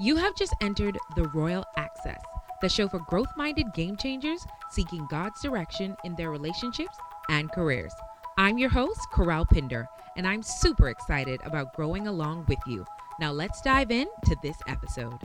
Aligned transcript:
You 0.00 0.14
have 0.14 0.36
just 0.36 0.54
entered 0.60 0.96
the 1.16 1.26
Royal 1.30 1.64
Access, 1.76 2.22
the 2.60 2.68
show 2.68 2.86
for 2.86 3.00
growth 3.00 3.36
minded 3.36 3.74
game 3.74 3.96
changers 3.96 4.46
seeking 4.70 5.04
God's 5.10 5.42
direction 5.42 5.96
in 6.04 6.14
their 6.14 6.30
relationships 6.30 6.96
and 7.28 7.50
careers. 7.50 7.92
I'm 8.36 8.58
your 8.58 8.70
host, 8.70 9.00
Kerel 9.12 9.44
Pinder, 9.44 9.88
and 10.16 10.24
I'm 10.24 10.44
super 10.44 10.88
excited 10.88 11.40
about 11.42 11.74
growing 11.74 12.06
along 12.06 12.44
with 12.46 12.60
you. 12.64 12.86
Now, 13.18 13.32
let's 13.32 13.60
dive 13.60 13.90
in 13.90 14.06
to 14.26 14.36
this 14.40 14.58
episode. 14.68 15.18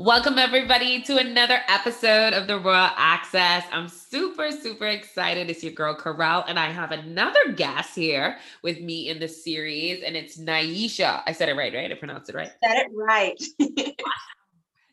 Welcome, 0.00 0.38
everybody, 0.38 1.02
to 1.02 1.18
another 1.18 1.60
episode 1.68 2.32
of 2.32 2.46
the 2.46 2.58
Royal 2.58 2.88
Access. 2.96 3.64
I'm 3.70 3.86
super, 3.86 4.50
super 4.50 4.86
excited. 4.86 5.50
It's 5.50 5.62
your 5.62 5.74
girl, 5.74 5.94
Kerel, 5.94 6.42
and 6.48 6.58
I 6.58 6.70
have 6.70 6.90
another 6.90 7.52
guest 7.52 7.96
here 7.96 8.38
with 8.62 8.80
me 8.80 9.10
in 9.10 9.20
the 9.20 9.28
series, 9.28 10.02
and 10.02 10.16
it's 10.16 10.38
Nyisha. 10.38 11.22
I 11.26 11.32
said 11.32 11.50
it 11.50 11.54
right, 11.54 11.74
right? 11.74 11.92
I 11.92 11.94
pronounced 11.96 12.30
it 12.30 12.34
right. 12.34 12.50
Said 12.64 12.76
it 12.78 12.90
right. 12.94 13.38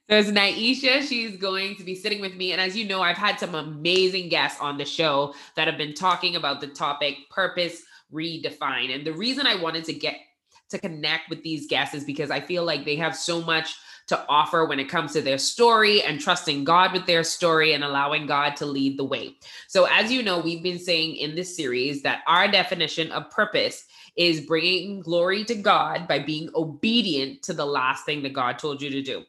There's 0.10 0.30
Nyisha. 0.30 1.08
She's 1.08 1.38
going 1.38 1.78
to 1.78 1.86
be 1.86 1.96
sitting 1.96 2.20
with 2.20 2.36
me. 2.36 2.52
And 2.52 2.60
as 2.60 2.76
you 2.76 2.86
know, 2.86 3.02
I've 3.02 3.16
had 3.16 3.40
some 3.40 3.56
amazing 3.56 4.28
guests 4.28 4.60
on 4.60 4.78
the 4.78 4.84
show 4.84 5.34
that 5.56 5.70
have 5.70 5.78
been 5.78 5.94
talking 5.94 6.36
about 6.36 6.60
the 6.60 6.68
topic 6.68 7.16
purpose 7.30 7.82
redefined. 8.12 8.94
And 8.94 9.08
the 9.08 9.14
reason 9.14 9.48
I 9.48 9.56
wanted 9.56 9.86
to 9.86 9.94
get 9.94 10.18
to 10.70 10.78
connect 10.78 11.30
with 11.30 11.44
these 11.44 11.66
guests 11.68 11.96
is 11.96 12.04
because 12.04 12.30
I 12.30 12.42
feel 12.42 12.66
like 12.66 12.84
they 12.84 12.98
have 12.98 13.16
so 13.16 13.42
much 13.42 13.78
to 14.08 14.26
offer 14.30 14.66
when 14.66 14.80
it 14.80 14.90
comes 14.90 15.14
to 15.14 15.22
their 15.22 15.38
story 15.38 16.02
and 16.02 16.20
trusting 16.20 16.64
God 16.64 16.94
with 16.94 17.06
their 17.06 17.24
story 17.24 17.74
and 17.74 17.84
allowing 17.84 18.26
God 18.26 18.56
to 18.58 18.66
lead 18.66 18.98
the 18.98 19.04
way. 19.04 19.36
So, 19.68 19.86
as 19.86 20.12
you 20.12 20.24
know, 20.24 20.40
we've 20.40 20.64
been 20.64 20.80
saying 20.80 21.18
in 21.18 21.36
this 21.36 21.56
series 21.56 22.02
that 22.04 22.22
our 22.28 22.48
definition 22.48 23.12
of 23.12 23.30
purpose 23.30 23.86
is 24.16 24.42
bringing 24.42 25.02
glory 25.02 25.44
to 25.46 25.56
God 25.56 26.08
by 26.08 26.20
being 26.20 26.50
obedient 26.56 27.44
to 27.44 27.54
the 27.54 27.66
last 27.66 28.06
thing 28.06 28.24
that 28.24 28.34
God 28.34 28.58
told 28.58 28.82
you 28.82 28.90
to 28.90 29.02
do. 29.02 29.24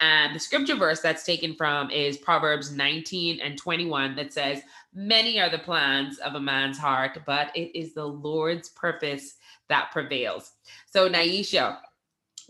And 0.00 0.34
the 0.34 0.40
scripture 0.40 0.76
verse 0.76 1.00
that's 1.00 1.24
taken 1.24 1.54
from 1.54 1.90
is 1.90 2.16
Proverbs 2.16 2.72
19 2.72 3.40
and 3.40 3.58
21 3.58 4.16
that 4.16 4.32
says, 4.32 4.62
Many 4.94 5.38
are 5.40 5.50
the 5.50 5.58
plans 5.58 6.18
of 6.18 6.34
a 6.34 6.40
man's 6.40 6.78
heart, 6.78 7.18
but 7.26 7.54
it 7.54 7.78
is 7.78 7.92
the 7.92 8.06
Lord's 8.06 8.70
purpose 8.70 9.34
that 9.68 9.92
prevails. 9.92 10.52
So, 10.86 11.08
Nyisha, 11.08 11.78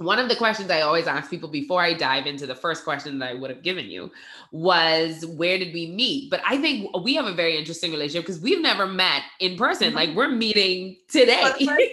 one 0.01 0.19
of 0.19 0.31
the 0.31 0.37
questions 0.37 0.71
I 0.71 0.81
always 0.81 1.07
ask 1.07 1.29
people 1.29 1.51
before 1.51 1.83
I 1.83 1.93
dive 1.93 2.27
into 2.27 2.47
the 2.47 2.55
first 2.55 2.85
question 2.85 3.19
that 3.19 3.29
I 3.29 3.35
would 3.35 3.51
have 3.51 3.63
given 3.63 3.85
you 3.85 4.11
was 4.51 5.27
where 5.27 5.59
did 5.59 5.75
we 5.75 5.89
meet? 5.89 6.31
But 6.31 6.41
I 6.47 6.57
think 6.57 6.97
we 7.03 7.15
have 7.17 7.27
a 7.27 7.35
very 7.35 7.59
interesting 7.59 7.91
relationship 7.91 8.27
because 8.27 8.41
we've 8.41 8.63
never 8.63 8.87
met 8.87 9.25
in 9.41 9.59
person. 9.59 9.93
Like 9.93 10.17
we're 10.17 10.31
meeting 10.31 10.97
today. 11.09 11.45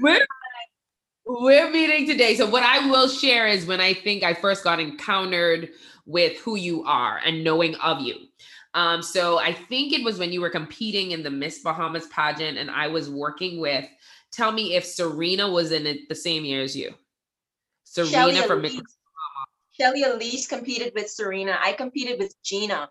we're, 0.00 0.24
we're 1.26 1.70
meeting 1.72 2.06
today. 2.06 2.36
So 2.36 2.48
what 2.48 2.62
I 2.62 2.88
will 2.88 3.08
share 3.08 3.48
is 3.48 3.66
when 3.66 3.80
I 3.80 3.94
think 3.94 4.22
I 4.22 4.32
first 4.32 4.62
got 4.62 4.78
encountered 4.78 5.70
with 6.06 6.38
who 6.38 6.54
you 6.54 6.84
are 6.84 7.20
and 7.24 7.42
knowing 7.42 7.74
of 7.76 8.00
you. 8.00 8.14
Um, 8.74 9.02
so 9.02 9.40
I 9.40 9.52
think 9.52 9.92
it 9.92 10.04
was 10.04 10.18
when 10.20 10.30
you 10.32 10.40
were 10.40 10.50
competing 10.50 11.10
in 11.10 11.24
the 11.24 11.30
Miss 11.30 11.60
Bahamas 11.60 12.06
pageant 12.08 12.58
and 12.58 12.70
I 12.70 12.86
was 12.86 13.10
working 13.10 13.58
with 13.58 13.86
tell 14.32 14.52
me 14.52 14.74
if 14.74 14.84
Serena 14.84 15.50
was 15.50 15.72
in 15.72 15.86
it 15.86 16.08
the 16.08 16.14
same 16.14 16.44
year 16.44 16.62
as 16.62 16.76
you. 16.76 16.94
Serena 17.84 18.10
Shelly 18.10 18.42
from 18.42 18.60
Elise, 18.60 18.82
Shelly 19.72 20.02
Elise 20.02 20.46
competed 20.46 20.92
with 20.94 21.10
Serena. 21.10 21.58
I 21.62 21.72
competed 21.72 22.18
with 22.18 22.34
Gina. 22.42 22.90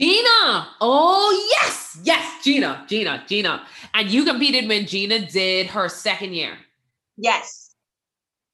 Gina. 0.00 0.68
Oh, 0.80 1.48
yes. 1.50 1.98
Yes, 2.02 2.42
Gina, 2.42 2.84
Gina, 2.88 3.22
Gina. 3.28 3.66
And 3.92 4.08
you 4.08 4.24
competed 4.24 4.66
when 4.66 4.86
Gina 4.86 5.30
did 5.30 5.66
her 5.66 5.88
second 5.88 6.34
year. 6.34 6.56
Yes. 7.16 7.74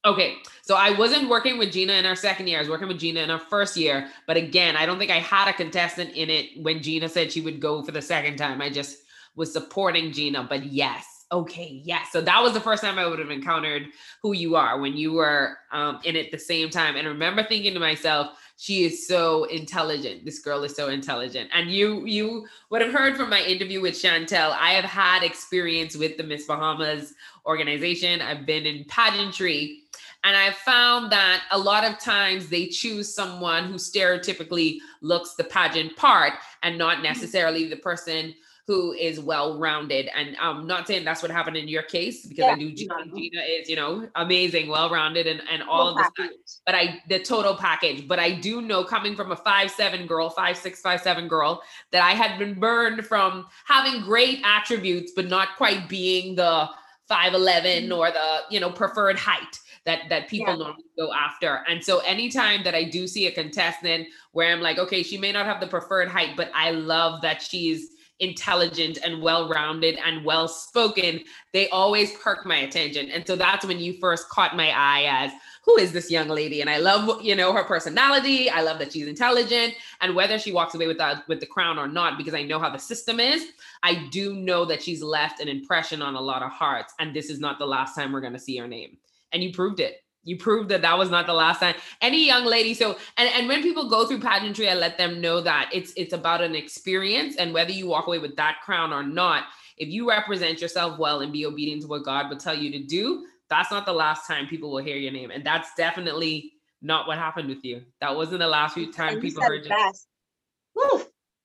Okay. 0.05 0.37
So 0.63 0.75
I 0.75 0.97
wasn't 0.99 1.29
working 1.29 1.59
with 1.59 1.73
Gina 1.73 1.93
in 1.93 2.05
her 2.05 2.17
second 2.17 2.49
year. 2.49 2.59
I 2.59 2.63
was 2.63 2.69
working 2.69 2.89
with 2.89 2.99
Gina 2.99 3.21
in 3.21 3.29
her 3.29 3.39
first 3.39 3.77
year. 3.77 4.09
But 4.27 4.37
again, 4.37 4.77
I 4.77 4.87
don't 4.87 4.99
think 4.99 5.11
I 5.11 5.21
had 5.21 5.49
a 5.49 5.53
contestant 5.53 6.15
in 6.15 6.31
it 6.31 6.61
when 6.63 6.83
Gina 6.83 7.09
said 7.09 7.31
she 7.31 7.41
would 7.41 7.61
go 7.61 7.83
for 7.83 7.93
the 7.93 8.03
second 8.03 8.37
time. 8.37 8.61
I 8.61 8.71
just 8.71 8.99
was 9.37 9.53
supporting 9.53 10.13
Gina. 10.13 10.45
But 10.49 10.65
yes, 10.65 11.16
okay, 11.33 11.81
yes. 11.85 12.13
So 12.13 12.21
that 12.21 12.43
was 12.43 12.53
the 12.53 12.61
first 12.61 12.83
time 12.83 12.99
I 12.99 13.07
would 13.07 13.19
have 13.19 13.31
encountered 13.31 13.87
who 14.23 14.33
you 14.33 14.55
are 14.57 14.79
when 14.79 14.97
you 14.97 15.13
were 15.13 15.59
um, 15.73 16.01
in 16.05 16.17
it 16.17 16.31
the 16.31 16.39
same 16.39 16.71
time. 16.71 16.97
And 16.97 17.07
I 17.07 17.11
remember 17.11 17.43
thinking 17.43 17.75
to 17.75 17.81
myself, 17.81 18.39
she 18.57 18.85
is 18.85 19.07
so 19.07 19.45
intelligent. 19.45 20.25
This 20.25 20.39
girl 20.39 20.65
is 20.65 20.75
so 20.75 20.89
intelligent. 20.89 21.51
And 21.53 21.71
you 21.71 22.07
you 22.07 22.47
would 22.71 22.81
have 22.81 22.93
heard 22.93 23.17
from 23.17 23.29
my 23.29 23.43
interview 23.43 23.81
with 23.81 23.95
Chantel. 23.95 24.53
I 24.53 24.71
have 24.71 24.85
had 24.85 25.23
experience 25.23 25.97
with 25.97 26.17
the 26.17 26.23
Miss 26.23 26.47
Bahamas 26.47 27.13
organization. 27.45 28.23
I've 28.23 28.47
been 28.47 28.65
in 28.65 28.85
pageantry. 28.85 29.83
And 30.25 30.37
I 30.37 30.51
found 30.51 31.13
that 31.13 31.45
a 31.53 31.59
lot 31.59 31.85
of 31.85 32.01
times 32.01 32.49
they 32.49 32.67
choose 32.67 33.15
someone 33.15 33.65
who 33.65 33.75
stereotypically 33.75 34.79
looks 35.01 35.35
the 35.35 35.45
pageant 35.45 35.97
part 35.97 36.33
and 36.63 36.77
not 36.77 36.95
mm-hmm. 36.95 37.05
necessarily 37.05 37.69
the 37.69 37.77
person 37.77 38.35
who 38.67 38.93
is 38.93 39.21
well 39.21 39.59
rounded. 39.59 40.11
And 40.15 40.37
I'm 40.41 40.67
not 40.67 40.89
saying 40.89 41.05
that's 41.05 41.23
what 41.23 41.31
happened 41.31 41.57
in 41.57 41.69
your 41.69 41.85
case 41.85 42.27
because 42.27 42.45
yeah, 42.45 42.53
I 42.53 42.59
do 42.59 42.73
Gina, 42.73 42.95
Gina 43.15 43.41
is, 43.43 43.69
you 43.69 43.77
know, 43.77 44.09
amazing, 44.17 44.69
well 44.69 44.91
rounded, 44.91 45.29
and, 45.29 45.41
and 45.49 45.63
all 45.63 45.97
of 45.97 46.05
this. 46.17 46.63
But 46.67 46.75
I, 46.75 47.01
the 47.09 47.21
total 47.21 47.55
package. 47.55 48.09
But 48.09 48.19
I 48.19 48.33
do 48.33 48.61
know 48.61 48.83
coming 48.83 49.15
from 49.15 49.31
a 49.31 49.37
five 49.37 49.71
seven 49.71 50.07
girl, 50.07 50.31
five 50.31 50.57
six, 50.57 50.81
five 50.81 51.01
seven 51.01 51.29
girl, 51.29 51.63
that 51.93 52.03
I 52.03 52.13
had 52.13 52.39
been 52.39 52.59
burned 52.59 53.07
from 53.07 53.47
having 53.67 54.03
great 54.03 54.41
attributes, 54.45 55.13
but 55.15 55.29
not 55.29 55.57
quite 55.57 55.89
being 55.89 56.35
the 56.35 56.69
5'11 57.09 57.85
mm-hmm. 57.85 57.93
or 57.93 58.11
the, 58.11 58.41
you 58.51 58.59
know, 58.59 58.71
preferred 58.71 59.17
height 59.17 59.61
that 59.85 60.09
that 60.09 60.29
people 60.29 60.55
yeah. 60.55 60.65
normally 60.65 60.85
go 60.99 61.13
after. 61.13 61.63
And 61.69 61.85
so 61.85 62.01
anytime 62.01 62.65
that 62.65 62.75
I 62.75 62.83
do 62.83 63.07
see 63.07 63.29
a 63.29 63.31
contestant 63.31 64.09
where 64.33 64.53
I'm 64.53 64.61
like, 64.61 64.79
okay, 64.79 65.05
she 65.05 65.17
may 65.17 65.31
not 65.31 65.47
have 65.47 65.61
the 65.61 65.69
preferred 65.69 66.09
height, 66.09 66.31
but 66.37 66.51
I 66.53 66.73
love 66.73 67.23
that 67.23 67.41
she's 67.41 67.91
intelligent 68.21 68.99
and 69.05 69.21
well-rounded 69.21 69.99
and 70.05 70.25
well-spoken 70.25 71.21
they 71.53 71.69
always 71.71 72.13
perk 72.13 72.45
my 72.45 72.57
attention. 72.57 73.11
And 73.11 73.27
so 73.27 73.37
that's 73.37 73.65
when 73.65 73.79
you 73.79 73.99
first 73.99 74.29
caught 74.29 74.57
my 74.57 74.71
eye 74.71 75.05
as 75.09 75.33
who 75.65 75.79
is 75.79 75.93
this 75.93 76.11
young 76.11 76.29
lady? 76.29 76.61
And 76.61 76.71
i 76.71 76.79
love 76.79 77.23
you 77.23 77.35
know 77.35 77.53
her 77.53 77.65
personality. 77.65 78.49
I 78.51 78.63
love 78.63 78.79
that 78.79 78.93
she's 78.93 79.07
intelligent. 79.07 79.75
And 80.01 80.15
whether 80.15 80.39
she 80.39 80.53
walks 80.53 80.75
away 80.75 80.87
with 80.87 80.99
that 80.99 81.27
with 81.29 81.41
the 81.41 81.47
crown 81.47 81.79
or 81.79 81.89
not 81.89 82.19
because 82.19 82.35
i 82.35 82.43
know 82.43 82.59
how 82.59 82.71
the 82.71 82.79
system 82.79 83.21
is 83.21 83.49
i 83.83 84.07
do 84.11 84.35
know 84.35 84.65
that 84.65 84.83
she's 84.83 85.03
left 85.03 85.41
an 85.41 85.49
impression 85.49 86.03
on 86.03 86.15
a 86.15 86.21
lot 86.21 86.43
of 86.43 86.51
hearts. 86.51 86.95
And 86.99 87.15
this 87.15 87.31
is 87.31 87.41
not 87.41 87.59
the 87.59 87.67
last 87.67 87.95
time 87.95 88.13
we're 88.13 88.21
going 88.21 88.33
to 88.33 88.39
see 88.39 88.57
her 88.59 88.69
name. 88.69 88.97
And 89.33 89.43
you 89.43 89.53
proved 89.53 89.81
it 89.81 90.03
you 90.27 90.37
proved 90.37 90.69
that 90.69 90.83
that 90.83 90.99
was 90.99 91.11
not 91.11 91.27
the 91.27 91.33
last 91.33 91.61
time. 91.61 91.75
Any 92.03 92.27
young 92.27 92.45
lady 92.45 92.75
so 92.75 92.99
and, 93.17 93.31
and 93.35 93.49
when 93.49 93.63
people 93.63 93.89
go 93.89 94.07
through 94.07 94.21
pageantry 94.21 94.69
i 94.69 94.75
let 94.75 94.99
them 94.99 95.21
know 95.21 95.41
that 95.41 95.71
it's 95.73 95.93
it's 95.97 96.13
about 96.13 96.43
an 96.43 96.55
experience 96.55 97.37
and 97.37 97.55
whether 97.55 97.73
you 97.73 97.87
walk 97.87 98.07
away 98.07 98.19
with 98.19 98.37
that 98.37 98.59
crown 98.65 98.93
or 98.93 99.03
not 99.03 99.45
if 99.79 99.89
you 99.89 100.09
represent 100.09 100.61
yourself 100.61 100.99
well 100.99 101.21
and 101.21 101.33
be 101.33 101.47
obedient 101.47 101.83
to 101.83 101.89
what 101.89 102.05
god 102.05 102.29
will 102.29 102.37
tell 102.37 102.57
you 102.57 102.71
to 102.71 102.83
do 102.85 103.25
that's 103.49 103.71
not 103.71 103.87
the 103.87 103.93
last 103.93 104.27
time 104.27 104.47
people 104.47 104.71
will 104.71 104.83
hear 104.83 104.97
your 104.97 105.13
name. 105.13 105.31
And 105.31 105.45
that's 105.45 105.71
definitely 105.77 106.53
not 106.83 107.07
what 107.07 107.19
happened 107.19 107.49
with 107.49 107.65
you. 107.65 107.83
That 108.01 108.15
wasn't 108.15 108.41
the 108.41 108.49
last 108.49 108.75
few 108.75 108.93
times 108.93 109.21
people 109.21 109.43
heard 109.43 109.65
you 109.65 109.71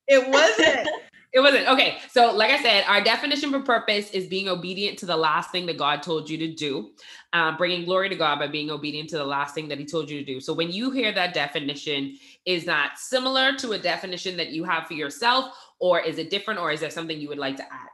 it 0.08 0.28
wasn't 0.30 0.88
It 1.34 1.40
wasn't. 1.40 1.68
Okay. 1.68 1.98
So, 2.10 2.36
like 2.36 2.52
I 2.52 2.62
said, 2.62 2.84
our 2.88 3.02
definition 3.02 3.52
for 3.52 3.62
purpose 3.62 4.12
is 4.12 4.28
being 4.28 4.50
obedient 4.50 5.00
to 5.00 5.06
the 5.06 5.16
last 5.16 5.50
thing 5.50 5.66
that 5.68 5.78
God 5.78 6.04
told 6.04 6.30
you 6.30 6.38
to 6.40 6.54
do, 6.54 6.92
um, 7.32 7.56
bringing 7.56 7.86
glory 7.86 8.10
to 8.10 8.16
God 8.16 8.38
by 8.38 8.48
being 8.48 8.70
obedient 8.70 9.10
to 9.12 9.18
the 9.18 9.26
last 9.26 9.56
thing 9.56 9.70
that 9.70 9.80
He 9.80 9.86
told 9.86 10.10
you 10.10 10.20
to 10.20 10.26
do. 10.26 10.42
So, 10.42 10.54
when 10.54 10.72
you 10.72 10.92
hear 10.92 11.14
that 11.14 11.34
definition, 11.34 12.18
is 12.46 12.66
that 12.66 12.96
similar 12.98 13.56
to 13.58 13.72
a 13.72 13.80
definition 13.80 14.36
that 14.38 14.50
you 14.50 14.66
have 14.66 14.88
for 14.88 14.94
yourself, 14.94 15.56
or 15.80 16.02
is 16.02 16.18
it 16.18 16.30
different, 16.30 16.60
or 16.60 16.70
is 16.70 16.82
there 16.82 16.90
something 16.90 17.18
you 17.18 17.30
would 17.30 17.38
like 17.38 17.56
to 17.58 17.64
add? 17.64 17.90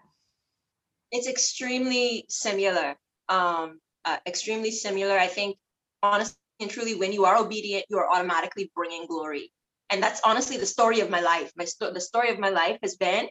It's 1.12 1.28
extremely 1.28 2.26
similar. 2.30 2.96
Um, 3.30 3.80
uh, 4.04 4.18
extremely 4.26 4.72
similar. 4.72 5.16
I 5.16 5.28
think, 5.28 5.58
honestly 6.02 6.38
and 6.60 6.72
truly, 6.72 6.96
when 6.96 7.14
you 7.14 7.24
are 7.26 7.38
obedient, 7.38 7.86
you 7.88 8.00
are 8.00 8.12
automatically 8.12 8.72
bringing 8.76 9.06
glory 9.06 9.52
and 9.90 10.02
that's 10.02 10.22
honestly 10.24 10.58
the 10.58 10.66
story 10.66 11.00
of 11.00 11.10
my 11.10 11.22
life. 11.22 11.52
My 11.56 11.66
sto- 11.66 11.94
the 11.94 12.02
story 12.02 12.30
of 12.30 12.40
my 12.40 12.50
life 12.50 12.78
has 12.82 12.96
been 12.96 13.28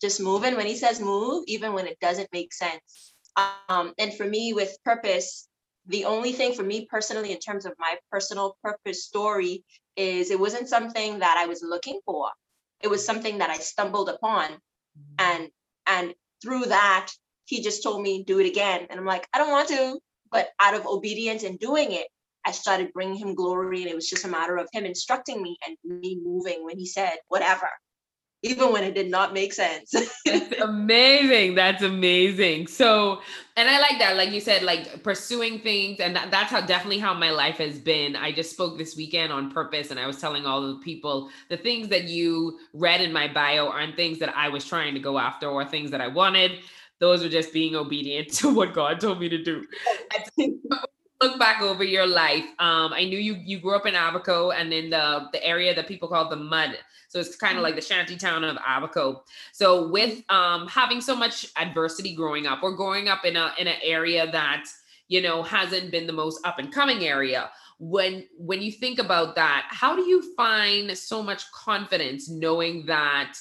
just 0.00 0.20
moving. 0.20 0.56
When 0.56 0.66
he 0.66 0.76
says 0.76 1.00
move 1.00 1.44
even 1.46 1.72
when 1.72 1.86
it 1.86 1.98
doesn't 2.00 2.28
make 2.32 2.52
sense. 2.52 3.14
Um, 3.68 3.92
and 3.98 4.14
for 4.14 4.24
me 4.24 4.52
with 4.52 4.76
purpose 4.84 5.48
the 5.86 6.06
only 6.06 6.32
thing 6.32 6.54
for 6.54 6.62
me 6.62 6.86
personally 6.90 7.32
in 7.32 7.38
terms 7.38 7.66
of 7.66 7.74
my 7.78 7.96
personal 8.10 8.56
purpose 8.62 9.04
story 9.04 9.64
is 9.96 10.30
it 10.30 10.40
wasn't 10.40 10.68
something 10.68 11.18
that 11.18 11.36
i 11.38 11.46
was 11.46 11.62
looking 11.62 12.00
for. 12.04 12.30
It 12.80 12.88
was 12.88 13.04
something 13.04 13.38
that 13.38 13.50
i 13.50 13.58
stumbled 13.58 14.08
upon. 14.08 14.50
And 15.18 15.48
and 15.86 16.14
through 16.42 16.66
that 16.66 17.10
he 17.46 17.62
just 17.62 17.82
told 17.82 18.02
me 18.02 18.24
do 18.24 18.40
it 18.40 18.46
again. 18.46 18.86
And 18.88 18.98
i'm 18.98 19.06
like 19.06 19.26
i 19.32 19.38
don't 19.38 19.50
want 19.50 19.68
to 19.68 19.98
but 20.30 20.48
out 20.60 20.74
of 20.74 20.86
obedience 20.86 21.44
and 21.44 21.58
doing 21.58 21.92
it 21.92 22.08
I 22.46 22.52
started 22.52 22.92
bringing 22.92 23.16
him 23.16 23.34
glory, 23.34 23.82
and 23.82 23.90
it 23.90 23.94
was 23.94 24.08
just 24.08 24.24
a 24.24 24.28
matter 24.28 24.56
of 24.56 24.68
him 24.72 24.84
instructing 24.84 25.42
me 25.42 25.56
and 25.66 25.76
me 25.84 26.20
moving 26.24 26.64
when 26.64 26.78
he 26.78 26.86
said, 26.86 27.16
whatever. 27.28 27.68
even 28.42 28.72
when 28.72 28.84
it 28.84 28.94
did 28.94 29.10
not 29.10 29.32
make 29.32 29.52
sense. 29.54 29.90
That's 30.26 30.60
amazing. 30.60 31.54
That's 31.54 31.82
amazing. 31.82 32.66
So, 32.66 33.22
and 33.56 33.68
I 33.68 33.80
like 33.80 33.98
that. 33.98 34.16
Like 34.16 34.32
you 34.32 34.40
said, 34.40 34.62
like 34.62 35.02
pursuing 35.02 35.60
things. 35.60 35.98
And 35.98 36.14
that, 36.14 36.30
that's 36.30 36.50
how 36.50 36.60
definitely 36.60 36.98
how 36.98 37.14
my 37.14 37.30
life 37.30 37.56
has 37.56 37.78
been. 37.78 38.16
I 38.16 38.32
just 38.32 38.50
spoke 38.50 38.76
this 38.76 38.96
weekend 38.96 39.32
on 39.32 39.50
purpose 39.50 39.90
and 39.90 39.98
I 39.98 40.06
was 40.06 40.20
telling 40.20 40.44
all 40.44 40.60
the 40.60 40.80
people 40.80 41.30
the 41.48 41.56
things 41.56 41.88
that 41.88 42.04
you 42.04 42.58
read 42.74 43.00
in 43.00 43.12
my 43.12 43.28
bio 43.28 43.68
aren't 43.68 43.96
things 43.96 44.18
that 44.18 44.36
I 44.36 44.50
was 44.50 44.66
trying 44.66 44.92
to 44.94 45.00
go 45.00 45.18
after 45.18 45.48
or 45.48 45.64
things 45.64 45.90
that 45.92 46.02
I 46.02 46.08
wanted. 46.08 46.60
Those 47.00 47.22
were 47.22 47.30
just 47.30 47.52
being 47.52 47.74
obedient 47.74 48.28
to 48.34 48.52
what 48.54 48.74
God 48.74 49.00
told 49.00 49.20
me 49.20 49.30
to 49.30 49.42
do. 49.42 49.64
look 51.24 51.38
back 51.38 51.62
over 51.62 51.82
your 51.82 52.06
life, 52.06 52.44
um, 52.58 52.92
I 52.92 53.04
knew 53.04 53.18
you 53.18 53.34
you 53.44 53.58
grew 53.58 53.74
up 53.74 53.86
in 53.86 53.94
Abaco 53.94 54.50
and 54.50 54.72
in 54.72 54.90
the 54.90 55.28
the 55.32 55.44
area 55.44 55.74
that 55.74 55.88
people 55.88 56.08
call 56.08 56.28
the 56.28 56.36
mud. 56.36 56.78
So 57.08 57.20
it's 57.20 57.36
kind 57.36 57.52
of 57.52 57.56
mm-hmm. 57.56 57.64
like 57.64 57.76
the 57.76 57.80
shanty 57.80 58.16
town 58.16 58.44
of 58.44 58.56
Abaco. 58.56 59.22
So 59.52 59.88
with 59.88 60.22
um, 60.30 60.66
having 60.68 61.00
so 61.00 61.14
much 61.14 61.46
adversity 61.56 62.14
growing 62.14 62.46
up, 62.46 62.62
or 62.62 62.76
growing 62.76 63.08
up 63.08 63.24
in 63.24 63.36
a 63.36 63.52
in 63.58 63.66
an 63.66 63.80
area 63.82 64.30
that 64.30 64.64
you 65.08 65.22
know 65.22 65.42
hasn't 65.42 65.90
been 65.90 66.06
the 66.06 66.12
most 66.12 66.44
up 66.46 66.58
and 66.58 66.72
coming 66.72 67.04
area, 67.04 67.50
when 67.78 68.24
when 68.36 68.60
you 68.60 68.72
think 68.72 68.98
about 68.98 69.34
that, 69.36 69.66
how 69.68 69.96
do 69.96 70.02
you 70.02 70.34
find 70.36 70.96
so 70.96 71.22
much 71.22 71.50
confidence 71.52 72.28
knowing 72.28 72.86
that? 72.86 73.34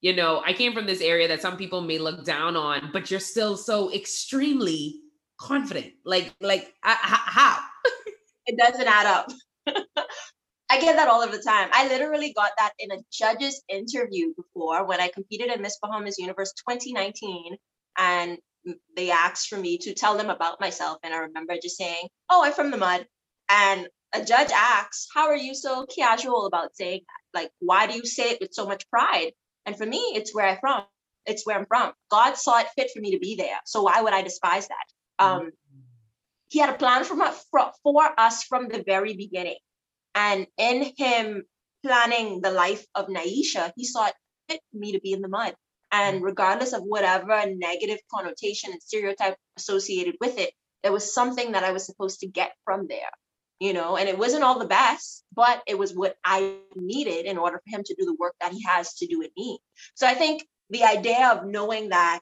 You 0.00 0.14
know, 0.14 0.42
I 0.46 0.52
came 0.52 0.74
from 0.74 0.86
this 0.86 1.00
area 1.00 1.26
that 1.26 1.42
some 1.42 1.56
people 1.56 1.80
may 1.80 1.98
look 1.98 2.24
down 2.24 2.54
on, 2.54 2.90
but 2.92 3.10
you're 3.10 3.18
still 3.18 3.56
so 3.56 3.92
extremely 3.92 5.00
confident. 5.38 5.92
Like, 6.04 6.34
like 6.40 6.74
how? 6.82 7.60
it 8.46 8.58
doesn't 8.58 8.86
add 8.86 9.06
up. 9.06 9.32
I 10.70 10.80
get 10.80 10.96
that 10.96 11.08
all 11.08 11.22
of 11.22 11.32
the 11.32 11.38
time. 11.38 11.70
I 11.72 11.88
literally 11.88 12.32
got 12.34 12.52
that 12.58 12.72
in 12.78 12.90
a 12.90 13.02
judge's 13.10 13.62
interview 13.68 14.34
before 14.36 14.84
when 14.86 15.00
I 15.00 15.08
competed 15.08 15.50
in 15.50 15.62
Miss 15.62 15.78
Bahamas 15.80 16.18
Universe 16.18 16.52
2019. 16.68 17.56
And 17.96 18.38
they 18.96 19.10
asked 19.10 19.48
for 19.48 19.56
me 19.56 19.78
to 19.78 19.94
tell 19.94 20.16
them 20.16 20.28
about 20.28 20.60
myself. 20.60 20.98
And 21.02 21.14
I 21.14 21.18
remember 21.18 21.54
just 21.62 21.78
saying, 21.78 22.08
Oh, 22.28 22.44
I'm 22.44 22.52
from 22.52 22.70
the 22.70 22.76
mud. 22.76 23.06
And 23.48 23.88
a 24.12 24.24
judge 24.24 24.50
asks, 24.54 25.08
How 25.14 25.28
are 25.28 25.36
you 25.36 25.54
so 25.54 25.86
casual 25.86 26.46
about 26.46 26.76
saying 26.76 27.00
that? 27.06 27.40
Like, 27.40 27.50
why 27.60 27.86
do 27.86 27.94
you 27.94 28.04
say 28.04 28.30
it 28.30 28.38
with 28.40 28.52
so 28.52 28.66
much 28.66 28.88
pride? 28.90 29.32
And 29.64 29.76
for 29.76 29.86
me, 29.86 29.98
it's 30.14 30.34
where 30.34 30.48
I'm 30.48 30.58
from. 30.60 30.82
It's 31.26 31.46
where 31.46 31.58
I'm 31.58 31.66
from. 31.66 31.92
God 32.10 32.36
saw 32.36 32.60
it 32.60 32.68
fit 32.76 32.90
for 32.94 33.00
me 33.00 33.12
to 33.12 33.18
be 33.18 33.36
there. 33.36 33.58
So 33.64 33.82
why 33.82 34.02
would 34.02 34.12
I 34.12 34.22
despise 34.22 34.68
that? 34.68 34.97
Um, 35.18 35.50
he 36.48 36.58
had 36.58 36.70
a 36.70 36.78
plan 36.78 37.04
for, 37.04 37.16
for 37.82 38.02
us 38.18 38.44
from 38.44 38.68
the 38.68 38.82
very 38.82 39.14
beginning. 39.14 39.58
And 40.14 40.46
in 40.56 40.92
him 40.96 41.44
planning 41.84 42.40
the 42.40 42.50
life 42.50 42.84
of 42.94 43.06
Nyisha, 43.06 43.72
he 43.76 43.84
saw 43.84 44.06
it 44.06 44.14
fit 44.48 44.60
for 44.72 44.78
me 44.78 44.92
to 44.92 45.00
be 45.00 45.12
in 45.12 45.20
the 45.20 45.28
mud. 45.28 45.54
And 45.90 46.22
regardless 46.22 46.72
of 46.72 46.82
whatever 46.82 47.44
negative 47.46 47.98
connotation 48.12 48.72
and 48.72 48.82
stereotype 48.82 49.36
associated 49.56 50.16
with 50.20 50.38
it, 50.38 50.52
there 50.82 50.92
was 50.92 51.14
something 51.14 51.52
that 51.52 51.64
I 51.64 51.72
was 51.72 51.86
supposed 51.86 52.20
to 52.20 52.26
get 52.26 52.52
from 52.64 52.86
there, 52.88 53.10
you 53.58 53.72
know, 53.72 53.96
and 53.96 54.08
it 54.08 54.18
wasn't 54.18 54.44
all 54.44 54.58
the 54.58 54.66
best, 54.66 55.24
but 55.34 55.62
it 55.66 55.78
was 55.78 55.94
what 55.94 56.16
I 56.24 56.56
needed 56.76 57.26
in 57.26 57.38
order 57.38 57.60
for 57.64 57.76
him 57.76 57.82
to 57.84 57.94
do 57.98 58.04
the 58.04 58.16
work 58.18 58.34
that 58.40 58.52
he 58.52 58.62
has 58.64 58.94
to 58.96 59.06
do 59.06 59.22
in 59.22 59.30
me. 59.36 59.58
So 59.94 60.06
I 60.06 60.14
think 60.14 60.46
the 60.70 60.84
idea 60.84 61.30
of 61.30 61.46
knowing 61.46 61.88
that 61.88 62.20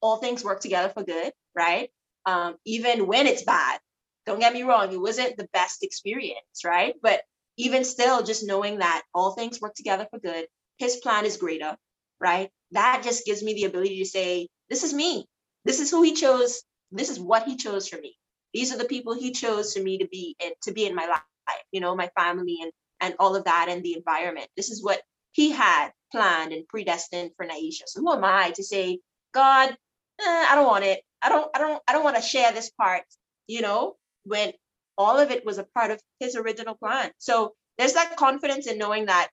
all 0.00 0.18
things 0.18 0.44
work 0.44 0.60
together 0.60 0.88
for 0.88 1.02
good, 1.02 1.32
right? 1.54 1.90
Um, 2.28 2.56
even 2.66 3.06
when 3.06 3.26
it's 3.26 3.42
bad. 3.42 3.80
Don't 4.26 4.38
get 4.38 4.52
me 4.52 4.62
wrong, 4.62 4.92
it 4.92 5.00
wasn't 5.00 5.38
the 5.38 5.48
best 5.54 5.82
experience, 5.82 6.62
right? 6.62 6.94
But 7.02 7.22
even 7.56 7.84
still, 7.84 8.22
just 8.22 8.46
knowing 8.46 8.80
that 8.80 9.02
all 9.14 9.32
things 9.32 9.62
work 9.62 9.74
together 9.74 10.06
for 10.10 10.18
good, 10.18 10.44
his 10.76 10.96
plan 10.96 11.24
is 11.24 11.38
greater, 11.38 11.74
right? 12.20 12.50
That 12.72 13.00
just 13.02 13.24
gives 13.24 13.42
me 13.42 13.54
the 13.54 13.64
ability 13.64 13.98
to 14.00 14.04
say, 14.04 14.48
this 14.68 14.84
is 14.84 14.92
me. 14.92 15.26
This 15.64 15.80
is 15.80 15.90
who 15.90 16.02
he 16.02 16.12
chose. 16.12 16.62
This 16.92 17.08
is 17.08 17.18
what 17.18 17.44
he 17.44 17.56
chose 17.56 17.88
for 17.88 17.98
me. 17.98 18.14
These 18.52 18.74
are 18.74 18.78
the 18.78 18.84
people 18.84 19.14
he 19.14 19.32
chose 19.32 19.72
for 19.72 19.82
me 19.82 19.96
to 19.98 20.08
be 20.08 20.36
in, 20.44 20.52
to 20.64 20.72
be 20.72 20.84
in 20.84 20.94
my 20.94 21.06
life, 21.06 21.62
you 21.72 21.80
know, 21.80 21.96
my 21.96 22.10
family 22.14 22.58
and 22.62 22.72
and 23.00 23.14
all 23.18 23.36
of 23.36 23.44
that 23.44 23.66
and 23.70 23.82
the 23.82 23.94
environment. 23.94 24.48
This 24.56 24.70
is 24.70 24.84
what 24.84 25.00
he 25.32 25.50
had 25.50 25.92
planned 26.12 26.52
and 26.52 26.68
predestined 26.68 27.30
for 27.36 27.46
Nyisha. 27.46 27.86
So 27.86 28.00
who 28.00 28.12
am 28.12 28.24
I 28.24 28.50
to 28.50 28.62
say, 28.62 28.98
God, 29.32 29.70
eh, 29.70 30.46
I 30.50 30.54
don't 30.54 30.66
want 30.66 30.84
it. 30.84 31.00
I 31.22 31.28
don't, 31.28 31.50
I 31.54 31.58
don't, 31.58 31.82
I 31.88 31.92
don't 31.92 32.04
want 32.04 32.16
to 32.16 32.22
share 32.22 32.52
this 32.52 32.70
part, 32.70 33.02
you 33.46 33.62
know, 33.62 33.96
when 34.24 34.52
all 34.96 35.18
of 35.18 35.30
it 35.30 35.44
was 35.44 35.58
a 35.58 35.66
part 35.76 35.90
of 35.90 36.00
his 36.20 36.36
original 36.36 36.74
plan. 36.74 37.10
So 37.18 37.54
there's 37.78 37.94
that 37.94 38.16
confidence 38.16 38.66
in 38.66 38.78
knowing 38.78 39.06
that 39.06 39.28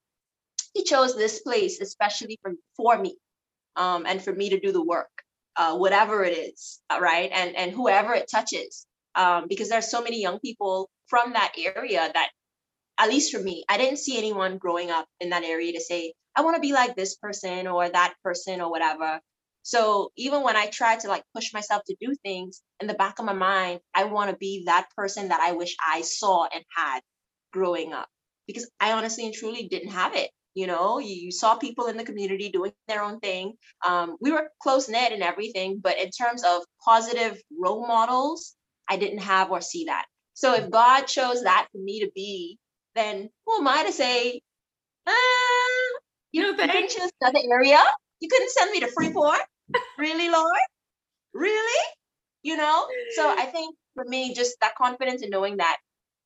he 0.73 0.83
chose 0.83 1.15
this 1.15 1.41
place, 1.41 1.81
especially 1.81 2.37
for, 2.41 2.53
for 2.75 2.97
me, 2.97 3.17
um, 3.75 4.05
and 4.05 4.21
for 4.21 4.33
me 4.33 4.49
to 4.49 4.59
do 4.59 4.71
the 4.71 4.83
work, 4.83 5.09
uh, 5.55 5.75
whatever 5.77 6.23
it 6.23 6.37
is, 6.37 6.81
uh, 6.89 6.99
right? 6.99 7.31
And 7.33 7.55
and 7.55 7.71
whoever 7.71 8.13
it 8.13 8.29
touches, 8.29 8.85
um, 9.15 9.45
because 9.47 9.69
there's 9.69 9.89
so 9.89 10.01
many 10.01 10.21
young 10.21 10.39
people 10.39 10.89
from 11.07 11.33
that 11.33 11.53
area 11.57 12.11
that, 12.13 12.29
at 12.97 13.09
least 13.09 13.33
for 13.33 13.41
me, 13.41 13.63
I 13.69 13.77
didn't 13.77 13.99
see 13.99 14.17
anyone 14.17 14.57
growing 14.57 14.91
up 14.91 15.07
in 15.19 15.29
that 15.29 15.43
area 15.43 15.73
to 15.73 15.81
say, 15.81 16.13
I 16.35 16.41
want 16.41 16.55
to 16.55 16.61
be 16.61 16.73
like 16.73 16.95
this 16.95 17.15
person 17.15 17.67
or 17.67 17.87
that 17.87 18.13
person 18.23 18.61
or 18.61 18.69
whatever. 18.69 19.19
So 19.65 20.11
even 20.15 20.43
when 20.43 20.55
I 20.55 20.67
try 20.67 20.95
to 20.95 21.07
like 21.07 21.23
push 21.33 21.51
myself 21.51 21.81
to 21.87 21.95
do 21.99 22.13
things 22.23 22.61
in 22.79 22.85
the 22.85 22.93
back 22.93 23.17
of 23.17 23.25
my 23.25 23.33
mind, 23.33 23.79
I 23.95 24.03
want 24.03 24.29
to 24.29 24.37
be 24.37 24.65
that 24.67 24.87
person 24.95 25.29
that 25.29 25.39
I 25.41 25.53
wish 25.53 25.75
I 25.83 26.01
saw 26.01 26.45
and 26.45 26.63
had 26.77 27.01
growing 27.51 27.91
up 27.91 28.07
because 28.45 28.69
I 28.79 28.91
honestly 28.91 29.25
and 29.25 29.33
truly 29.33 29.67
didn't 29.67 29.89
have 29.89 30.15
it. 30.15 30.29
You 30.53 30.67
know, 30.67 30.99
you, 30.99 31.31
saw 31.31 31.55
people 31.55 31.87
in 31.87 31.97
the 31.97 32.03
community 32.03 32.49
doing 32.49 32.73
their 32.87 33.01
own 33.01 33.19
thing. 33.19 33.55
Um, 33.83 34.17
we 34.21 34.31
were 34.31 34.51
close 34.61 34.87
knit 34.87 35.11
and 35.11 35.23
everything, 35.23 35.79
but 35.83 35.97
in 35.97 36.11
terms 36.11 36.43
of 36.43 36.61
positive 36.85 37.41
role 37.59 37.87
models, 37.87 38.53
I 38.87 38.97
didn't 38.97 39.19
have 39.19 39.49
or 39.49 39.61
see 39.61 39.85
that. 39.85 40.05
So 40.35 40.53
if 40.53 40.69
God 40.69 41.07
chose 41.07 41.41
that 41.41 41.67
for 41.71 41.79
me 41.79 42.01
to 42.01 42.11
be, 42.13 42.59
then 42.93 43.29
who 43.47 43.57
am 43.57 43.67
I 43.67 43.83
to 43.85 43.91
say, 43.91 44.41
ah, 45.07 45.99
you 46.31 46.43
know, 46.43 46.49
you 46.49 46.55
couldn't 46.55 46.89
choose 46.91 47.11
another 47.19 47.39
area? 47.51 47.79
You 48.19 48.29
couldn't 48.29 48.51
send 48.51 48.71
me 48.71 48.81
to 48.81 48.87
Freeport? 48.87 49.41
Really, 49.97 50.29
Lord? 50.29 50.51
Really? 51.33 51.83
You 52.43 52.57
know? 52.57 52.87
So 53.15 53.29
I 53.29 53.45
think 53.45 53.75
for 53.95 54.05
me, 54.05 54.33
just 54.33 54.57
that 54.61 54.75
confidence 54.75 55.21
in 55.21 55.29
knowing 55.29 55.57
that 55.57 55.77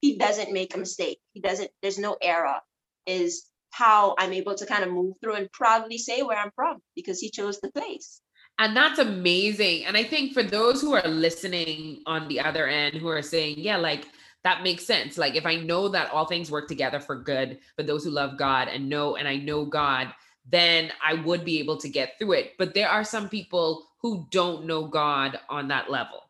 he 0.01 0.17
doesn't 0.17 0.51
make 0.53 0.75
a 0.75 0.79
mistake. 0.79 1.19
He 1.33 1.41
doesn't, 1.41 1.69
there's 1.81 1.99
no 1.99 2.17
error 2.21 2.59
is 3.05 3.45
how 3.71 4.15
I'm 4.17 4.33
able 4.33 4.55
to 4.55 4.65
kind 4.65 4.83
of 4.83 4.91
move 4.91 5.15
through 5.21 5.35
and 5.35 5.51
proudly 5.51 5.97
say 5.97 6.21
where 6.21 6.37
I'm 6.37 6.51
from 6.55 6.77
because 6.95 7.19
he 7.19 7.29
chose 7.29 7.59
the 7.59 7.71
place. 7.71 8.21
And 8.57 8.75
that's 8.75 8.99
amazing. 8.99 9.85
And 9.85 9.95
I 9.95 10.03
think 10.03 10.33
for 10.33 10.43
those 10.43 10.81
who 10.81 10.93
are 10.93 11.07
listening 11.07 12.01
on 12.05 12.27
the 12.27 12.41
other 12.41 12.67
end 12.67 12.95
who 12.95 13.07
are 13.07 13.21
saying, 13.21 13.55
yeah, 13.59 13.77
like 13.77 14.05
that 14.43 14.63
makes 14.63 14.85
sense. 14.85 15.17
Like 15.17 15.35
if 15.35 15.45
I 15.45 15.55
know 15.55 15.87
that 15.89 16.11
all 16.11 16.25
things 16.25 16.51
work 16.51 16.67
together 16.67 16.99
for 16.99 17.15
good 17.15 17.59
for 17.77 17.83
those 17.83 18.03
who 18.03 18.09
love 18.09 18.37
God 18.37 18.67
and 18.67 18.89
know, 18.89 19.15
and 19.15 19.27
I 19.27 19.37
know 19.37 19.65
God, 19.65 20.13
then 20.51 20.91
I 21.03 21.15
would 21.15 21.45
be 21.45 21.59
able 21.59 21.77
to 21.77 21.89
get 21.89 22.17
through 22.17 22.33
it. 22.33 22.53
But 22.57 22.73
there 22.73 22.89
are 22.89 23.03
some 23.03 23.29
people 23.29 23.87
who 24.01 24.27
don't 24.31 24.65
know 24.65 24.87
God 24.87 25.39
on 25.49 25.67
that 25.67 25.89
level. 25.89 26.23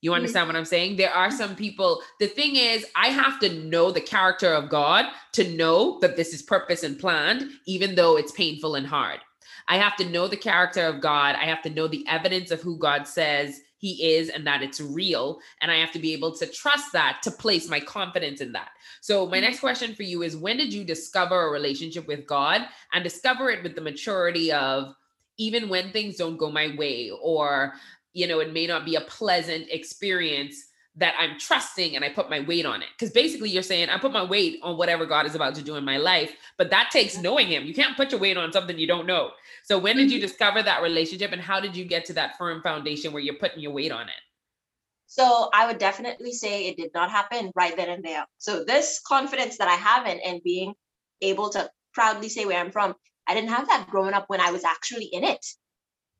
You 0.00 0.10
mm-hmm. 0.10 0.16
understand 0.16 0.48
what 0.48 0.56
I'm 0.56 0.64
saying? 0.64 0.96
There 0.96 1.12
are 1.12 1.30
some 1.30 1.56
people. 1.56 2.02
The 2.20 2.26
thing 2.26 2.56
is, 2.56 2.86
I 2.94 3.08
have 3.08 3.40
to 3.40 3.48
know 3.64 3.90
the 3.90 4.00
character 4.00 4.52
of 4.52 4.68
God 4.68 5.06
to 5.32 5.56
know 5.56 5.98
that 6.00 6.16
this 6.16 6.34
is 6.34 6.42
purpose 6.42 6.82
and 6.82 6.98
planned, 6.98 7.50
even 7.66 7.94
though 7.94 8.16
it's 8.16 8.32
painful 8.32 8.74
and 8.74 8.86
hard. 8.86 9.20
I 9.66 9.78
have 9.78 9.96
to 9.96 10.08
know 10.08 10.28
the 10.28 10.36
character 10.36 10.84
of 10.86 11.00
God. 11.00 11.36
I 11.36 11.44
have 11.44 11.62
to 11.62 11.70
know 11.70 11.88
the 11.88 12.04
evidence 12.06 12.50
of 12.50 12.60
who 12.60 12.76
God 12.76 13.08
says 13.08 13.60
he 13.84 14.14
is 14.14 14.30
and 14.30 14.46
that 14.46 14.62
it's 14.62 14.80
real. 14.80 15.38
And 15.60 15.70
I 15.70 15.76
have 15.76 15.92
to 15.92 15.98
be 15.98 16.14
able 16.14 16.34
to 16.36 16.46
trust 16.46 16.90
that 16.94 17.20
to 17.22 17.30
place 17.30 17.68
my 17.68 17.80
confidence 17.80 18.40
in 18.40 18.52
that. 18.52 18.70
So, 19.02 19.26
my 19.26 19.36
mm-hmm. 19.36 19.44
next 19.44 19.60
question 19.60 19.94
for 19.94 20.04
you 20.04 20.22
is 20.22 20.38
when 20.38 20.56
did 20.56 20.72
you 20.72 20.84
discover 20.84 21.46
a 21.46 21.50
relationship 21.50 22.06
with 22.06 22.26
God 22.26 22.62
and 22.94 23.04
discover 23.04 23.50
it 23.50 23.62
with 23.62 23.74
the 23.74 23.82
maturity 23.82 24.50
of 24.52 24.94
even 25.36 25.68
when 25.68 25.92
things 25.92 26.16
don't 26.16 26.38
go 26.38 26.50
my 26.50 26.74
way 26.78 27.10
or, 27.10 27.74
you 28.14 28.26
know, 28.26 28.40
it 28.40 28.54
may 28.54 28.66
not 28.66 28.86
be 28.86 28.94
a 28.94 29.02
pleasant 29.02 29.66
experience? 29.68 30.56
That 30.96 31.14
I'm 31.18 31.38
trusting 31.38 31.96
and 31.96 32.04
I 32.04 32.08
put 32.08 32.30
my 32.30 32.40
weight 32.40 32.66
on 32.66 32.82
it. 32.82 32.88
Because 32.96 33.12
basically, 33.12 33.50
you're 33.50 33.62
saying 33.62 33.88
I 33.88 33.98
put 33.98 34.12
my 34.12 34.22
weight 34.22 34.60
on 34.62 34.76
whatever 34.76 35.06
God 35.06 35.26
is 35.26 35.34
about 35.34 35.54
to 35.56 35.62
do 35.62 35.76
in 35.76 35.84
my 35.84 35.96
life, 35.96 36.32
but 36.56 36.70
that 36.70 36.90
takes 36.92 37.18
knowing 37.18 37.48
Him. 37.48 37.64
You 37.64 37.74
can't 37.74 37.96
put 37.96 38.12
your 38.12 38.20
weight 38.20 38.36
on 38.36 38.52
something 38.52 38.78
you 38.78 38.86
don't 38.86 39.06
know. 39.06 39.30
So, 39.64 39.78
when 39.78 39.96
did 39.96 40.10
you 40.10 40.18
mm-hmm. 40.18 40.26
discover 40.26 40.62
that 40.62 40.82
relationship 40.82 41.32
and 41.32 41.40
how 41.40 41.60
did 41.60 41.76
you 41.76 41.84
get 41.84 42.04
to 42.06 42.12
that 42.14 42.38
firm 42.38 42.62
foundation 42.62 43.12
where 43.12 43.22
you're 43.22 43.34
putting 43.34 43.60
your 43.60 43.72
weight 43.72 43.92
on 43.92 44.08
it? 44.08 44.14
So, 45.06 45.50
I 45.52 45.66
would 45.66 45.78
definitely 45.78 46.32
say 46.32 46.66
it 46.66 46.76
did 46.76 46.90
not 46.94 47.10
happen 47.10 47.50
right 47.56 47.76
then 47.76 47.90
and 47.90 48.04
there. 48.04 48.26
So, 48.38 48.64
this 48.64 49.00
confidence 49.06 49.58
that 49.58 49.68
I 49.68 49.74
have 49.74 50.06
in 50.06 50.20
and 50.20 50.42
being 50.44 50.74
able 51.20 51.50
to 51.50 51.68
proudly 51.92 52.28
say 52.28 52.44
where 52.44 52.60
I'm 52.60 52.70
from, 52.70 52.94
I 53.26 53.34
didn't 53.34 53.50
have 53.50 53.66
that 53.68 53.88
growing 53.90 54.14
up 54.14 54.26
when 54.28 54.40
I 54.40 54.52
was 54.52 54.64
actually 54.64 55.06
in 55.06 55.24
it. 55.24 55.44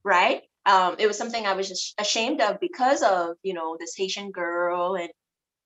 Right 0.04 0.42
um, 0.66 0.96
it 0.98 1.06
was 1.06 1.18
something 1.18 1.46
I 1.46 1.54
was 1.54 1.68
just 1.68 1.94
ashamed 1.98 2.40
of 2.40 2.60
because 2.60 3.02
of, 3.02 3.36
you 3.42 3.54
know, 3.54 3.76
this 3.78 3.94
Haitian 3.96 4.30
girl 4.30 4.96
and 4.96 5.10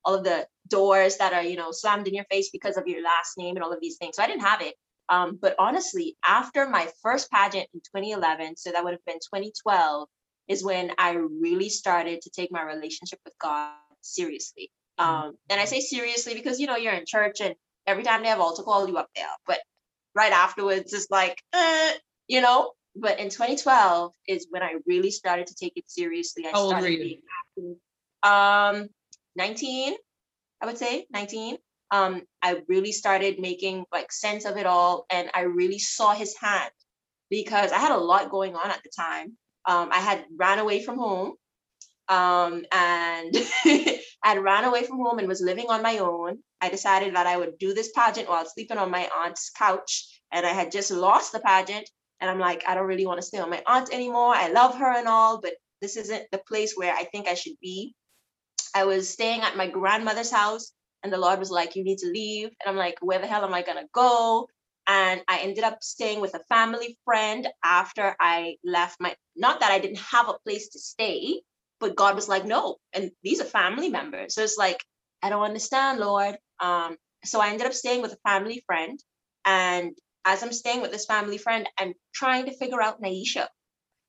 all 0.04 0.14
of 0.14 0.24
the 0.24 0.46
doors 0.68 1.18
that 1.18 1.32
are, 1.32 1.42
you 1.42 1.56
know, 1.56 1.70
slammed 1.70 2.08
in 2.08 2.14
your 2.14 2.24
face 2.24 2.50
because 2.50 2.76
of 2.76 2.86
your 2.86 3.02
last 3.02 3.36
name 3.36 3.56
and 3.56 3.64
all 3.64 3.72
of 3.72 3.80
these 3.80 3.96
things. 3.96 4.16
So 4.16 4.22
I 4.22 4.26
didn't 4.26 4.42
have 4.42 4.60
it. 4.62 4.74
Um, 5.08 5.38
but 5.40 5.54
honestly, 5.58 6.16
after 6.26 6.68
my 6.68 6.88
first 7.02 7.30
pageant 7.30 7.68
in 7.72 7.80
2011, 7.80 8.56
so 8.56 8.72
that 8.72 8.84
would 8.84 8.92
have 8.92 9.04
been 9.06 9.16
2012, 9.16 10.08
is 10.48 10.64
when 10.64 10.92
I 10.98 11.12
really 11.12 11.68
started 11.68 12.22
to 12.22 12.30
take 12.30 12.50
my 12.50 12.62
relationship 12.62 13.20
with 13.24 13.34
God 13.38 13.72
seriously. 14.00 14.70
Mm-hmm. 14.98 15.10
Um, 15.10 15.38
and 15.48 15.60
I 15.60 15.64
say 15.66 15.80
seriously 15.80 16.34
because 16.34 16.58
you 16.58 16.66
know 16.66 16.76
you're 16.76 16.92
in 16.92 17.04
church 17.06 17.40
and 17.40 17.54
every 17.86 18.02
time 18.02 18.22
they 18.22 18.28
have 18.28 18.40
altar 18.40 18.62
call 18.62 18.88
you 18.88 18.96
up 18.96 19.08
there, 19.14 19.26
but 19.46 19.60
right 20.14 20.32
afterwards 20.32 20.92
it's 20.92 21.10
like, 21.10 21.40
eh, 21.52 21.92
you 22.26 22.40
know. 22.40 22.72
But 23.00 23.18
in 23.20 23.28
2012 23.28 24.12
is 24.26 24.46
when 24.50 24.62
I 24.62 24.74
really 24.86 25.10
started 25.10 25.46
to 25.48 25.54
take 25.54 25.74
it 25.76 25.90
seriously. 25.90 26.46
I 26.46 26.50
How 26.50 26.60
old 26.60 26.70
started 26.70 26.98
were 27.56 27.64
you? 27.64 27.76
um 28.22 28.88
19, 29.36 29.94
I 30.60 30.66
would 30.66 30.78
say 30.78 31.06
19 31.10 31.58
um, 31.90 32.22
I 32.42 32.62
really 32.68 32.92
started 32.92 33.38
making 33.38 33.84
like 33.92 34.12
sense 34.12 34.44
of 34.44 34.56
it 34.56 34.66
all, 34.66 35.06
and 35.10 35.30
I 35.34 35.42
really 35.42 35.78
saw 35.78 36.12
his 36.12 36.36
hand 36.36 36.70
because 37.30 37.72
I 37.72 37.78
had 37.78 37.92
a 37.92 37.96
lot 37.96 38.30
going 38.30 38.54
on 38.54 38.70
at 38.70 38.82
the 38.82 38.90
time. 38.94 39.36
Um, 39.64 39.90
I 39.92 39.98
had 39.98 40.24
ran 40.36 40.58
away 40.58 40.82
from 40.82 40.98
home, 40.98 41.34
um, 42.08 42.64
and 42.72 43.34
I 43.64 44.00
had 44.22 44.42
ran 44.42 44.64
away 44.64 44.84
from 44.84 44.98
home 44.98 45.18
and 45.18 45.28
was 45.28 45.40
living 45.40 45.66
on 45.68 45.82
my 45.82 45.98
own. 45.98 46.38
I 46.60 46.68
decided 46.68 47.14
that 47.14 47.26
I 47.26 47.36
would 47.36 47.58
do 47.58 47.72
this 47.72 47.90
pageant 47.94 48.28
while 48.28 48.44
sleeping 48.44 48.78
on 48.78 48.90
my 48.90 49.08
aunt's 49.24 49.50
couch, 49.50 50.20
and 50.30 50.44
I 50.44 50.50
had 50.50 50.70
just 50.70 50.90
lost 50.90 51.32
the 51.32 51.40
pageant. 51.40 51.88
And 52.20 52.30
I'm 52.30 52.38
like, 52.38 52.64
I 52.66 52.74
don't 52.74 52.86
really 52.86 53.06
want 53.06 53.20
to 53.20 53.26
stay 53.26 53.38
on 53.38 53.50
my 53.50 53.62
aunt 53.66 53.92
anymore. 53.92 54.34
I 54.34 54.48
love 54.48 54.76
her 54.78 54.92
and 54.92 55.08
all, 55.08 55.40
but 55.40 55.54
this 55.80 55.96
isn't 55.96 56.26
the 56.32 56.40
place 56.48 56.74
where 56.76 56.94
I 56.94 57.04
think 57.04 57.28
I 57.28 57.34
should 57.34 57.58
be. 57.60 57.94
I 58.74 58.84
was 58.84 59.08
staying 59.08 59.42
at 59.42 59.56
my 59.56 59.68
grandmother's 59.68 60.30
house 60.30 60.72
and 61.02 61.12
the 61.12 61.18
Lord 61.18 61.38
was 61.38 61.50
like, 61.50 61.76
You 61.76 61.84
need 61.84 61.98
to 61.98 62.10
leave. 62.10 62.48
And 62.48 62.68
I'm 62.68 62.76
like, 62.76 62.96
Where 63.00 63.18
the 63.18 63.26
hell 63.26 63.44
am 63.44 63.54
I 63.54 63.62
going 63.62 63.78
to 63.78 63.88
go? 63.92 64.48
And 64.86 65.22
I 65.28 65.40
ended 65.40 65.64
up 65.64 65.82
staying 65.82 66.20
with 66.20 66.34
a 66.34 66.42
family 66.48 66.98
friend 67.04 67.46
after 67.64 68.16
I 68.18 68.56
left 68.64 68.96
my, 69.00 69.14
not 69.36 69.60
that 69.60 69.70
I 69.70 69.78
didn't 69.78 69.98
have 69.98 70.28
a 70.28 70.38
place 70.44 70.70
to 70.70 70.78
stay, 70.78 71.42
but 71.78 71.96
God 71.96 72.14
was 72.14 72.28
like, 72.28 72.44
No. 72.44 72.76
And 72.92 73.10
these 73.22 73.40
are 73.40 73.44
family 73.44 73.88
members. 73.88 74.34
So 74.34 74.42
it's 74.42 74.58
like, 74.58 74.82
I 75.22 75.30
don't 75.30 75.42
understand, 75.42 76.00
Lord. 76.00 76.36
Um, 76.60 76.96
so 77.24 77.40
I 77.40 77.50
ended 77.50 77.66
up 77.66 77.74
staying 77.74 78.02
with 78.02 78.12
a 78.12 78.28
family 78.28 78.62
friend. 78.66 78.98
And 79.44 79.92
as 80.24 80.42
I'm 80.42 80.52
staying 80.52 80.82
with 80.82 80.92
this 80.92 81.06
family 81.06 81.38
friend, 81.38 81.68
I'm 81.78 81.94
trying 82.14 82.46
to 82.46 82.56
figure 82.56 82.82
out 82.82 83.00
Nyisha 83.00 83.46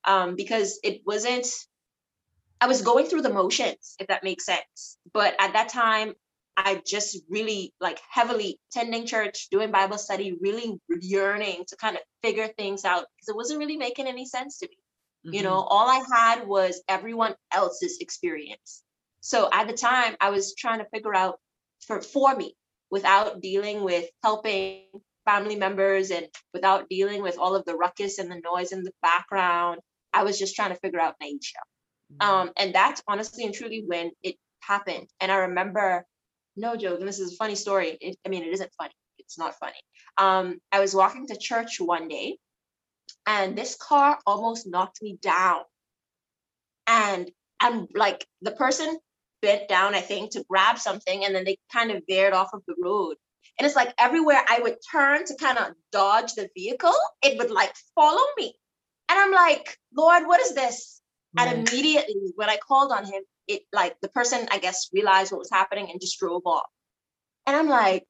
um, 0.04 0.36
because 0.36 0.78
it 0.82 1.02
wasn't, 1.06 1.46
I 2.60 2.66
was 2.66 2.82
going 2.82 3.06
through 3.06 3.22
the 3.22 3.32
motions, 3.32 3.96
if 3.98 4.08
that 4.08 4.24
makes 4.24 4.44
sense. 4.44 4.98
But 5.12 5.34
at 5.40 5.54
that 5.54 5.68
time, 5.68 6.14
I 6.56 6.82
just 6.86 7.18
really 7.30 7.72
like 7.80 8.00
heavily 8.10 8.58
attending 8.70 9.06
church, 9.06 9.48
doing 9.50 9.70
Bible 9.70 9.98
study, 9.98 10.36
really 10.40 10.78
yearning 11.00 11.64
to 11.68 11.76
kind 11.76 11.96
of 11.96 12.02
figure 12.22 12.48
things 12.48 12.84
out 12.84 13.06
because 13.16 13.28
it 13.28 13.36
wasn't 13.36 13.60
really 13.60 13.76
making 13.76 14.06
any 14.06 14.26
sense 14.26 14.58
to 14.58 14.68
me. 14.68 14.76
Mm-hmm. 15.26 15.34
You 15.34 15.42
know, 15.42 15.54
all 15.54 15.88
I 15.88 16.02
had 16.14 16.46
was 16.46 16.82
everyone 16.88 17.34
else's 17.52 17.98
experience. 18.00 18.82
So 19.20 19.48
at 19.52 19.68
the 19.68 19.74
time, 19.74 20.16
I 20.20 20.30
was 20.30 20.54
trying 20.54 20.80
to 20.80 20.86
figure 20.92 21.14
out 21.14 21.38
for, 21.86 22.02
for 22.02 22.34
me 22.34 22.56
without 22.90 23.40
dealing 23.40 23.82
with 23.82 24.06
helping 24.22 24.84
family 25.24 25.56
members 25.56 26.10
and 26.10 26.26
without 26.52 26.88
dealing 26.88 27.22
with 27.22 27.38
all 27.38 27.54
of 27.54 27.64
the 27.64 27.74
ruckus 27.74 28.18
and 28.18 28.30
the 28.30 28.40
noise 28.44 28.72
in 28.72 28.82
the 28.82 28.92
background. 29.02 29.80
I 30.12 30.24
was 30.24 30.38
just 30.38 30.56
trying 30.56 30.70
to 30.70 30.80
figure 30.80 31.00
out 31.00 31.14
Nyisha. 31.22 31.60
Mm-hmm. 32.12 32.28
Um, 32.28 32.50
and 32.56 32.74
that's 32.74 33.02
honestly 33.06 33.44
and 33.44 33.54
truly 33.54 33.84
when 33.86 34.10
it 34.22 34.36
happened. 34.60 35.08
And 35.20 35.30
I 35.30 35.36
remember 35.36 36.04
no 36.56 36.76
joke, 36.76 36.98
and 36.98 37.08
this 37.08 37.20
is 37.20 37.32
a 37.32 37.36
funny 37.36 37.54
story. 37.54 37.96
It, 38.00 38.16
I 38.26 38.28
mean, 38.28 38.42
it 38.42 38.52
isn't 38.52 38.70
funny. 38.76 38.94
It's 39.18 39.38
not 39.38 39.54
funny. 39.58 39.80
Um, 40.18 40.58
I 40.72 40.80
was 40.80 40.94
walking 40.94 41.26
to 41.28 41.36
church 41.36 41.80
one 41.80 42.08
day, 42.08 42.38
and 43.26 43.56
this 43.56 43.76
car 43.76 44.18
almost 44.26 44.66
knocked 44.66 45.02
me 45.02 45.18
down. 45.22 45.62
And 46.86 47.30
I'm 47.60 47.86
like, 47.94 48.26
the 48.42 48.50
person 48.50 48.98
bent 49.42 49.68
down, 49.68 49.94
I 49.94 50.00
think, 50.00 50.32
to 50.32 50.44
grab 50.48 50.78
something, 50.78 51.24
and 51.24 51.34
then 51.34 51.44
they 51.44 51.56
kind 51.72 51.90
of 51.90 52.02
veered 52.08 52.32
off 52.32 52.50
of 52.52 52.62
the 52.66 52.74
road. 52.82 53.16
And 53.60 53.66
it's 53.66 53.76
like 53.76 53.92
everywhere 53.98 54.42
I 54.48 54.58
would 54.58 54.78
turn 54.90 55.26
to 55.26 55.36
kind 55.36 55.58
of 55.58 55.74
dodge 55.92 56.32
the 56.32 56.48
vehicle, 56.56 56.94
it 57.22 57.36
would 57.36 57.50
like 57.50 57.74
follow 57.94 58.24
me. 58.38 58.54
And 59.10 59.18
I'm 59.18 59.32
like, 59.32 59.76
Lord, 59.94 60.26
what 60.26 60.40
is 60.40 60.54
this? 60.54 61.02
Mm. 61.36 61.42
And 61.42 61.68
immediately 61.68 62.32
when 62.36 62.48
I 62.48 62.56
called 62.56 62.90
on 62.90 63.04
him, 63.04 63.22
it 63.46 63.64
like 63.70 63.96
the 64.00 64.08
person 64.08 64.48
I 64.50 64.60
guess 64.60 64.88
realized 64.94 65.30
what 65.30 65.40
was 65.40 65.50
happening 65.52 65.90
and 65.90 66.00
just 66.00 66.18
drove 66.18 66.40
off. 66.46 66.64
And 67.46 67.54
I'm 67.54 67.68
like, 67.68 68.06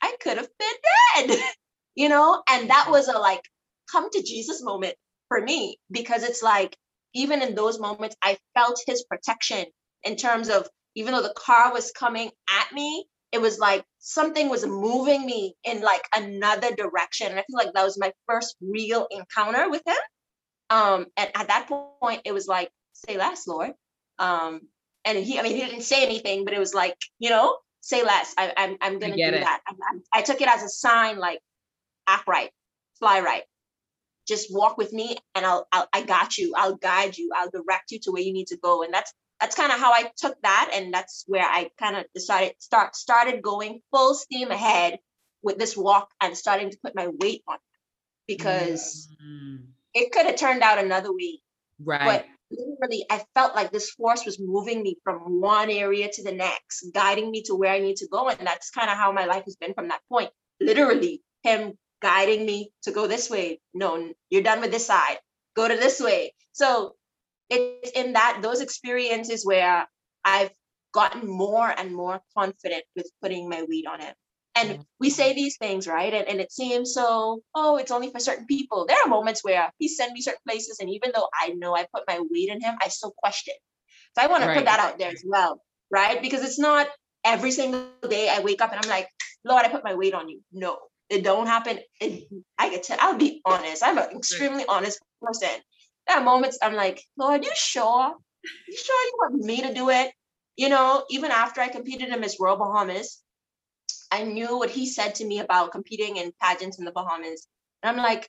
I 0.00 0.14
could 0.20 0.36
have 0.36 0.48
been 0.56 1.26
dead, 1.26 1.40
you 1.96 2.08
know? 2.08 2.40
And 2.48 2.70
that 2.70 2.92
was 2.92 3.08
a 3.08 3.18
like 3.18 3.42
come 3.90 4.08
to 4.08 4.22
Jesus 4.22 4.62
moment 4.62 4.94
for 5.26 5.40
me 5.40 5.80
because 5.90 6.22
it's 6.22 6.44
like 6.44 6.76
even 7.12 7.42
in 7.42 7.56
those 7.56 7.80
moments 7.80 8.14
I 8.22 8.38
felt 8.54 8.80
his 8.86 9.02
protection 9.02 9.64
in 10.04 10.14
terms 10.14 10.48
of 10.48 10.68
even 10.94 11.12
though 11.12 11.22
the 11.22 11.34
car 11.36 11.72
was 11.72 11.90
coming 11.90 12.30
at 12.48 12.72
me, 12.72 13.06
it 13.32 13.40
was 13.40 13.58
like 13.58 13.84
something 13.98 14.48
was 14.48 14.66
moving 14.66 15.24
me 15.24 15.54
in 15.64 15.80
like 15.82 16.02
another 16.14 16.74
direction. 16.74 17.28
And 17.28 17.38
I 17.38 17.42
feel 17.42 17.56
like 17.56 17.72
that 17.74 17.84
was 17.84 17.98
my 17.98 18.12
first 18.26 18.56
real 18.60 19.06
encounter 19.10 19.70
with 19.70 19.82
him. 19.86 19.96
Um, 20.68 21.06
and 21.16 21.30
at 21.34 21.48
that 21.48 21.68
point, 22.00 22.22
it 22.24 22.32
was 22.32 22.46
like, 22.48 22.70
say 22.92 23.16
less, 23.16 23.46
Lord. 23.46 23.72
Um, 24.18 24.62
and 25.04 25.18
he, 25.18 25.38
I 25.38 25.42
mean, 25.42 25.54
he 25.54 25.64
didn't 25.64 25.82
say 25.82 26.04
anything, 26.04 26.44
but 26.44 26.54
it 26.54 26.58
was 26.58 26.74
like, 26.74 26.96
you 27.18 27.30
know, 27.30 27.56
say 27.80 28.04
less. 28.04 28.34
I, 28.36 28.46
am 28.48 28.52
I'm, 28.56 28.76
I'm 28.80 28.98
gonna 28.98 29.16
do 29.16 29.22
it. 29.22 29.40
that. 29.40 29.60
I, 29.66 30.18
I 30.18 30.22
took 30.22 30.40
it 30.40 30.48
as 30.48 30.62
a 30.62 30.68
sign, 30.68 31.18
like, 31.18 31.40
act 32.06 32.28
right, 32.28 32.50
fly 32.98 33.20
right. 33.20 33.44
Just 34.28 34.52
walk 34.54 34.76
with 34.76 34.92
me, 34.92 35.16
and 35.34 35.46
I'll, 35.46 35.66
I'll, 35.72 35.88
I 35.92 36.02
got 36.02 36.36
you. 36.36 36.52
I'll 36.56 36.76
guide 36.76 37.16
you. 37.16 37.30
I'll 37.34 37.50
direct 37.50 37.90
you 37.90 37.98
to 38.00 38.12
where 38.12 38.22
you 38.22 38.32
need 38.32 38.48
to 38.48 38.56
go. 38.58 38.82
And 38.82 38.92
that's 38.92 39.12
that's 39.40 39.56
kind 39.56 39.72
of 39.72 39.78
how 39.80 39.92
I 39.92 40.10
took 40.16 40.40
that, 40.42 40.70
and 40.74 40.92
that's 40.92 41.24
where 41.26 41.44
I 41.44 41.70
kind 41.78 41.96
of 41.96 42.04
decided 42.14 42.54
start 42.58 42.94
started 42.94 43.42
going 43.42 43.80
full 43.90 44.14
steam 44.14 44.50
ahead 44.50 44.98
with 45.42 45.58
this 45.58 45.76
walk 45.76 46.10
and 46.20 46.36
starting 46.36 46.70
to 46.70 46.78
put 46.82 46.94
my 46.94 47.08
weight 47.08 47.42
on 47.48 47.54
it 47.54 47.60
because 48.26 49.08
mm. 49.24 49.60
it 49.94 50.12
could 50.12 50.26
have 50.26 50.36
turned 50.36 50.62
out 50.62 50.78
another 50.78 51.12
way. 51.12 51.40
Right. 51.82 52.04
But 52.04 52.26
literally 52.50 53.06
I 53.10 53.24
felt 53.34 53.54
like 53.54 53.72
this 53.72 53.90
force 53.90 54.24
was 54.24 54.38
moving 54.38 54.82
me 54.82 54.98
from 55.02 55.40
one 55.40 55.70
area 55.70 56.10
to 56.12 56.22
the 56.22 56.32
next, 56.32 56.90
guiding 56.94 57.30
me 57.30 57.42
to 57.44 57.54
where 57.54 57.72
I 57.72 57.80
need 57.80 57.96
to 57.96 58.08
go. 58.08 58.28
And 58.28 58.46
that's 58.46 58.70
kind 58.70 58.90
of 58.90 58.96
how 58.96 59.12
my 59.12 59.24
life 59.24 59.44
has 59.44 59.56
been 59.56 59.74
from 59.74 59.88
that 59.88 60.00
point. 60.08 60.30
Literally, 60.60 61.22
him 61.42 61.78
guiding 62.02 62.44
me 62.44 62.72
to 62.82 62.92
go 62.92 63.06
this 63.06 63.30
way. 63.30 63.60
No, 63.72 64.12
you're 64.28 64.42
done 64.42 64.60
with 64.60 64.72
this 64.72 64.86
side. 64.86 65.18
Go 65.56 65.66
to 65.66 65.76
this 65.76 66.00
way. 66.00 66.34
So 66.52 66.96
it's 67.50 67.90
in 67.92 68.14
that 68.14 68.40
those 68.42 68.60
experiences 68.60 69.44
where 69.44 69.86
I've 70.24 70.50
gotten 70.92 71.28
more 71.28 71.68
and 71.68 71.94
more 71.94 72.20
confident 72.36 72.84
with 72.96 73.10
putting 73.22 73.48
my 73.48 73.64
weight 73.68 73.86
on 73.86 74.00
it. 74.00 74.14
And 74.56 74.84
we 74.98 75.10
say 75.10 75.32
these 75.32 75.56
things, 75.56 75.86
right? 75.86 76.12
And, 76.12 76.26
and 76.26 76.40
it 76.40 76.52
seems 76.52 76.92
so, 76.92 77.40
oh, 77.54 77.76
it's 77.76 77.92
only 77.92 78.10
for 78.10 78.18
certain 78.18 78.46
people. 78.46 78.84
There 78.86 78.96
are 79.02 79.08
moments 79.08 79.44
where 79.44 79.70
he 79.78 79.88
sent 79.88 80.12
me 80.12 80.20
certain 80.20 80.40
places, 80.46 80.78
and 80.80 80.90
even 80.90 81.12
though 81.14 81.28
I 81.40 81.50
know 81.50 81.74
I 81.74 81.86
put 81.94 82.04
my 82.08 82.20
weight 82.30 82.48
in 82.48 82.60
him, 82.60 82.74
I 82.82 82.88
still 82.88 83.14
question. 83.16 83.54
So 84.18 84.24
I 84.24 84.26
want 84.26 84.42
right. 84.44 84.54
to 84.54 84.60
put 84.60 84.64
that 84.66 84.80
out 84.80 84.98
there 84.98 85.12
as 85.12 85.22
well, 85.24 85.62
right? 85.90 86.20
Because 86.20 86.42
it's 86.42 86.58
not 86.58 86.88
every 87.24 87.52
single 87.52 87.86
day 88.08 88.28
I 88.28 88.40
wake 88.40 88.60
up 88.60 88.72
and 88.72 88.84
I'm 88.84 88.90
like, 88.90 89.08
Lord, 89.44 89.64
I 89.64 89.68
put 89.68 89.84
my 89.84 89.94
weight 89.94 90.14
on 90.14 90.28
you. 90.28 90.40
No, 90.52 90.78
it 91.08 91.22
don't 91.22 91.46
happen. 91.46 91.78
It, 92.00 92.28
I 92.58 92.70
get 92.70 92.82
to, 92.84 93.02
I'll 93.02 93.16
be 93.16 93.40
honest. 93.44 93.82
I'm 93.84 93.98
an 93.98 94.16
extremely 94.16 94.64
honest 94.68 95.00
person. 95.22 95.48
There 96.06 96.18
are 96.18 96.24
moments 96.24 96.58
I'm 96.62 96.74
like, 96.74 97.02
Lord, 97.16 97.44
you 97.44 97.52
sure? 97.54 98.14
You 98.68 98.76
sure 98.76 99.04
you 99.06 99.12
want 99.20 99.34
me 99.44 99.62
to 99.62 99.74
do 99.74 99.90
it? 99.90 100.12
You 100.56 100.68
know, 100.68 101.04
even 101.10 101.30
after 101.30 101.60
I 101.60 101.68
competed 101.68 102.08
in 102.08 102.20
Miss 102.20 102.38
World 102.38 102.58
Bahamas, 102.58 103.22
I 104.10 104.24
knew 104.24 104.58
what 104.58 104.70
he 104.70 104.86
said 104.86 105.14
to 105.16 105.24
me 105.24 105.38
about 105.38 105.72
competing 105.72 106.16
in 106.16 106.32
pageants 106.40 106.78
in 106.78 106.84
the 106.84 106.92
Bahamas. 106.92 107.46
And 107.82 107.90
I'm 107.96 108.02
like, 108.02 108.28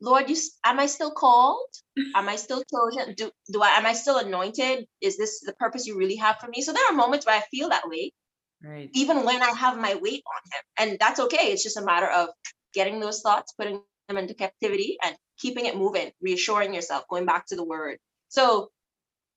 Lord, 0.00 0.28
you 0.28 0.36
am 0.64 0.80
I 0.80 0.86
still 0.86 1.12
called? 1.12 1.68
Am 2.14 2.28
I 2.28 2.36
still 2.36 2.62
chosen? 2.72 3.14
Do 3.14 3.30
do 3.52 3.62
I 3.62 3.68
am 3.78 3.86
I 3.86 3.94
still 3.94 4.18
anointed? 4.18 4.86
Is 5.00 5.16
this 5.16 5.40
the 5.40 5.54
purpose 5.54 5.86
you 5.86 5.96
really 5.96 6.16
have 6.16 6.38
for 6.38 6.48
me? 6.48 6.60
So 6.60 6.72
there 6.72 6.84
are 6.90 6.92
moments 6.92 7.24
where 7.24 7.36
I 7.36 7.42
feel 7.50 7.68
that 7.70 7.88
way. 7.88 8.12
Right. 8.64 8.90
Even 8.94 9.24
when 9.24 9.42
I 9.42 9.50
have 9.50 9.78
my 9.78 9.94
weight 9.94 10.22
on 10.26 10.42
him. 10.52 10.90
And 10.90 10.98
that's 10.98 11.20
okay. 11.20 11.52
It's 11.52 11.62
just 11.62 11.76
a 11.76 11.84
matter 11.84 12.08
of 12.08 12.28
getting 12.74 13.00
those 13.00 13.20
thoughts, 13.20 13.52
putting 13.52 13.82
them 14.08 14.18
into 14.18 14.34
captivity 14.34 14.98
and 15.02 15.16
keeping 15.38 15.66
it 15.66 15.76
moving, 15.76 16.10
reassuring 16.20 16.74
yourself, 16.74 17.04
going 17.08 17.26
back 17.26 17.46
to 17.46 17.56
the 17.56 17.64
word. 17.64 17.98
So 18.28 18.70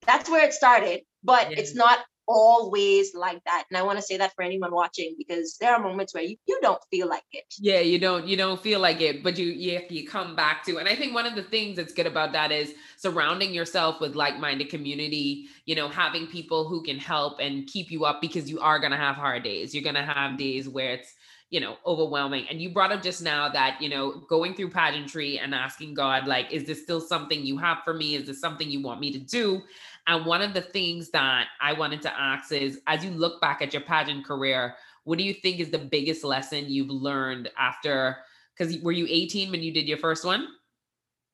that's 0.06 0.30
where 0.30 0.44
it 0.44 0.52
started, 0.52 1.02
but 1.22 1.50
yeah. 1.50 1.58
it's 1.58 1.74
not 1.74 1.98
always 2.28 3.14
like 3.14 3.42
that 3.44 3.64
and 3.70 3.78
i 3.78 3.82
want 3.82 3.96
to 3.96 4.02
say 4.02 4.16
that 4.16 4.34
for 4.34 4.42
anyone 4.42 4.72
watching 4.72 5.14
because 5.16 5.56
there 5.60 5.72
are 5.72 5.80
moments 5.80 6.12
where 6.12 6.24
you, 6.24 6.36
you 6.46 6.58
don't 6.60 6.82
feel 6.90 7.08
like 7.08 7.22
it 7.32 7.44
yeah 7.58 7.78
you 7.78 7.98
don't 7.98 8.26
you 8.26 8.36
don't 8.36 8.60
feel 8.60 8.80
like 8.80 9.00
it 9.00 9.22
but 9.22 9.38
you 9.38 9.46
you, 9.46 9.80
you 9.88 10.06
come 10.06 10.34
back 10.34 10.64
to 10.64 10.78
and 10.78 10.88
i 10.88 10.94
think 10.94 11.14
one 11.14 11.24
of 11.24 11.36
the 11.36 11.42
things 11.42 11.76
that's 11.76 11.92
good 11.92 12.06
about 12.06 12.32
that 12.32 12.50
is 12.50 12.74
surrounding 12.96 13.54
yourself 13.54 14.00
with 14.00 14.16
like-minded 14.16 14.68
community 14.68 15.46
you 15.66 15.76
know 15.76 15.88
having 15.88 16.26
people 16.26 16.68
who 16.68 16.82
can 16.82 16.98
help 16.98 17.38
and 17.38 17.66
keep 17.68 17.92
you 17.92 18.04
up 18.04 18.20
because 18.20 18.50
you 18.50 18.58
are 18.58 18.80
going 18.80 18.92
to 18.92 18.98
have 18.98 19.14
hard 19.14 19.44
days 19.44 19.72
you're 19.72 19.84
going 19.84 19.94
to 19.94 20.02
have 20.02 20.36
days 20.36 20.68
where 20.68 20.94
it's 20.94 21.14
you 21.50 21.60
know 21.60 21.76
overwhelming. 21.86 22.46
And 22.48 22.60
you 22.60 22.70
brought 22.70 22.92
up 22.92 23.02
just 23.02 23.22
now 23.22 23.48
that 23.48 23.80
you 23.80 23.88
know 23.88 24.22
going 24.28 24.54
through 24.54 24.70
pageantry 24.70 25.38
and 25.38 25.54
asking 25.54 25.94
god 25.94 26.26
like 26.26 26.52
is 26.52 26.64
this 26.64 26.82
still 26.82 27.00
something 27.00 27.44
you 27.44 27.58
have 27.58 27.78
for 27.84 27.94
me? 27.94 28.14
Is 28.14 28.26
this 28.26 28.40
something 28.40 28.68
you 28.68 28.82
want 28.82 29.00
me 29.00 29.12
to 29.12 29.18
do? 29.18 29.62
And 30.08 30.24
one 30.24 30.40
of 30.40 30.54
the 30.54 30.60
things 30.60 31.10
that 31.10 31.48
i 31.60 31.72
wanted 31.72 32.00
to 32.02 32.20
ask 32.20 32.52
is 32.52 32.80
as 32.86 33.04
you 33.04 33.10
look 33.10 33.40
back 33.40 33.60
at 33.60 33.72
your 33.72 33.82
pageant 33.82 34.24
career 34.24 34.76
what 35.06 35.18
do 35.18 35.24
you 35.24 35.34
think 35.34 35.60
is 35.60 35.70
the 35.70 35.78
biggest 35.78 36.24
lesson 36.24 36.64
you've 36.68 36.90
learned 36.90 37.48
after 37.56 38.16
because 38.56 38.76
were 38.82 38.92
you 38.92 39.06
18 39.08 39.52
when 39.52 39.62
you 39.62 39.72
did 39.72 39.86
your 39.86 39.98
first 39.98 40.24
one? 40.24 40.48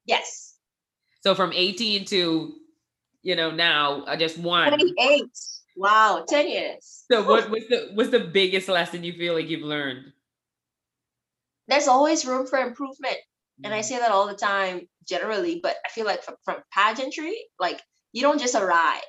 Yes. 0.05 0.57
So 1.23 1.35
from 1.35 1.53
18 1.55 2.05
to 2.07 2.53
you 3.23 3.37
know 3.37 3.51
now 3.51 4.03
uh, 4.05 4.17
just 4.17 4.37
one. 4.37 4.69
28 4.69 5.25
wow 5.77 6.25
10 6.29 6.49
years. 6.49 7.05
So 7.11 7.23
what 7.23 7.51
was 7.51 7.65
the 7.69 7.91
what's 7.95 8.11
the 8.11 8.21
biggest 8.21 8.69
lesson 8.69 9.05
you 9.05 9.13
feel 9.13 9.35
like 9.35 9.49
you've 9.49 9.63
learned? 9.63 10.13
There's 11.69 11.89
always 11.89 12.25
room 12.25 12.47
for 12.47 12.59
improvement 12.59 13.17
and 13.65 13.73
i 13.73 13.79
Mm. 13.81 13.85
say 13.85 13.99
that 13.99 14.11
all 14.11 14.27
the 14.27 14.35
time 14.35 14.89
generally 15.07 15.61
but 15.63 15.77
i 15.87 15.89
feel 15.89 16.05
like 16.07 16.23
from, 16.25 16.35
from 16.45 16.57
pageantry 16.73 17.37
like 17.61 17.81
you 18.13 18.23
don't 18.23 18.41
just 18.41 18.55
arrive. 18.55 19.01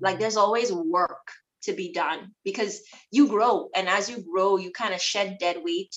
Like 0.00 0.16
Mhm. 0.16 0.20
there's 0.20 0.36
always 0.36 0.72
work 0.72 1.32
to 1.62 1.72
be 1.72 1.92
done 1.92 2.32
because 2.44 2.80
you 3.10 3.26
grow 3.28 3.70
and 3.74 3.88
as 3.88 4.08
you 4.10 4.18
grow 4.22 4.56
you 4.56 4.70
kind 4.70 4.94
of 4.94 5.00
shed 5.00 5.38
dead 5.40 5.58
weight 5.64 5.94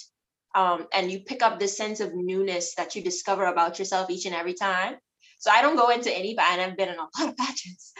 um, 0.55 0.87
and 0.93 1.11
you 1.11 1.19
pick 1.19 1.41
up 1.43 1.59
this 1.59 1.75
sense 1.77 1.99
of 1.99 2.13
newness 2.15 2.75
that 2.75 2.95
you 2.95 3.01
discover 3.03 3.45
about 3.45 3.77
yourself 3.77 4.09
each 4.09 4.25
and 4.25 4.33
every 4.35 4.53
time. 4.53 4.95
So 5.39 5.51
i 5.51 5.61
don't 5.61 5.75
go 5.75 5.89
into 5.89 6.11
any 6.11 6.35
and 6.37 6.61
i've 6.61 6.77
been 6.77 6.89
in 6.89 6.95
a 6.97 7.01
lot 7.01 7.29
of 7.29 7.37
pageants 7.43 7.93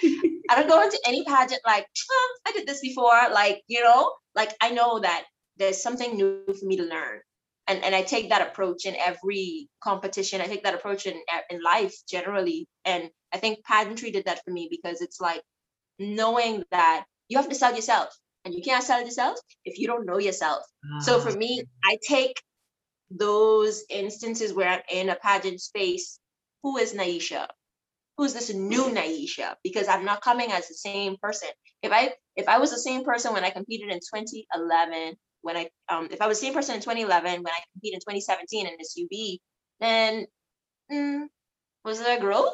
i 0.50 0.56
don't 0.56 0.70
go 0.70 0.82
into 0.82 1.00
any 1.08 1.24
pageant 1.24 1.62
like 1.66 1.86
"Oh, 2.12 2.38
i 2.48 2.52
did 2.52 2.68
this 2.68 2.82
before 2.82 3.30
like 3.32 3.64
you 3.68 3.84
know 3.84 4.14
like 4.36 4.54
i 4.62 4.72
know 4.72 5.00
that 5.00 5.26
there's 5.58 5.82
something 5.82 6.16
new 6.16 6.44
for 6.60 6.66
me 6.66 6.78
to 6.78 6.84
learn 6.84 7.20
and 7.68 7.84
and 7.84 7.96
I 7.96 8.02
take 8.04 8.30
that 8.30 8.48
approach 8.48 8.86
in 8.86 8.96
every 8.96 9.70
competition. 9.82 10.42
I 10.42 10.48
take 10.48 10.64
that 10.64 10.74
approach 10.76 11.06
in 11.06 11.20
in 11.50 11.62
life 11.64 11.96
generally, 12.08 12.68
and 12.86 13.10
I 13.34 13.38
think 13.38 13.64
pageantry 13.66 14.12
did 14.12 14.26
that 14.26 14.42
for 14.46 14.52
me 14.52 14.68
because 14.70 15.02
it's 15.02 15.20
like 15.22 15.42
knowing 16.00 16.64
that 16.72 17.06
you 17.30 17.38
have 17.38 17.50
to 17.50 17.56
sell 17.56 17.76
yourself, 17.76 18.10
and 18.46 18.54
you 18.54 18.62
can't 18.64 18.84
sell 18.84 19.02
yourself 19.04 19.38
if 19.66 19.80
you 19.80 19.88
don't 19.88 20.06
know 20.06 20.20
yourself. 20.20 20.64
So 20.98 21.20
for 21.20 21.32
Ah, 21.32 21.36
me, 21.36 21.64
I 21.84 21.98
take 22.08 22.42
those 23.12 23.84
instances 23.90 24.54
where 24.54 24.70
I'm 24.70 24.82
in 24.90 25.10
a 25.10 25.16
pageant 25.16 25.62
space. 25.62 26.20
Who 26.64 26.78
is 26.78 26.94
Nyisha? 26.94 27.48
Who's 28.18 28.34
this 28.34 28.54
new 28.54 28.86
Nyisha? 28.86 29.56
Because 29.64 29.88
I'm 29.88 30.06
not 30.06 30.22
coming 30.22 30.52
as 30.52 30.68
the 30.68 30.74
same 30.74 31.18
person. 31.22 31.50
If 31.82 31.92
I 31.92 32.14
if 32.36 32.48
I 32.48 32.60
was 32.60 32.72
the 32.72 32.80
same 32.80 33.04
person 33.04 33.34
when 33.34 33.44
I 33.44 33.50
competed 33.50 33.92
in 33.92 34.00
2011, 34.00 35.16
when 35.42 35.58
I 35.58 35.70
um 35.90 36.08
if 36.12 36.22
I 36.22 36.28
was 36.28 36.40
the 36.40 36.46
same 36.46 36.54
person 36.54 36.76
in 36.76 36.82
2011 36.82 37.44
when 37.44 37.48
I 37.48 37.60
competed 37.74 37.96
in 37.96 38.00
2017 38.00 38.68
in 38.68 38.74
Miss 38.78 38.98
UB, 39.00 39.40
then 39.80 40.26
mm, 40.92 41.28
was 41.84 42.00
there 42.00 42.20
growth? 42.20 42.54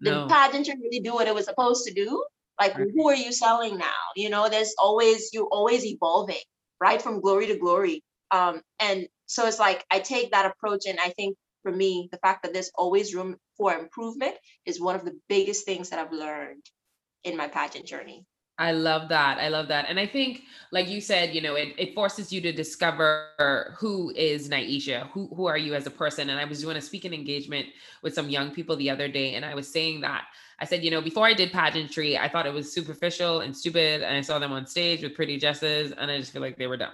No. 0.00 0.22
Did 0.22 0.28
pageantry 0.28 0.74
really 0.80 1.00
do 1.00 1.14
what 1.14 1.28
it 1.28 1.34
was 1.34 1.46
supposed 1.46 1.84
to 1.86 1.94
do? 1.94 2.24
Like 2.60 2.76
Right. 2.78 2.88
who 2.94 3.08
are 3.08 3.16
you 3.16 3.32
selling 3.32 3.78
now? 3.78 4.02
You 4.16 4.30
know, 4.30 4.48
there's 4.48 4.74
always 4.78 5.30
you're 5.32 5.48
always 5.50 5.84
evolving, 5.84 6.42
right? 6.80 7.02
From 7.02 7.20
glory 7.20 7.48
to 7.48 7.58
glory. 7.58 8.02
Um, 8.30 8.62
and 8.80 9.08
so 9.26 9.46
it's 9.46 9.58
like 9.58 9.84
I 9.90 10.00
take 10.00 10.32
that 10.32 10.46
approach, 10.46 10.86
and 10.86 10.98
I 11.00 11.10
think 11.10 11.36
for 11.64 11.72
me, 11.72 12.08
the 12.12 12.18
fact 12.18 12.44
that 12.44 12.52
there's 12.52 12.70
always 12.76 13.14
room 13.14 13.36
for 13.56 13.74
improvement 13.74 14.34
is 14.66 14.80
one 14.80 14.94
of 14.94 15.04
the 15.04 15.18
biggest 15.28 15.64
things 15.64 15.88
that 15.88 15.98
I've 15.98 16.12
learned 16.12 16.62
in 17.24 17.36
my 17.36 17.48
pageant 17.48 17.86
journey. 17.86 18.26
I 18.56 18.70
love 18.70 19.08
that. 19.08 19.38
I 19.38 19.48
love 19.48 19.66
that. 19.68 19.86
And 19.88 19.98
I 19.98 20.06
think, 20.06 20.42
like 20.70 20.88
you 20.88 21.00
said, 21.00 21.34
you 21.34 21.40
know, 21.40 21.56
it, 21.56 21.74
it 21.76 21.94
forces 21.94 22.32
you 22.32 22.40
to 22.42 22.52
discover 22.52 23.74
who 23.76 24.12
is 24.14 24.48
Nyisha, 24.48 25.08
who, 25.08 25.26
who 25.34 25.46
are 25.46 25.58
you 25.58 25.74
as 25.74 25.86
a 25.86 25.90
person. 25.90 26.30
And 26.30 26.38
I 26.38 26.44
was 26.44 26.60
doing 26.60 26.76
a 26.76 26.80
speaking 26.80 27.12
engagement 27.12 27.66
with 28.02 28.14
some 28.14 28.28
young 28.28 28.52
people 28.52 28.76
the 28.76 28.90
other 28.90 29.08
day, 29.08 29.34
and 29.34 29.44
I 29.44 29.56
was 29.56 29.66
saying 29.66 30.02
that 30.02 30.26
I 30.60 30.66
said, 30.66 30.84
you 30.84 30.92
know, 30.92 31.00
before 31.00 31.26
I 31.26 31.34
did 31.34 31.50
pageantry, 31.50 32.16
I 32.16 32.28
thought 32.28 32.46
it 32.46 32.54
was 32.54 32.72
superficial 32.72 33.40
and 33.40 33.56
stupid. 33.56 34.02
And 34.02 34.16
I 34.16 34.20
saw 34.20 34.38
them 34.38 34.52
on 34.52 34.66
stage 34.66 35.02
with 35.02 35.16
pretty 35.16 35.36
dresses, 35.36 35.90
and 35.90 36.08
I 36.08 36.18
just 36.18 36.32
feel 36.32 36.42
like 36.42 36.56
they 36.56 36.68
were 36.68 36.76
dumb. 36.76 36.92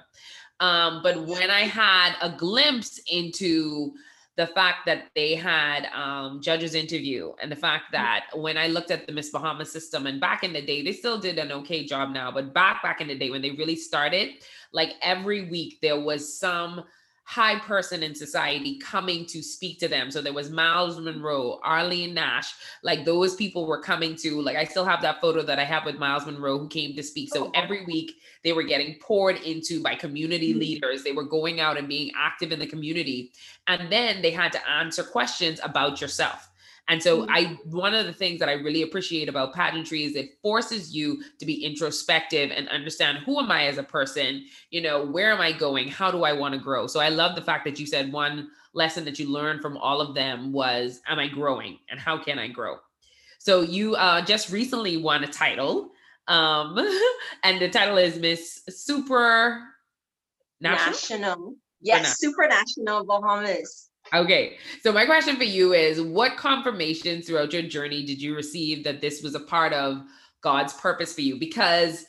Um, 0.61 1.02
but 1.02 1.26
when 1.26 1.50
I 1.50 1.62
had 1.62 2.14
a 2.22 2.30
glimpse 2.30 3.00
into 3.11 3.92
the 4.40 4.46
fact 4.46 4.87
that 4.87 5.11
they 5.14 5.35
had 5.35 5.85
um, 5.92 6.40
judges 6.40 6.74
interview 6.74 7.31
and 7.42 7.53
the 7.53 7.57
fact 7.57 7.92
that 7.92 8.24
when 8.35 8.57
I 8.57 8.68
looked 8.68 8.90
at 8.90 9.07
the 9.07 9.12
Miss 9.12 9.29
Bahamas 9.29 9.70
system 9.70 10.07
and 10.07 10.18
back 10.18 10.42
in 10.42 10.55
the 10.55 10.62
day, 10.62 10.83
they 10.83 10.94
still 10.94 11.20
did 11.20 11.38
an 11.38 11.53
okay 11.53 11.85
job 11.85 12.14
now, 12.14 12.33
but 12.33 12.55
back 12.55 12.83
back 12.83 13.03
in 13.03 13.09
the 13.09 13.18
day 13.18 13.29
when 13.29 13.42
they 13.42 13.50
really 13.50 13.76
started, 13.76 14.31
like 14.72 14.94
every 15.03 15.50
week 15.50 15.79
there 15.83 16.00
was 16.00 16.38
some 16.38 16.85
high 17.31 17.61
person 17.61 18.03
in 18.03 18.12
society 18.12 18.77
coming 18.79 19.25
to 19.25 19.40
speak 19.40 19.79
to 19.79 19.87
them. 19.87 20.11
So 20.11 20.21
there 20.21 20.33
was 20.33 20.51
Myles 20.51 20.99
Munroe, 20.99 21.61
Arlene 21.62 22.12
Nash, 22.12 22.55
like 22.83 23.05
those 23.05 23.37
people 23.37 23.69
were 23.69 23.81
coming 23.81 24.16
to, 24.16 24.40
like 24.43 24.57
I 24.57 24.64
still 24.64 24.85
have 24.85 25.01
that 25.03 25.21
photo 25.21 25.43
that 25.43 25.57
I 25.57 25.64
have 25.64 25.85
with 25.85 25.97
Myles 25.97 26.27
Munroe 26.27 26.59
who 26.59 26.66
came 26.66 26.97
to 26.97 27.05
speak. 27.05 27.33
So 27.33 27.47
Oh, 27.47 27.51
every 27.55 27.85
week 27.85 28.16
they 28.43 28.53
were 28.53 28.64
getting 28.64 28.97
poured 28.99 29.37
into 29.43 29.81
by 29.81 29.95
community 29.95 30.53
Mhm. 30.53 30.59
leaders. 30.59 31.05
They 31.05 31.12
were 31.12 31.23
going 31.23 31.61
out 31.61 31.79
and 31.79 31.87
being 31.87 32.11
active 32.16 32.51
in 32.51 32.59
the 32.59 32.66
community. 32.66 33.33
And 33.69 33.93
then 33.93 34.23
they 34.23 34.33
had 34.33 34.51
to 34.51 34.69
answer 34.69 35.05
questions 35.05 35.61
about 35.62 36.01
yourself. 36.01 36.49
And 36.90 37.00
so 37.00 37.22
Mhm. 37.22 37.26
I 37.31 37.44
one 37.66 37.94
of 37.94 38.05
the 38.05 38.12
things 38.12 38.40
that 38.40 38.48
I 38.48 38.55
really 38.55 38.83
appreciate 38.83 39.29
about 39.29 39.55
pageantry 39.55 40.03
is 40.03 40.16
it 40.16 40.40
forces 40.42 40.92
you 40.92 41.22
to 41.38 41.46
be 41.46 41.64
introspective 41.64 42.50
and 42.50 42.68
understand 42.68 43.18
who 43.18 43.38
am 43.38 43.50
I 43.50 43.66
as 43.66 43.79
a 43.79 43.85
person, 43.85 44.44
you 44.70 44.81
know, 44.83 45.07
where 45.07 45.31
am 45.31 45.40
I 45.40 45.53
going? 45.53 45.87
How 45.87 46.11
do 46.11 46.24
I 46.24 46.33
want 46.33 46.55
to 46.55 46.61
grow? 46.61 46.88
So 46.88 46.98
I 46.98 47.09
love 47.09 47.37
the 47.37 47.42
fact 47.42 47.64
that 47.66 47.79
you 47.79 47.87
said 47.87 48.12
one 48.12 48.50
lesson 48.72 49.05
that 49.05 49.20
you 49.20 49.31
learned 49.31 49.62
from 49.62 49.76
all 49.76 50.00
of 50.00 50.16
them 50.16 50.53
was 50.53 51.00
am 51.07 51.20
I 51.20 51.29
growing 51.29 51.79
and 51.88 52.00
how 52.00 52.18
can 52.18 52.40
I 52.40 52.48
grow? 52.48 52.79
So 53.38 53.61
you 53.61 53.94
uh, 53.94 54.22
just 54.22 54.50
recently 54.50 54.96
won 54.96 55.22
a 55.22 55.29
title. 55.29 55.92
Um, 56.26 56.76
and 57.44 57.61
the 57.61 57.70
title 57.70 57.98
is 57.98 58.18
Miss 58.18 58.62
Super 58.68 59.62
National. 60.61 60.90
National. 60.90 61.55
Yes, 61.81 62.20
supranational 62.22 63.07
Bahamas. 63.07 63.89
Okay. 64.12 64.59
So 64.83 64.92
my 64.92 65.07
question 65.07 65.37
for 65.37 65.44
you 65.44 65.73
is 65.73 66.01
what 66.01 66.37
confirmations 66.37 67.27
throughout 67.27 67.53
your 67.53 67.62
journey 67.62 68.05
did 68.05 68.20
you 68.20 68.35
receive 68.35 68.83
that 68.85 69.01
this 69.01 69.23
was 69.23 69.35
a 69.35 69.40
part 69.40 69.73
of 69.73 70.03
God's 70.40 70.73
purpose 70.75 71.14
for 71.14 71.20
you? 71.20 71.38
Because 71.38 72.07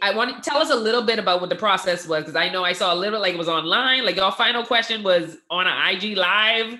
I 0.00 0.14
want 0.14 0.36
to 0.42 0.48
tell 0.48 0.58
us 0.58 0.70
a 0.70 0.76
little 0.76 1.02
bit 1.02 1.18
about 1.18 1.40
what 1.40 1.50
the 1.50 1.56
process 1.56 2.06
was 2.06 2.22
because 2.22 2.36
I 2.36 2.48
know 2.48 2.64
I 2.64 2.72
saw 2.72 2.94
a 2.94 2.96
little 2.96 3.20
like 3.20 3.34
it 3.34 3.38
was 3.38 3.48
online, 3.48 4.04
like 4.04 4.16
your 4.16 4.30
final 4.32 4.64
question 4.64 5.02
was 5.02 5.38
on 5.50 5.66
an 5.66 5.94
IG 5.94 6.16
live. 6.16 6.78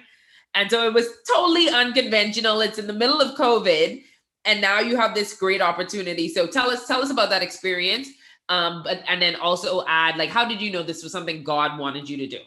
And 0.55 0.71
so 0.71 0.87
it 0.87 0.95
was 0.95 1.09
totally 1.27 1.69
unconventional. 1.69 2.61
It's 2.61 2.79
in 2.79 2.87
the 2.87 2.93
middle 2.93 3.21
of 3.21 3.37
COVID 3.37 4.03
and 4.45 4.61
now 4.61 4.81
you 4.81 4.97
have 4.97 5.15
this 5.15 5.35
great 5.35 5.61
opportunity. 5.61 6.29
So 6.29 6.47
tell 6.47 6.71
us 6.71 6.87
tell 6.87 7.03
us 7.03 7.11
about 7.11 7.31
that 7.31 7.43
experience. 7.43 8.09
Um 8.49 8.83
but 8.85 9.03
and 9.09 9.21
then 9.21 9.35
also 9.37 9.85
add 9.87 10.17
like 10.17 10.31
how 10.31 10.47
did 10.47 10.61
you 10.61 10.71
know 10.71 10.83
this 10.83 11.03
was 11.03 11.11
something 11.11 11.43
God 11.43 11.79
wanted 11.79 12.09
you 12.09 12.17
to 12.19 12.29
do? 12.29 12.39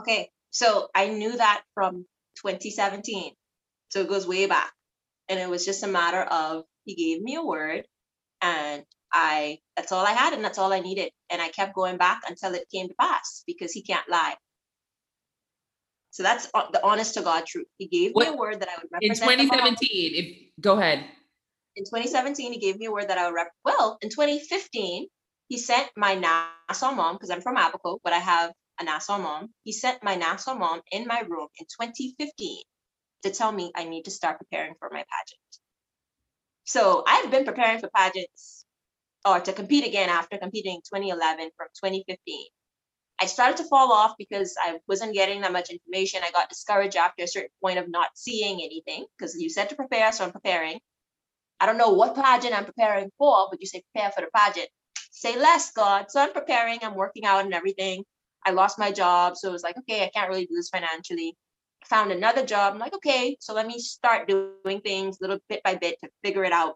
Okay, 0.00 0.28
so 0.52 0.88
I 0.94 1.08
knew 1.08 1.36
that 1.36 1.62
from 1.74 2.06
2017. 2.36 3.32
So 3.88 4.00
it 4.00 4.08
goes 4.08 4.26
way 4.26 4.46
back. 4.46 4.72
And 5.28 5.40
it 5.40 5.48
was 5.48 5.64
just 5.64 5.82
a 5.82 5.88
matter 5.88 6.20
of 6.22 6.64
he 6.84 6.94
gave 6.94 7.22
me 7.22 7.36
a 7.36 7.42
word 7.42 7.84
and 8.42 8.84
I 9.12 9.58
that's 9.76 9.92
all 9.92 10.04
I 10.06 10.12
had 10.12 10.34
and 10.34 10.44
that's 10.44 10.58
all 10.58 10.72
I 10.72 10.80
needed. 10.80 11.10
And 11.30 11.40
I 11.42 11.48
kept 11.48 11.74
going 11.74 11.96
back 11.96 12.20
until 12.28 12.54
it 12.54 12.68
came 12.72 12.88
to 12.88 12.94
pass 13.00 13.42
because 13.46 13.72
he 13.72 13.82
can't 13.82 14.08
lie. 14.08 14.36
So 16.10 16.22
that's 16.22 16.46
the 16.72 16.80
honest 16.84 17.14
to 17.14 17.22
God 17.22 17.46
truth. 17.46 17.66
He 17.78 17.86
gave 17.88 18.14
me 18.14 18.26
a 18.26 18.32
word 18.34 18.60
that 18.60 18.68
I 18.68 18.76
would 18.76 18.90
In 19.00 19.10
represent. 19.10 19.48
Bahamas. 19.48 19.80
2017, 19.80 20.14
if 20.14 20.62
go 20.62 20.78
ahead. 20.78 21.06
in 21.76 21.84
2017, 21.84 22.52
he 22.52 22.58
gave 22.58 22.78
me 22.78 22.86
a 22.86 22.92
word 22.92 23.08
that 23.08 23.16
I 23.16 23.26
would 23.26 23.34
rep. 23.34 23.48
Well, 23.64 23.96
in 24.02 24.10
2015, 24.10 25.06
he 25.48 25.58
sent 25.58 25.88
my 25.96 26.14
Nassau 26.14 26.92
mom, 26.92 27.14
because 27.16 27.30
I'm 27.30 27.40
from 27.40 27.56
Abaco, 27.56 27.98
but 28.04 28.12
I 28.12 28.18
have 28.18 28.52
a 28.82 28.84
Nassau 28.84 29.18
mom. 29.18 29.48
He 29.64 29.72
sent 29.72 30.02
my 30.02 30.16
Nassau 30.16 30.54
mom 30.54 30.80
in 30.90 31.06
my 31.06 31.20
room 31.20 31.48
in 31.58 31.66
2015 31.66 32.62
to 33.24 33.30
tell 33.30 33.52
me 33.52 33.72
I 33.74 33.84
need 33.84 34.04
to 34.04 34.10
start 34.10 34.38
preparing 34.38 34.74
for 34.78 34.88
my 34.90 34.98
pageant. 34.98 35.40
So 36.64 37.04
I've 37.06 37.30
been 37.30 37.44
preparing 37.44 37.80
for 37.80 37.90
pageants 37.94 38.64
or 39.24 39.40
to 39.40 39.52
compete 39.52 39.86
again 39.86 40.08
after 40.08 40.38
competing 40.38 40.76
in 40.76 40.80
2011 40.80 41.50
from 41.56 41.68
2015. 41.84 42.46
I 43.20 43.26
started 43.26 43.58
to 43.58 43.64
fall 43.64 43.92
off 43.92 44.14
because 44.18 44.56
I 44.60 44.78
wasn't 44.88 45.14
getting 45.14 45.42
that 45.42 45.52
much 45.52 45.70
information. 45.70 46.22
I 46.24 46.32
got 46.32 46.48
discouraged 46.48 46.96
after 46.96 47.22
a 47.22 47.28
certain 47.28 47.50
point 47.62 47.78
of 47.78 47.88
not 47.88 48.08
seeing 48.14 48.60
anything 48.62 49.06
because 49.16 49.36
you 49.36 49.48
said 49.48 49.68
to 49.68 49.76
prepare, 49.76 50.10
so 50.10 50.24
I'm 50.24 50.32
preparing. 50.32 50.80
I 51.60 51.66
don't 51.66 51.78
know 51.78 51.90
what 51.90 52.16
pageant 52.16 52.56
I'm 52.56 52.64
preparing 52.64 53.10
for, 53.18 53.46
but 53.50 53.60
you 53.60 53.66
say 53.66 53.84
prepare 53.92 54.10
for 54.10 54.22
the 54.22 54.30
pageant. 54.34 54.68
Say 55.12 55.38
less, 55.38 55.70
God. 55.70 56.06
So 56.10 56.20
I'm 56.20 56.32
preparing, 56.32 56.80
I'm 56.82 56.96
working 56.96 57.24
out 57.24 57.44
and 57.44 57.54
everything. 57.54 58.02
I 58.44 58.50
lost 58.50 58.78
my 58.78 58.92
job. 58.92 59.36
So 59.36 59.48
it 59.48 59.52
was 59.52 59.62
like, 59.62 59.76
okay, 59.78 60.04
I 60.04 60.10
can't 60.14 60.28
really 60.28 60.46
do 60.46 60.54
this 60.54 60.68
financially. 60.68 61.36
Found 61.86 62.12
another 62.12 62.44
job. 62.44 62.72
I'm 62.72 62.78
like, 62.78 62.94
okay, 62.94 63.36
so 63.40 63.54
let 63.54 63.66
me 63.66 63.78
start 63.78 64.28
doing 64.28 64.80
things 64.80 65.18
little 65.20 65.38
bit 65.48 65.62
by 65.62 65.74
bit 65.74 65.96
to 66.02 66.10
figure 66.22 66.44
it 66.44 66.52
out. 66.52 66.74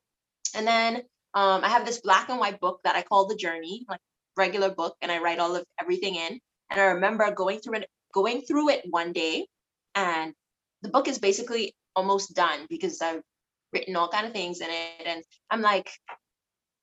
And 0.55 0.67
then 0.67 0.97
um, 1.35 1.63
I 1.63 1.69
have 1.69 1.87
this 1.87 2.01
black 2.01 2.29
and 2.29 2.39
white 2.39 2.61
book 2.61 2.81
that 2.85 2.97
I 2.97 3.03
call 3.03 3.27
The 3.27 3.37
Journey, 3.37 3.85
like 3.89 4.01
regular 4.37 4.71
book, 4.71 4.97
and 5.03 5.13
I 5.13 5.19
write 5.19 5.39
all 5.39 5.55
of 5.55 5.65
everything 5.81 6.17
in. 6.17 6.41
And 6.71 6.81
I 6.81 6.85
remember 6.85 7.31
going 7.31 7.61
through 7.61 7.77
it, 7.81 7.89
going 8.13 8.43
through 8.43 8.71
it 8.71 8.85
one 8.89 9.13
day, 9.13 9.47
and 9.95 10.35
the 10.83 10.89
book 10.89 11.09
is 11.09 11.19
basically 11.19 11.75
almost 11.95 12.35
done 12.35 12.67
because 12.69 13.01
I've 13.01 13.23
written 13.73 13.97
all 13.97 14.09
kind 14.09 14.27
of 14.27 14.33
things 14.33 14.61
in 14.61 14.69
it. 14.71 15.07
And 15.07 15.23
I'm 15.51 15.63
like, 15.63 15.91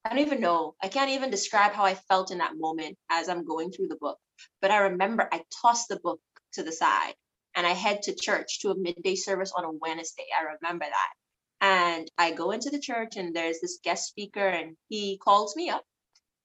I 0.06 0.10
don't 0.10 0.19
even 0.19 0.41
know. 0.41 0.76
I 0.82 0.88
can't 0.88 1.12
even 1.12 1.30
describe 1.30 1.74
how 1.74 1.84
I 1.84 1.96
felt 1.96 2.32
in 2.32 2.39
that 2.39 2.58
moment 2.58 2.98
as 3.10 3.30
I'm 3.30 3.46
going 3.46 3.72
through 3.72 3.88
the 3.88 3.96
book. 3.96 4.17
But 4.62 4.72
I 4.72 4.78
remember 4.78 5.28
I 5.32 5.44
tossed 5.62 5.90
the 5.90 6.00
book 6.00 6.20
to 6.54 6.64
the 6.64 6.72
side 6.72 7.14
and 7.56 7.66
I 7.68 7.72
head 7.72 8.04
to 8.04 8.16
church 8.16 8.60
to 8.62 8.72
a 8.72 8.78
midday 8.78 9.16
service 9.16 9.52
on 9.56 9.66
a 9.66 9.72
Wednesday. 9.72 10.26
I 10.38 10.56
remember 10.62 10.86
that. 10.86 11.14
And 11.62 12.12
I 12.18 12.32
go 12.32 12.52
into 12.52 12.70
the 12.70 12.80
church 12.80 13.16
and 13.16 13.36
there's 13.36 13.62
this 13.62 13.80
guest 13.84 14.08
speaker 14.08 14.46
and 14.46 14.76
he 14.90 15.18
calls 15.18 15.56
me 15.56 15.70
up 15.70 15.86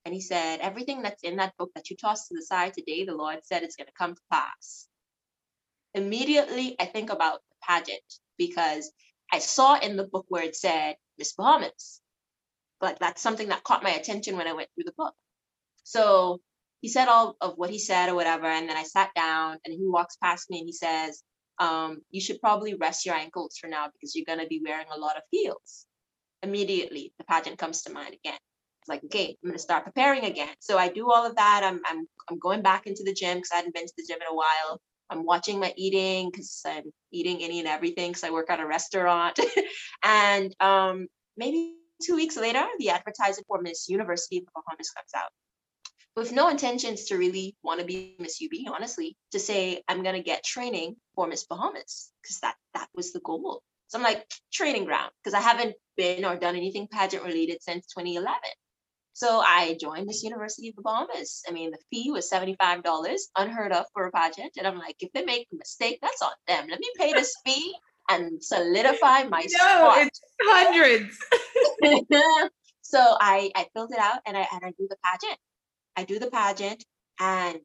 and 0.05 0.15
he 0.15 0.21
said, 0.21 0.61
Everything 0.61 1.03
that's 1.03 1.23
in 1.23 1.37
that 1.37 1.57
book 1.59 1.71
that 1.75 1.91
you 1.91 1.97
tossed 1.97 2.29
to 2.29 2.35
the 2.35 2.43
side 2.43 2.75
today, 2.75 3.05
the 3.05 3.15
Lord 3.15 3.41
said 3.43 3.63
it's 3.63 3.77
going 3.77 3.89
to 3.89 3.93
come 3.93 4.15
to 4.15 4.21
pass. 4.33 4.87
Immediately, 5.95 6.77
I 6.79 6.87
think 6.87 7.11
about 7.11 7.41
the 7.51 7.57
pageant 7.67 8.03
because 8.39 8.91
I 9.33 9.41
saw 9.41 9.79
in 9.79 9.97
the 9.97 10.05
book 10.05 10.27
where 10.29 10.45
it 10.45 10.57
said 10.57 10.97
Miss 11.19 11.33
Bahamas. 11.33 12.01
But 12.81 12.99
that's 13.01 13.21
something 13.21 13.49
that 13.49 13.65
caught 13.65 13.83
my 13.83 13.91
attention 13.91 14.37
when 14.37 14.47
I 14.47 14.53
went 14.53 14.69
through 14.75 14.85
the 14.85 14.95
book. 14.97 15.15
So 15.83 16.41
he 16.81 16.89
said 16.89 17.09
all 17.09 17.37
of 17.41 17.55
what 17.57 17.71
he 17.71 17.79
said 17.79 18.09
or 18.09 18.15
whatever. 18.15 18.47
And 18.47 18.69
then 18.69 18.77
I 18.77 18.85
sat 18.85 19.11
down 19.15 19.59
and 19.65 19.75
he 19.75 19.87
walks 19.87 20.17
past 20.17 20.51
me 20.51 20.59
and 20.59 20.67
he 20.67 20.73
says, 20.73 21.23
um, 21.59 21.99
You 22.11 22.21
should 22.21 22.41
probably 22.41 22.75
rest 22.75 23.07
your 23.07 23.15
ankles 23.15 23.57
for 23.61 23.69
now 23.69 23.87
because 23.93 24.15
you're 24.15 24.27
going 24.27 24.41
to 24.41 24.47
be 24.47 24.63
wearing 24.65 24.87
a 24.95 24.99
lot 24.99 25.17
of 25.17 25.23
heels. 25.31 25.87
Immediately, 26.43 27.13
the 27.19 27.25
pageant 27.25 27.59
comes 27.59 27.83
to 27.83 27.93
mind 27.93 28.15
again. 28.15 28.39
It's 28.81 28.89
like, 28.89 29.05
okay, 29.05 29.37
I'm 29.43 29.51
going 29.51 29.57
to 29.57 29.63
start 29.63 29.85
preparing 29.85 30.25
again. 30.25 30.55
So 30.61 30.79
I 30.79 30.89
do 30.89 31.11
all 31.11 31.27
of 31.27 31.35
that. 31.37 31.63
I'm, 31.65 31.81
I'm, 31.85 32.07
I'm 32.31 32.39
going 32.39 32.63
back 32.63 32.87
into 32.87 33.03
the 33.05 33.13
gym 33.13 33.39
because 33.39 33.51
I 33.53 33.57
hadn't 33.57 33.75
been 33.75 33.87
to 33.87 33.93
the 33.97 34.05
gym 34.09 34.19
in 34.21 34.33
a 34.33 34.37
while. 34.37 34.81
I'm 35.11 35.25
watching 35.25 35.59
my 35.59 35.73
eating 35.77 36.31
because 36.31 36.63
I'm 36.65 36.93
eating 37.11 37.43
any 37.43 37.59
and 37.59 37.69
everything 37.69 38.11
because 38.11 38.25
I 38.25 38.31
work 38.31 38.51
at 38.51 38.61
a 38.61 38.67
restaurant. 38.67 39.41
and 40.05 40.55
um, 40.61 41.09
maybe 41.37 41.75
two 42.03 42.15
weeks 42.15 42.37
later, 42.37 42.65
the 42.79 42.91
advertisement 42.91 43.47
for 43.49 43.61
Miss 43.61 43.89
University 43.89 44.39
of 44.39 44.45
the 44.45 44.51
Bahamas 44.55 44.91
comes 44.91 45.11
out. 45.17 45.31
With 46.19 46.33
no 46.33 46.49
intentions 46.49 47.05
to 47.05 47.17
really 47.17 47.55
want 47.63 47.79
to 47.79 47.87
be 47.87 48.17
Miss 48.19 48.43
UB, 48.43 48.75
honestly, 48.75 49.17
to 49.31 49.39
say 49.39 49.85
I'm 49.87 50.03
gonna 50.03 50.21
get 50.21 50.43
training 50.43 50.97
for 51.15 51.29
Miss 51.29 51.45
Bahamas 51.45 52.11
because 52.21 52.41
that 52.41 52.57
that 52.75 52.89
was 52.93 53.13
the 53.13 53.21
goal. 53.21 53.63
So 53.87 53.99
I'm 53.99 54.03
like 54.05 54.27
training 54.53 54.85
ground 54.85 55.13
because 55.23 55.33
I 55.33 55.41
haven't 55.41 55.77
been 55.97 56.25
or 56.25 56.35
done 56.35 56.57
anything 56.57 56.89
pageant 56.91 57.23
related 57.23 57.63
since 57.63 57.87
2011. 57.97 58.37
So 59.13 59.39
I 59.39 59.77
joined 59.81 60.07
Miss 60.07 60.25
University 60.25 60.71
of 60.71 60.75
the 60.75 60.83
Bahamas. 60.83 61.45
I 61.49 61.53
mean, 61.53 61.71
the 61.71 61.79
fee 61.89 62.11
was 62.11 62.29
$75, 62.29 63.19
unheard 63.37 63.71
of 63.71 63.85
for 63.93 64.07
a 64.07 64.11
pageant. 64.11 64.55
And 64.59 64.67
I'm 64.67 64.77
like, 64.77 64.97
if 64.99 65.13
they 65.13 65.25
make 65.25 65.47
a 65.53 65.57
mistake, 65.57 66.01
that's 66.03 66.21
on 66.21 66.33
them. 66.49 66.67
Let 66.69 66.81
me 66.81 66.91
pay 66.99 67.13
this 67.13 67.33
fee 67.47 67.77
and 68.11 68.43
solidify 68.43 69.23
my 69.25 69.43
no, 69.43 69.47
spot. 69.47 69.99
it's 69.99 70.21
hundreds. 70.43 71.17
so 72.83 72.99
I 73.21 73.53
I 73.55 73.69
filled 73.73 73.93
it 73.93 74.01
out 74.01 74.19
and 74.27 74.37
I 74.37 74.49
and 74.53 74.65
I 74.65 74.71
do 74.77 74.89
the 74.91 74.97
pageant. 75.05 75.39
I 75.99 76.05
do 76.05 76.21
the 76.21 76.31
pageant 76.31 76.85
and 77.19 77.61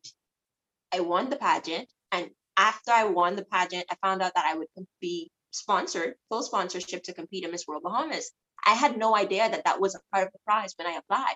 I 0.92 1.02
won 1.02 1.30
the 1.30 1.36
pageant. 1.36 1.88
And 2.12 2.32
after 2.58 2.90
I 2.90 3.04
won 3.04 3.36
the 3.36 3.46
pageant, 3.46 3.86
I 3.92 3.96
found 4.02 4.24
out 4.24 4.34
that 4.34 4.46
I 4.48 4.58
would 4.58 4.70
be 5.00 5.30
sponsored, 5.52 6.16
full 6.30 6.42
sponsorship 6.42 7.04
to 7.04 7.14
compete 7.14 7.44
in 7.44 7.52
Miss 7.52 7.68
World 7.68 7.84
Bahamas. 7.84 8.32
I 8.66 8.74
had 8.74 8.98
no 8.98 9.16
idea 9.16 9.48
that 9.48 9.66
that 9.66 9.80
was 9.80 9.94
a 9.94 10.00
part 10.12 10.26
of 10.26 10.34
the 10.34 10.40
prize 10.48 10.74
when 10.78 10.88
I 10.88 10.98
applied. 10.98 11.36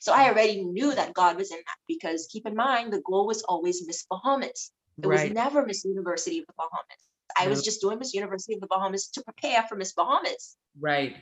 So 0.00 0.12
I 0.12 0.28
already 0.28 0.62
knew 0.62 0.94
that 0.94 1.14
God 1.14 1.38
was 1.38 1.50
in 1.50 1.56
that 1.56 1.78
because 1.86 2.28
keep 2.30 2.46
in 2.46 2.54
mind, 2.54 2.92
the 2.92 3.00
goal 3.00 3.26
was 3.26 3.42
always 3.44 3.86
Miss 3.86 4.04
Bahamas. 4.10 4.70
It 5.02 5.06
right. 5.06 5.30
was 5.30 5.32
never 5.32 5.64
Miss 5.64 5.86
University 5.86 6.40
of 6.40 6.46
the 6.46 6.52
Bahamas. 6.58 7.02
I 7.38 7.48
was 7.48 7.64
just 7.64 7.80
doing 7.80 7.98
Miss 7.98 8.12
University 8.12 8.52
of 8.52 8.60
the 8.60 8.66
Bahamas 8.66 9.08
to 9.14 9.22
prepare 9.22 9.62
for 9.66 9.76
Miss 9.76 9.92
Bahamas. 9.92 10.56
Right. 10.78 11.16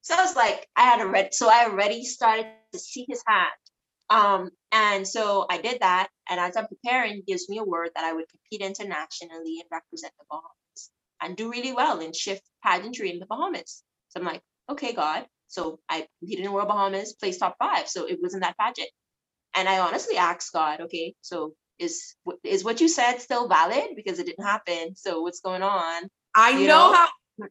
So 0.00 0.14
I 0.14 0.22
was 0.22 0.36
like, 0.36 0.66
I 0.74 0.84
had 0.84 1.00
already, 1.00 1.28
so 1.32 1.50
I 1.50 1.66
already 1.66 2.04
started 2.04 2.46
to 2.72 2.78
see 2.78 3.04
his 3.06 3.22
hand. 3.26 3.50
Um, 4.10 4.50
and 4.72 5.06
so 5.06 5.46
I 5.50 5.60
did 5.60 5.80
that. 5.80 6.08
And 6.30 6.40
as 6.40 6.56
I'm 6.56 6.66
preparing, 6.66 7.22
gives 7.26 7.48
me 7.48 7.58
a 7.58 7.64
word 7.64 7.90
that 7.94 8.04
I 8.04 8.12
would 8.12 8.26
compete 8.28 8.66
internationally 8.66 9.58
and 9.60 9.68
represent 9.70 10.12
the 10.18 10.24
Bahamas 10.30 10.90
and 11.22 11.36
do 11.36 11.50
really 11.50 11.72
well 11.72 12.00
in 12.00 12.12
shift 12.12 12.42
pageantry 12.62 13.10
in 13.12 13.18
the 13.18 13.26
Bahamas. 13.26 13.82
So 14.10 14.20
I'm 14.20 14.26
like, 14.26 14.42
okay, 14.70 14.92
God. 14.92 15.26
So 15.48 15.80
I 15.88 16.06
competed 16.20 16.44
in 16.44 16.52
World 16.52 16.68
Bahamas, 16.68 17.14
placed 17.14 17.40
top 17.40 17.56
five. 17.58 17.88
So 17.88 18.06
it 18.06 18.18
wasn't 18.22 18.42
that 18.42 18.58
pageant. 18.58 18.90
And 19.56 19.68
I 19.68 19.80
honestly 19.80 20.16
asked 20.16 20.52
God, 20.52 20.82
okay, 20.82 21.14
so 21.22 21.54
is 21.78 22.14
is 22.44 22.64
what 22.64 22.80
you 22.80 22.88
said 22.88 23.18
still 23.18 23.48
valid 23.48 23.90
because 23.96 24.18
it 24.18 24.26
didn't 24.26 24.44
happen 24.44 24.96
so 24.96 25.22
what's 25.22 25.40
going 25.40 25.62
on 25.62 26.04
i 26.36 26.52
you 26.52 26.68
know, 26.68 26.90
know 26.90 26.94
how 26.94 27.08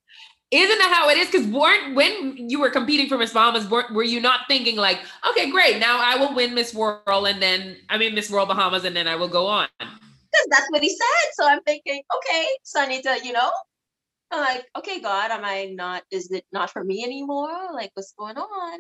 isn't 0.51 0.77
that 0.77 0.93
how 0.93 1.09
it 1.09 1.17
is 1.17 1.29
because 1.29 1.47
weren't 1.47 1.95
when 1.95 2.49
you 2.49 2.59
were 2.59 2.69
competing 2.69 3.07
for 3.07 3.17
miss 3.17 3.33
bahamas 3.33 3.67
were, 3.69 3.85
were 3.91 4.03
you 4.03 4.19
not 4.19 4.41
thinking 4.47 4.75
like 4.75 4.99
okay 5.27 5.49
great 5.49 5.79
now 5.79 5.99
i 5.99 6.15
will 6.17 6.33
win 6.35 6.53
miss 6.53 6.73
world 6.73 7.27
and 7.27 7.41
then 7.41 7.77
i 7.89 7.97
mean 7.97 8.13
miss 8.13 8.29
world 8.29 8.47
bahamas 8.47 8.83
and 8.83 8.95
then 8.95 9.07
i 9.07 9.15
will 9.15 9.27
go 9.27 9.47
on 9.47 9.67
because 9.79 10.47
that's 10.49 10.67
what 10.69 10.81
he 10.81 10.89
said 10.89 11.31
so 11.33 11.47
i'm 11.47 11.61
thinking 11.63 12.01
okay 12.17 12.47
so 12.63 12.81
i 12.81 12.85
need 12.85 13.03
to 13.03 13.17
you 13.23 13.33
know 13.33 13.51
i'm 14.31 14.39
like 14.39 14.65
okay 14.77 14.99
god 14.99 15.31
am 15.31 15.43
i 15.43 15.65
not 15.65 16.03
is 16.11 16.31
it 16.31 16.45
not 16.51 16.69
for 16.69 16.83
me 16.83 17.03
anymore 17.03 17.73
like 17.73 17.91
what's 17.95 18.13
going 18.17 18.37
on 18.37 18.79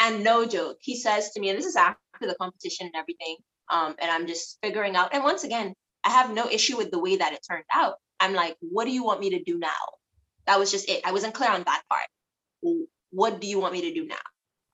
and 0.00 0.24
no 0.24 0.44
joke 0.44 0.76
he 0.80 0.96
says 0.96 1.30
to 1.30 1.40
me 1.40 1.48
and 1.48 1.58
this 1.58 1.66
is 1.66 1.76
after 1.76 1.98
the 2.20 2.34
competition 2.40 2.86
and 2.86 2.96
everything 2.96 3.36
um, 3.70 3.94
and 4.00 4.10
I'm 4.10 4.26
just 4.26 4.58
figuring 4.62 4.96
out. 4.96 5.14
And 5.14 5.24
once 5.24 5.44
again, 5.44 5.74
I 6.04 6.10
have 6.10 6.32
no 6.32 6.48
issue 6.48 6.76
with 6.76 6.90
the 6.90 6.98
way 6.98 7.16
that 7.16 7.32
it 7.32 7.40
turned 7.48 7.64
out. 7.74 7.94
I'm 8.20 8.34
like, 8.34 8.56
what 8.60 8.84
do 8.84 8.90
you 8.90 9.04
want 9.04 9.20
me 9.20 9.30
to 9.30 9.42
do 9.42 9.58
now? 9.58 9.68
That 10.46 10.58
was 10.58 10.70
just 10.70 10.88
it. 10.88 11.02
I 11.04 11.12
wasn't 11.12 11.34
clear 11.34 11.50
on 11.50 11.64
that 11.64 11.82
part. 11.90 12.06
What 13.12 13.40
do 13.40 13.46
you 13.48 13.60
want 13.60 13.74
me 13.74 13.82
to 13.82 13.94
do 13.94 14.06
now? 14.06 14.16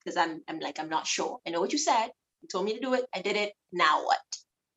Because 0.05 0.17
I'm 0.17 0.43
I'm 0.49 0.61
like, 0.61 0.81
I'm 0.81 0.91
not 0.91 1.07
sure. 1.07 1.39
I 1.47 1.51
know 1.51 1.61
what 1.61 1.73
you 1.73 1.79
said. 1.79 2.09
You 2.43 2.49
told 2.51 2.65
me 2.67 2.75
to 2.75 2.81
do 2.81 2.95
it. 2.95 3.07
I 3.15 3.23
did 3.23 3.37
it. 3.37 3.53
Now 3.73 4.05
what? 4.05 4.21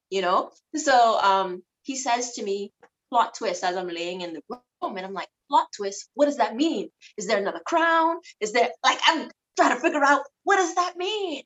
You 0.09 0.21
know? 0.21 0.51
So 0.75 1.19
um 1.21 1.63
he 1.83 1.97
says 1.97 2.33
to 2.33 2.43
me, 2.43 2.73
plot 3.11 3.35
twist 3.35 3.63
as 3.63 3.77
I'm 3.77 3.89
laying 3.89 4.21
in 4.21 4.33
the 4.33 4.41
room. 4.49 4.61
And 4.97 5.05
I'm 5.05 5.13
like, 5.13 5.29
plot 5.49 5.67
twist, 5.75 6.09
what 6.15 6.25
does 6.25 6.37
that 6.37 6.55
mean? 6.55 6.89
Is 7.17 7.27
there 7.27 7.39
another 7.39 7.61
crown? 7.65 8.17
Is 8.41 8.53
there 8.53 8.69
like 8.85 8.99
I'm 9.07 9.31
trying 9.57 9.75
to 9.75 9.81
figure 9.81 10.03
out 10.03 10.23
what 10.43 10.57
does 10.57 10.75
that 10.75 10.97
mean? 10.97 11.43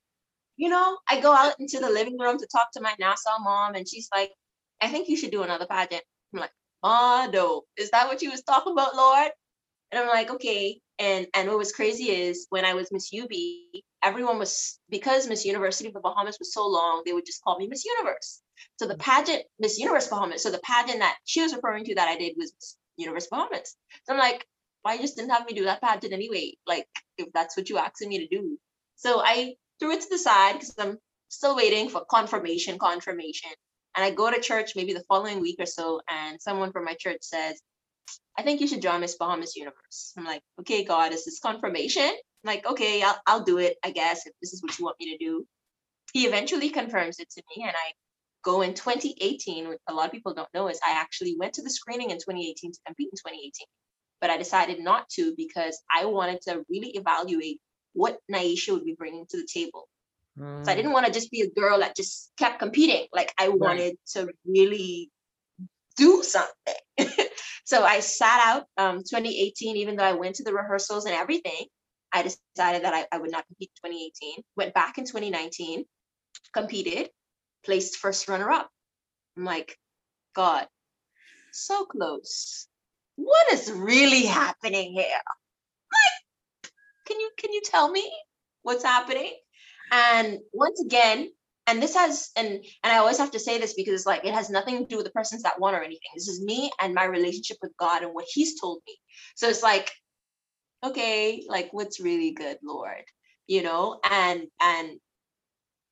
you 0.58 0.70
know, 0.70 0.98
I 1.10 1.20
go 1.22 1.34
out 1.34 1.56
into 1.60 1.80
the 1.80 1.90
living 1.90 2.18
room 2.20 2.38
to 2.38 2.48
talk 2.48 2.72
to 2.74 2.82
my 2.82 2.94
Nassau 3.00 3.40
mom, 3.40 3.76
and 3.76 3.88
she's 3.88 4.10
like, 4.14 4.32
I 4.82 4.88
think 4.88 5.10
you 5.10 5.18
should 5.18 5.32
do 5.32 5.44
another 5.44 5.66
pageant. 5.66 6.04
I'm 6.34 6.40
like, 6.42 6.52
oh 6.84 7.30
no, 7.32 7.64
is 7.78 7.92
that 7.92 8.08
what 8.08 8.22
you 8.22 8.32
was 8.32 8.44
talking 8.44 8.74
about, 8.74 8.96
Lord? 8.96 9.32
And 9.92 10.02
I'm 10.02 10.08
like, 10.08 10.30
okay. 10.32 10.80
And 11.00 11.28
and 11.34 11.48
what 11.48 11.58
was 11.58 11.72
crazy 11.72 12.06
is 12.06 12.48
when 12.50 12.66
I 12.66 12.74
was 12.74 12.92
Miss 12.92 13.12
UB, 13.14 13.32
everyone 14.04 14.40
was 14.40 14.80
because 14.90 15.28
Miss 15.28 15.46
University 15.46 15.88
of 15.88 15.94
the 15.94 16.00
Bahamas 16.00 16.38
was 16.40 16.54
so 16.54 16.68
long, 16.68 17.04
they 17.06 17.14
would 17.14 17.26
just 17.26 17.44
call 17.44 17.58
me 17.58 17.68
Miss 17.68 17.86
Universe. 17.86 18.42
So 18.78 18.88
the 18.88 18.96
mm. 18.96 19.00
pageant, 19.00 19.44
Miss 19.60 19.78
Universe 19.78 20.08
Bahamas. 20.08 20.44
So 20.44 20.52
the 20.52 20.60
pageant 20.60 21.00
that 21.00 21.18
she 21.26 21.42
was 21.42 21.54
referring 21.54 21.86
to 21.86 21.96
that 21.96 22.08
I 22.08 22.18
did 22.18 22.34
was 22.38 22.54
Miss 22.54 22.78
Universe 22.98 23.28
Bahamas. 23.30 23.76
So 24.06 24.14
I'm 24.14 24.20
like, 24.20 24.46
why 24.82 24.94
you 24.94 25.02
just 25.02 25.16
didn't 25.16 25.32
have 25.32 25.46
me 25.46 25.54
do 25.54 25.66
that 25.66 25.82
pageant 25.82 26.14
anyway? 26.14 26.54
Like, 26.66 26.88
if 27.18 27.28
that's 27.34 27.56
what 27.58 27.70
you 27.70 27.78
asking 27.78 28.10
me 28.10 28.20
to 28.20 28.28
do. 28.28 28.58
So 28.96 29.22
I 29.24 29.56
threw 29.80 29.92
it 29.92 30.02
to 30.02 30.10
the 30.10 30.18
side 30.18 30.54
because 30.54 30.74
I'm 30.80 30.98
still 31.30 31.56
waiting 31.56 31.90
for 31.90 32.06
confirmation, 32.10 32.80
confirmation. 32.80 33.52
And 33.98 34.06
I 34.06 34.12
go 34.12 34.30
to 34.32 34.40
church 34.40 34.76
maybe 34.76 34.94
the 34.94 35.04
following 35.10 35.42
week 35.42 35.56
or 35.60 35.66
so, 35.66 36.02
and 36.08 36.40
someone 36.40 36.72
from 36.72 36.86
my 36.86 36.94
church 36.94 37.18
says, 37.22 37.60
I 38.38 38.44
think 38.44 38.62
you 38.62 38.68
should 38.68 38.84
join 38.84 39.02
Miss 39.02 39.18
Bahamas 39.18 39.56
Universe. 39.56 40.14
I'm 40.16 40.24
like, 40.24 40.44
okay, 40.60 40.84
God, 40.84 41.14
is 41.14 41.26
this 41.26 41.40
confirmation? 41.40 42.04
I'm 42.04 42.46
like, 42.46 42.68
okay, 42.68 43.02
I'll, 43.02 43.20
I'll 43.26 43.44
do 43.44 43.58
it, 43.58 43.78
I 43.84 43.90
guess, 43.90 44.28
if 44.28 44.34
this 44.40 44.54
is 44.54 44.62
what 44.62 44.78
you 44.78 44.86
want 44.86 44.98
me 45.00 45.18
to 45.18 45.18
do. 45.18 45.48
He 46.14 46.28
eventually 46.28 46.70
confirms 46.70 47.18
it 47.18 47.28
to 47.32 47.42
me, 47.50 47.64
and 47.64 47.72
I 47.76 47.94
go 48.44 48.62
in 48.62 48.76
2018. 48.76 49.68
What 49.68 49.80
a 49.90 49.94
lot 49.94 50.06
of 50.06 50.12
people 50.12 50.36
don't 50.36 50.54
know 50.54 50.68
is 50.68 50.80
I 50.88 50.92
actually 50.92 51.36
went 51.38 51.54
to 51.54 51.64
the 51.64 51.70
screening 51.72 52.12
in 52.12 52.18
2018 52.18 52.74
to 52.74 52.80
compete 52.86 53.10
in 53.12 53.18
2018, 53.18 53.52
but 54.22 54.30
I 54.30 54.38
decided 54.38 54.80
not 54.80 55.10
to 55.16 55.34
because 55.36 55.82
I 55.94 56.06
wanted 56.06 56.42
to 56.44 56.64
really 56.70 56.92
evaluate 56.92 57.60
what 57.94 58.20
Nyisha 58.32 58.74
would 58.74 58.86
be 58.86 58.96
bringing 58.96 59.26
to 59.32 59.38
the 59.38 59.48
table. 59.52 59.90
Mm. 60.38 60.66
So 60.66 60.72
I 60.72 60.76
didn't 60.76 60.92
want 60.92 61.06
to 61.06 61.12
just 61.12 61.32
be 61.32 61.42
a 61.42 61.50
girl 61.50 61.80
that 61.80 61.96
just 61.96 62.32
kept 62.38 62.60
competing. 62.60 63.08
Like 63.14 63.34
I 63.40 63.48
right. 63.48 63.60
wanted 63.60 63.98
to 64.14 64.30
really 64.46 65.10
do 65.96 66.24
something. 66.24 66.76
so 67.66 67.84
I 67.84 68.00
sat 68.00 68.42
out 68.46 68.66
um, 68.78 68.98
2018, 68.98 69.78
even 69.78 69.96
though 69.96 70.04
I 70.04 70.14
went 70.14 70.36
to 70.36 70.44
the 70.44 70.54
rehearsals 70.54 71.06
and 71.06 71.16
everything. 71.16 71.66
I 72.14 72.24
decided 72.24 72.84
that 72.84 72.94
I, 72.94 73.06
I 73.12 73.18
would 73.18 73.32
not 73.32 73.46
compete 73.48 73.72
2018. 73.84 74.44
Went 74.56 74.74
back 74.74 74.98
in 74.98 75.06
2019, 75.06 75.84
competed, 76.54 77.10
placed 77.66 77.98
first 77.98 78.30
runner 78.30 78.50
up. 78.50 78.70
I'm 79.36 79.44
like, 79.44 79.78
God, 80.36 80.68
so 81.52 81.86
close. 81.86 82.68
What 83.16 83.52
is 83.52 83.72
really 83.72 84.24
happening 84.24 84.94
here? 84.94 85.22
Like, 85.92 86.72
can 87.08 87.20
you 87.20 87.32
can 87.38 87.52
you 87.52 87.62
tell 87.66 87.90
me 87.90 88.10
what's 88.62 88.84
happening? 88.84 89.34
And 89.92 90.40
once 90.54 90.80
again, 90.82 91.30
and 91.68 91.84
this 91.84 91.96
has 91.96 92.32
and 92.38 92.48
and 92.48 92.64
I 92.94 92.98
always 92.98 93.18
have 93.18 93.32
to 93.32 93.40
say 93.40 93.60
this 93.60 93.74
because 93.74 94.06
like 94.06 94.26
it 94.26 94.34
has 94.34 94.50
nothing 94.50 94.80
to 94.80 94.86
do 94.86 94.96
with 94.96 95.06
the 95.06 95.12
persons 95.12 95.44
that 95.44 95.60
won 95.60 95.76
or 95.76 95.82
anything. 95.82 96.10
This 96.16 96.30
is 96.30 96.42
me 96.42 96.72
and 96.82 96.94
my 96.94 97.04
relationship 97.04 97.58
with 97.62 97.76
God 97.78 98.04
and 98.04 98.14
what 98.14 98.26
He's 98.34 98.60
told 98.60 98.82
me. 98.88 98.96
So 99.36 99.50
it's 99.50 99.64
like, 99.64 99.92
okay, 100.84 101.44
like 101.48 101.70
what's 101.72 102.00
really 102.00 102.32
good, 102.32 102.58
Lord, 102.64 103.04
you 103.48 103.64
know, 103.64 104.00
and 104.10 104.48
and 104.62 105.00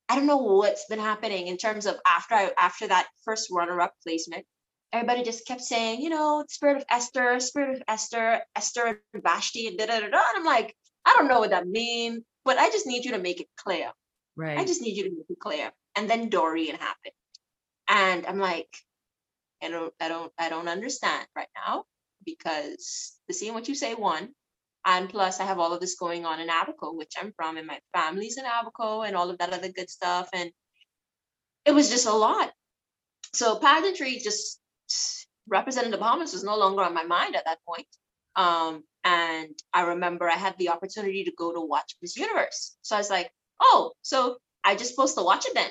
I 0.08 0.16
don't 0.16 0.26
know 0.26 0.38
what's 0.38 0.86
been 0.86 0.98
happening 0.98 1.48
in 1.48 1.56
terms 1.56 1.84
of 1.84 1.96
after 2.08 2.34
I 2.34 2.52
after 2.58 2.88
that 2.88 3.08
first 3.24 3.48
runner-up 3.50 3.92
placement. 4.02 4.46
Everybody 4.92 5.24
just 5.24 5.46
kept 5.46 5.62
saying, 5.62 6.00
you 6.00 6.08
know, 6.08 6.44
spirit 6.48 6.76
of 6.78 6.84
Esther, 6.90 7.38
spirit 7.40 7.76
of 7.76 7.82
Esther, 7.88 8.40
Esther 8.54 9.02
and 9.12 9.22
Vashti, 9.22 9.66
and 9.66 9.76
da 9.76 9.86
da 9.86 10.00
da 10.00 10.08
da. 10.08 10.22
And 10.34 10.38
I'm 10.38 10.44
like, 10.44 10.74
I 11.04 11.14
don't 11.18 11.28
know 11.28 11.40
what 11.40 11.50
that 11.50 11.66
means, 11.66 12.22
but 12.46 12.58
I 12.58 12.70
just 12.70 12.86
need 12.86 13.04
you 13.04 13.12
to 13.12 13.18
make 13.18 13.40
it 13.40 13.48
clear. 13.56 13.90
Right. 14.36 14.56
I 14.56 14.64
just 14.64 14.80
need 14.80 14.96
you 14.96 15.04
to 15.04 15.10
make 15.10 15.26
it 15.28 15.38
clear. 15.40 15.70
And 15.96 16.08
then 16.08 16.30
Dorian 16.30 16.76
happened. 16.76 17.14
And 17.88 18.26
I'm 18.26 18.38
like, 18.38 18.68
I 19.62 19.68
don't, 19.68 19.92
I 20.00 20.08
don't, 20.08 20.32
I 20.38 20.48
don't 20.48 20.68
understand 20.68 21.26
right 21.34 21.48
now 21.66 21.84
because 22.24 23.16
the 23.28 23.34
seeing 23.34 23.54
what 23.54 23.68
you 23.68 23.74
say, 23.74 23.94
one, 23.94 24.28
and 24.84 25.08
plus 25.08 25.40
I 25.40 25.44
have 25.44 25.58
all 25.58 25.72
of 25.72 25.80
this 25.80 25.96
going 25.96 26.24
on 26.24 26.40
in 26.40 26.48
Abaco, 26.48 26.94
which 26.94 27.14
I'm 27.20 27.32
from, 27.36 27.56
and 27.56 27.66
my 27.66 27.80
family's 27.92 28.38
in 28.38 28.44
Abaco 28.44 29.02
and 29.02 29.16
all 29.16 29.30
of 29.30 29.38
that 29.38 29.52
other 29.52 29.72
good 29.72 29.90
stuff. 29.90 30.28
And 30.32 30.50
it 31.64 31.72
was 31.72 31.90
just 31.90 32.06
a 32.06 32.12
lot. 32.12 32.52
So 33.34 33.58
pageantry 33.58 34.20
just 34.22 34.60
representing 35.48 35.90
the 35.90 35.98
Bahamas 35.98 36.32
was 36.32 36.44
no 36.44 36.56
longer 36.56 36.82
on 36.82 36.94
my 36.94 37.04
mind 37.04 37.34
at 37.34 37.44
that 37.46 37.58
point. 37.66 37.86
Um, 38.36 38.84
and 39.06 39.54
I 39.72 39.82
remember 39.82 40.28
I 40.28 40.34
had 40.34 40.58
the 40.58 40.70
opportunity 40.70 41.22
to 41.24 41.32
go 41.38 41.52
to 41.52 41.60
watch 41.60 41.94
Miss 42.02 42.16
Universe. 42.16 42.76
So 42.82 42.96
I 42.96 42.98
was 42.98 43.08
like, 43.08 43.30
oh, 43.62 43.92
so 44.02 44.38
I 44.64 44.74
just 44.74 44.90
supposed 44.90 45.16
to 45.16 45.22
watch 45.22 45.46
it 45.46 45.54
then. 45.54 45.70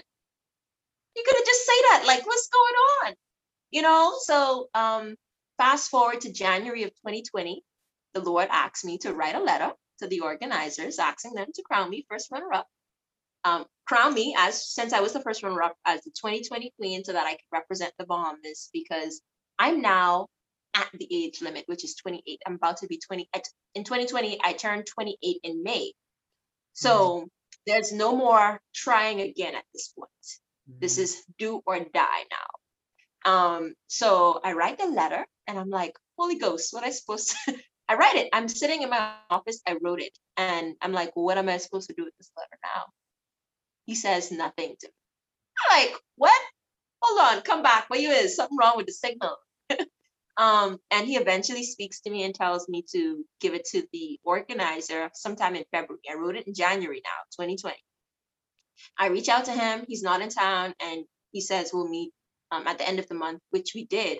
You 1.17 1.23
could 1.25 1.35
have 1.35 1.45
just 1.45 1.65
say 1.65 1.73
that, 1.89 2.03
like, 2.07 2.25
what's 2.25 2.47
going 2.47 2.73
on? 3.09 3.15
You 3.71 3.81
know, 3.81 4.13
so 4.21 4.69
um, 4.73 5.15
fast 5.57 5.91
forward 5.91 6.21
to 6.21 6.31
January 6.31 6.83
of 6.83 6.91
2020, 6.91 7.61
the 8.13 8.21
Lord 8.21 8.47
asked 8.49 8.85
me 8.85 8.99
to 8.99 9.13
write 9.13 9.35
a 9.35 9.43
letter 9.43 9.73
to 9.99 10.07
the 10.07 10.21
organizers, 10.21 10.97
asking 10.97 11.33
them 11.33 11.47
to 11.55 11.63
crown 11.63 11.89
me 11.89 12.05
first 12.09 12.31
runner-up. 12.31 12.67
Um, 13.43 13.65
crown 13.85 14.13
me 14.13 14.33
as 14.39 14.73
since 14.73 14.93
I 14.93 15.01
was 15.01 15.11
the 15.11 15.21
first 15.21 15.43
runner-up 15.43 15.75
as 15.85 16.01
the 16.03 16.11
2020 16.11 16.71
queen, 16.79 17.03
so 17.03 17.11
that 17.11 17.27
I 17.27 17.31
could 17.31 17.51
represent 17.51 17.91
the 17.99 18.05
Bahamas 18.05 18.69
because 18.71 19.19
I'm 19.59 19.81
now 19.81 20.27
at 20.75 20.89
the 20.93 21.07
age 21.11 21.41
limit, 21.41 21.63
which 21.67 21.83
is 21.83 21.95
28. 21.95 22.41
I'm 22.45 22.55
about 22.55 22.77
to 22.77 22.87
be 22.87 22.99
20. 22.99 23.29
In 23.75 23.83
2020, 23.83 24.39
I 24.43 24.53
turned 24.53 24.85
28 24.85 25.39
in 25.43 25.63
May. 25.63 25.93
So 26.73 26.89
mm-hmm. 26.91 27.25
there's 27.65 27.91
no 27.91 28.15
more 28.15 28.59
trying 28.73 29.21
again 29.21 29.55
at 29.55 29.63
this 29.73 29.93
point. 29.97 30.09
Mm-hmm. 30.69 30.79
This 30.81 30.97
is 30.97 31.23
do 31.39 31.61
or 31.65 31.79
die 31.79 32.23
now. 32.29 33.31
Um, 33.31 33.73
so 33.87 34.39
I 34.43 34.53
write 34.53 34.77
the 34.77 34.87
letter 34.87 35.25
and 35.47 35.57
I'm 35.57 35.69
like, 35.69 35.93
Holy 36.17 36.37
Ghost, 36.37 36.73
what 36.73 36.83
am 36.83 36.89
I 36.89 36.91
supposed 36.91 37.35
to? 37.45 37.57
I 37.89 37.95
write 37.95 38.15
it. 38.15 38.29
I'm 38.33 38.47
sitting 38.47 38.81
in 38.81 38.89
my 38.89 39.13
office. 39.29 39.61
I 39.67 39.77
wrote 39.81 40.01
it. 40.01 40.17
And 40.37 40.75
I'm 40.81 40.91
like, 40.91 41.11
what 41.15 41.37
am 41.37 41.49
I 41.49 41.57
supposed 41.57 41.87
to 41.89 41.95
do 41.95 42.03
with 42.03 42.13
this 42.17 42.31
letter 42.35 42.57
now? 42.63 42.85
He 43.85 43.95
says 43.95 44.31
nothing 44.31 44.75
to 44.79 44.87
me. 44.87 44.93
I'm 45.71 45.79
like, 45.79 45.99
what? 46.15 46.41
Hold 47.01 47.37
on, 47.37 47.41
come 47.43 47.61
back. 47.61 47.89
What 47.89 47.99
you 47.99 48.09
is? 48.09 48.35
Something 48.35 48.57
wrong 48.59 48.73
with 48.75 48.87
the 48.87 48.91
signal. 48.91 49.37
Um, 50.37 50.79
and 50.91 51.07
he 51.07 51.15
eventually 51.15 51.63
speaks 51.63 52.01
to 52.01 52.09
me 52.09 52.23
and 52.23 52.35
tells 52.35 52.67
me 52.67 52.83
to 52.91 53.23
give 53.39 53.53
it 53.53 53.65
to 53.71 53.83
the 53.93 54.19
organizer 54.23 55.09
sometime 55.13 55.55
in 55.55 55.63
February. 55.71 56.01
I 56.09 56.15
wrote 56.15 56.35
it 56.35 56.47
in 56.47 56.53
January 56.53 57.01
now, 57.03 57.43
2020. 57.43 57.75
I 58.99 59.07
reach 59.07 59.29
out 59.29 59.45
to 59.45 59.51
him. 59.51 59.85
He's 59.87 60.03
not 60.03 60.21
in 60.21 60.29
town, 60.29 60.73
and 60.81 61.05
he 61.31 61.39
says 61.39 61.71
we'll 61.73 61.87
meet 61.87 62.11
um, 62.51 62.67
at 62.67 62.77
the 62.77 62.87
end 62.87 62.99
of 62.99 63.07
the 63.07 63.15
month, 63.15 63.39
which 63.51 63.71
we 63.73 63.85
did. 63.85 64.19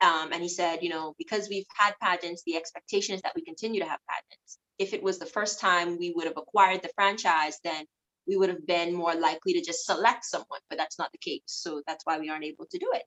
Um, 0.00 0.32
and 0.32 0.42
he 0.42 0.48
said, 0.48 0.82
you 0.82 0.90
know, 0.90 1.14
because 1.16 1.48
we've 1.48 1.66
had 1.78 1.94
pageants, 2.02 2.42
the 2.44 2.56
expectation 2.56 3.14
is 3.14 3.22
that 3.22 3.32
we 3.34 3.42
continue 3.42 3.80
to 3.80 3.88
have 3.88 4.00
pageants. 4.10 4.58
If 4.78 4.92
it 4.92 5.02
was 5.02 5.18
the 5.18 5.26
first 5.26 5.60
time 5.60 5.96
we 5.96 6.12
would 6.14 6.26
have 6.26 6.36
acquired 6.36 6.82
the 6.82 6.90
franchise, 6.96 7.58
then 7.64 7.86
we 8.26 8.36
would 8.36 8.50
have 8.50 8.66
been 8.66 8.92
more 8.92 9.14
likely 9.14 9.54
to 9.54 9.62
just 9.62 9.86
select 9.86 10.24
someone, 10.24 10.60
but 10.68 10.76
that's 10.76 10.98
not 10.98 11.12
the 11.12 11.18
case. 11.18 11.42
So 11.46 11.82
that's 11.86 12.04
why 12.04 12.18
we 12.18 12.28
aren't 12.28 12.44
able 12.44 12.66
to 12.70 12.78
do 12.78 12.90
it 12.92 13.04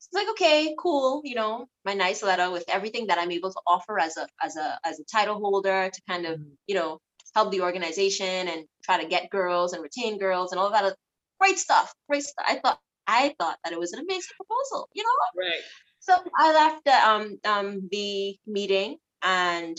it's 0.00 0.14
like 0.14 0.28
okay 0.30 0.74
cool 0.78 1.20
you 1.24 1.34
know 1.34 1.66
my 1.84 1.92
nice 1.92 2.22
letter 2.22 2.50
with 2.50 2.64
everything 2.68 3.06
that 3.08 3.18
i'm 3.18 3.30
able 3.30 3.50
to 3.50 3.60
offer 3.66 3.98
as 3.98 4.16
a 4.16 4.26
as 4.42 4.56
a 4.56 4.78
as 4.84 4.98
a 4.98 5.04
title 5.04 5.38
holder 5.38 5.90
to 5.92 6.00
kind 6.08 6.24
of 6.24 6.38
mm. 6.38 6.46
you 6.66 6.74
know 6.74 6.98
help 7.34 7.52
the 7.52 7.60
organization 7.60 8.48
and 8.48 8.64
try 8.82 9.00
to 9.00 9.08
get 9.08 9.30
girls 9.30 9.72
and 9.72 9.82
retain 9.82 10.18
girls 10.18 10.52
and 10.52 10.60
all 10.60 10.70
that 10.70 10.96
great 11.38 11.58
stuff 11.58 11.94
great 12.08 12.22
stuff. 12.22 12.44
I 12.48 12.56
thought 12.56 12.78
i 13.06 13.34
thought 13.38 13.58
that 13.62 13.72
it 13.72 13.78
was 13.78 13.92
an 13.92 14.00
amazing 14.00 14.34
proposal 14.36 14.88
you 14.94 15.02
know? 15.02 15.42
Right. 15.42 15.62
So 16.00 16.14
i 16.36 16.52
left 16.52 16.84
the 16.84 16.92
um 16.92 17.38
um 17.44 17.88
the 17.90 18.36
meeting 18.46 18.96
and 19.22 19.76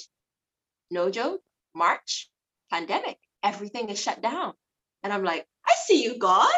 no 0.92 1.10
joke 1.10 1.42
march 1.76 2.30
pandemic 2.70 3.18
everything 3.44 3.90
is 3.90 4.00
shut 4.00 4.22
down. 4.22 4.54
And 5.04 5.12
i'm 5.12 5.24
like 5.24 5.46
i 5.68 5.74
see 5.86 6.04
you 6.04 6.20
god 6.20 6.54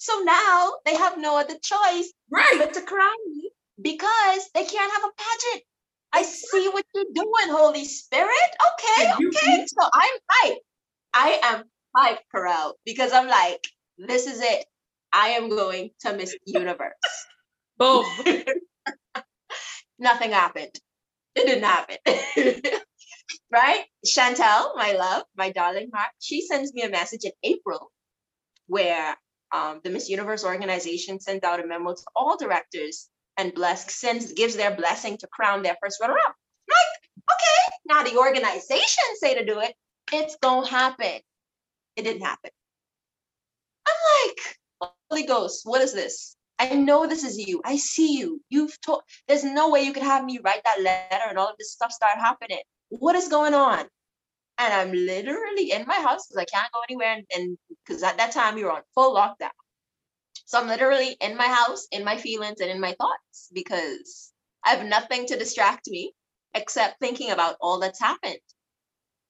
so 0.00 0.22
now 0.24 0.76
they 0.86 0.96
have 0.96 1.18
no 1.18 1.38
other 1.38 1.56
choice 1.62 2.10
right. 2.30 2.54
but 2.56 2.72
to 2.72 2.80
me 3.26 3.50
because 3.82 4.48
they 4.54 4.64
can't 4.64 4.92
have 4.92 5.04
a 5.04 5.12
pageant. 5.22 5.64
I 6.10 6.22
see 6.22 6.70
what 6.70 6.86
you're 6.94 7.04
doing, 7.14 7.54
Holy 7.54 7.84
Spirit. 7.84 8.50
Okay, 8.72 9.12
okay. 9.12 9.66
So 9.66 9.88
I'm 9.92 10.18
hyped. 10.32 10.56
I 11.12 11.40
am 11.42 11.64
hyped, 11.94 12.20
Kerel, 12.34 12.72
because 12.86 13.12
I'm 13.12 13.28
like, 13.28 13.62
this 13.98 14.26
is 14.26 14.40
it. 14.40 14.64
I 15.12 15.30
am 15.30 15.50
going 15.50 15.90
to 16.00 16.16
Miss 16.16 16.34
Universe. 16.46 16.94
Boom. 17.76 18.06
Nothing 19.98 20.30
happened. 20.30 20.72
It 21.34 21.46
didn't 21.46 21.64
happen. 21.64 21.98
right? 23.52 23.84
Chantel, 24.06 24.74
my 24.76 24.92
love, 24.92 25.24
my 25.36 25.52
darling 25.52 25.90
heart, 25.94 26.10
she 26.20 26.40
sends 26.40 26.72
me 26.72 26.84
a 26.84 26.88
message 26.90 27.24
in 27.24 27.32
April 27.42 27.92
where 28.66 29.14
um, 29.52 29.80
the 29.82 29.90
Miss 29.90 30.08
Universe 30.08 30.44
organization 30.44 31.20
sends 31.20 31.44
out 31.44 31.62
a 31.62 31.66
memo 31.66 31.94
to 31.94 32.02
all 32.14 32.36
directors 32.36 33.08
and 33.36 33.54
bless 33.54 33.92
sends 33.94 34.32
gives 34.32 34.56
their 34.56 34.74
blessing 34.74 35.16
to 35.18 35.26
crown 35.26 35.62
their 35.62 35.76
first 35.82 36.00
runner-up. 36.00 36.34
Like, 36.68 37.34
okay, 37.34 37.76
now 37.86 38.02
the 38.02 38.18
organization 38.18 39.04
say 39.14 39.34
to 39.34 39.44
do 39.44 39.60
it, 39.60 39.74
it's 40.12 40.36
gonna 40.42 40.68
happen. 40.68 41.20
It 41.96 42.02
didn't 42.02 42.22
happen. 42.22 42.50
I'm 43.86 44.28
like, 44.28 44.92
Holy 45.10 45.26
Ghost, 45.26 45.62
what 45.64 45.80
is 45.80 45.92
this? 45.92 46.36
I 46.58 46.74
know 46.74 47.06
this 47.06 47.24
is 47.24 47.38
you. 47.38 47.62
I 47.64 47.76
see 47.76 48.18
you. 48.18 48.42
You've 48.50 48.78
told. 48.82 49.00
There's 49.26 49.44
no 49.44 49.70
way 49.70 49.82
you 49.82 49.92
could 49.92 50.02
have 50.02 50.24
me 50.24 50.38
write 50.44 50.62
that 50.64 50.82
letter 50.82 51.24
and 51.28 51.38
all 51.38 51.48
of 51.48 51.56
this 51.58 51.72
stuff 51.72 51.90
start 51.90 52.18
happening. 52.18 52.60
What 52.90 53.16
is 53.16 53.28
going 53.28 53.54
on? 53.54 53.86
And 54.60 54.74
I'm 54.74 54.92
literally 54.92 55.72
in 55.72 55.86
my 55.86 55.94
house 55.94 56.26
because 56.26 56.36
I 56.36 56.44
can't 56.44 56.70
go 56.72 56.80
anywhere. 56.88 57.16
And 57.34 57.56
because 57.86 58.02
at 58.02 58.18
that 58.18 58.32
time 58.32 58.54
we 58.54 58.62
were 58.62 58.72
on 58.72 58.82
full 58.94 59.14
lockdown. 59.14 59.48
So 60.44 60.60
I'm 60.60 60.68
literally 60.68 61.16
in 61.20 61.36
my 61.36 61.46
house, 61.46 61.86
in 61.90 62.04
my 62.04 62.18
feelings, 62.18 62.60
and 62.60 62.70
in 62.70 62.80
my 62.80 62.94
thoughts 63.00 63.48
because 63.54 64.32
I 64.64 64.70
have 64.70 64.86
nothing 64.86 65.26
to 65.26 65.38
distract 65.38 65.88
me 65.88 66.12
except 66.52 67.00
thinking 67.00 67.30
about 67.30 67.56
all 67.60 67.78
that's 67.80 68.00
happened. 68.00 68.38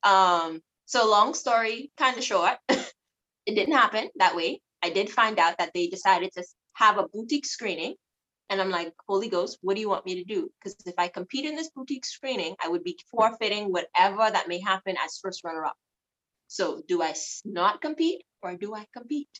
Um, 0.02 0.60
so 0.86 1.08
long 1.08 1.34
story, 1.34 1.92
kind 1.96 2.18
of 2.18 2.24
short, 2.24 2.56
it 2.68 3.54
didn't 3.54 3.74
happen 3.74 4.08
that 4.16 4.34
way. 4.34 4.60
I 4.82 4.90
did 4.90 5.10
find 5.10 5.38
out 5.38 5.58
that 5.58 5.70
they 5.74 5.86
decided 5.86 6.32
to 6.36 6.44
have 6.72 6.98
a 6.98 7.06
boutique 7.06 7.46
screening 7.46 7.94
and 8.50 8.60
I'm 8.60 8.70
like, 8.70 8.92
Holy 9.08 9.28
Ghost, 9.28 9.58
what 9.62 9.76
do 9.76 9.80
you 9.80 9.88
want 9.88 10.04
me 10.04 10.16
to 10.16 10.24
do? 10.24 10.50
Because 10.58 10.76
if 10.84 10.94
I 10.98 11.06
compete 11.06 11.44
in 11.44 11.54
this 11.54 11.70
boutique 11.70 12.04
screening, 12.04 12.56
I 12.62 12.68
would 12.68 12.82
be 12.82 12.98
forfeiting 13.10 13.72
whatever 13.72 14.28
that 14.28 14.48
may 14.48 14.60
happen 14.60 14.96
as 15.02 15.20
first 15.22 15.44
runner 15.44 15.64
up. 15.64 15.76
So 16.48 16.82
do 16.88 17.00
I 17.00 17.14
not 17.44 17.80
compete 17.80 18.24
or 18.42 18.56
do 18.56 18.74
I 18.74 18.86
compete? 18.92 19.30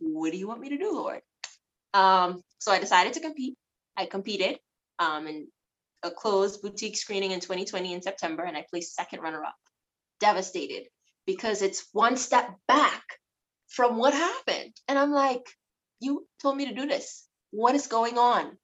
What 0.00 0.32
do 0.32 0.38
you 0.38 0.48
want 0.48 0.60
me 0.60 0.70
to 0.70 0.76
do, 0.76 0.92
Lord? 0.92 1.20
Um, 1.94 2.42
so 2.58 2.72
I 2.72 2.80
decided 2.80 3.12
to 3.12 3.20
compete. 3.20 3.54
I 3.96 4.06
competed 4.06 4.58
um, 4.98 5.28
in 5.28 5.46
a 6.02 6.10
closed 6.10 6.60
boutique 6.62 6.96
screening 6.96 7.30
in 7.30 7.38
2020 7.40 7.94
in 7.94 8.02
September, 8.02 8.42
and 8.42 8.56
I 8.56 8.66
placed 8.68 8.94
second 8.94 9.20
runner 9.20 9.42
up. 9.42 9.54
Devastated 10.18 10.88
because 11.26 11.62
it's 11.62 11.86
one 11.92 12.16
step 12.16 12.48
back 12.66 13.02
from 13.68 13.98
what 13.98 14.14
happened. 14.14 14.74
And 14.88 14.98
I'm 14.98 15.12
like, 15.12 15.44
you 16.00 16.26
told 16.40 16.56
me 16.56 16.66
to 16.66 16.74
do 16.74 16.86
this 16.86 17.25
what 17.56 17.74
is 17.74 17.86
going 17.86 18.18
on? 18.18 18.56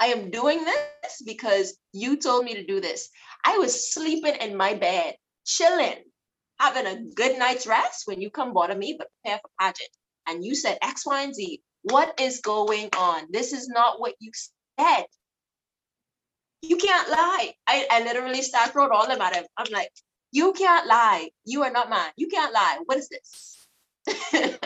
I 0.00 0.06
am 0.06 0.30
doing 0.30 0.64
this 0.64 1.22
because 1.24 1.76
you 1.92 2.16
told 2.16 2.44
me 2.44 2.54
to 2.54 2.66
do 2.66 2.80
this. 2.80 3.08
I 3.44 3.58
was 3.58 3.92
sleeping 3.92 4.34
in 4.34 4.56
my 4.56 4.74
bed, 4.74 5.14
chilling, 5.44 6.02
having 6.58 6.86
a 6.86 7.14
good 7.14 7.38
night's 7.38 7.66
rest 7.66 8.02
when 8.06 8.20
you 8.20 8.28
come 8.28 8.52
bother 8.52 8.74
me, 8.74 8.96
but 8.98 9.08
prepare 9.22 9.38
for 9.38 9.50
pageant. 9.60 9.90
And 10.26 10.44
you 10.44 10.54
said 10.54 10.78
X, 10.82 11.06
Y, 11.06 11.22
and 11.22 11.34
Z. 11.34 11.60
What 11.82 12.18
is 12.20 12.40
going 12.40 12.88
on? 12.98 13.26
This 13.30 13.52
is 13.52 13.68
not 13.68 14.00
what 14.00 14.14
you 14.18 14.32
said. 14.78 15.04
You 16.62 16.76
can't 16.76 17.08
lie. 17.08 17.54
I, 17.66 17.86
I 17.90 18.02
literally 18.02 18.42
start 18.42 18.72
throwing 18.72 18.90
all 18.92 19.06
them 19.06 19.20
at 19.20 19.36
him. 19.36 19.44
I'm 19.56 19.72
like, 19.72 19.90
you 20.32 20.52
can't 20.54 20.86
lie. 20.86 21.30
You 21.44 21.62
are 21.62 21.70
not 21.70 21.88
mine. 21.88 22.10
You 22.16 22.26
can't 22.26 22.52
lie. 22.52 22.78
What 22.84 22.98
is 22.98 23.08
this? 23.08 23.66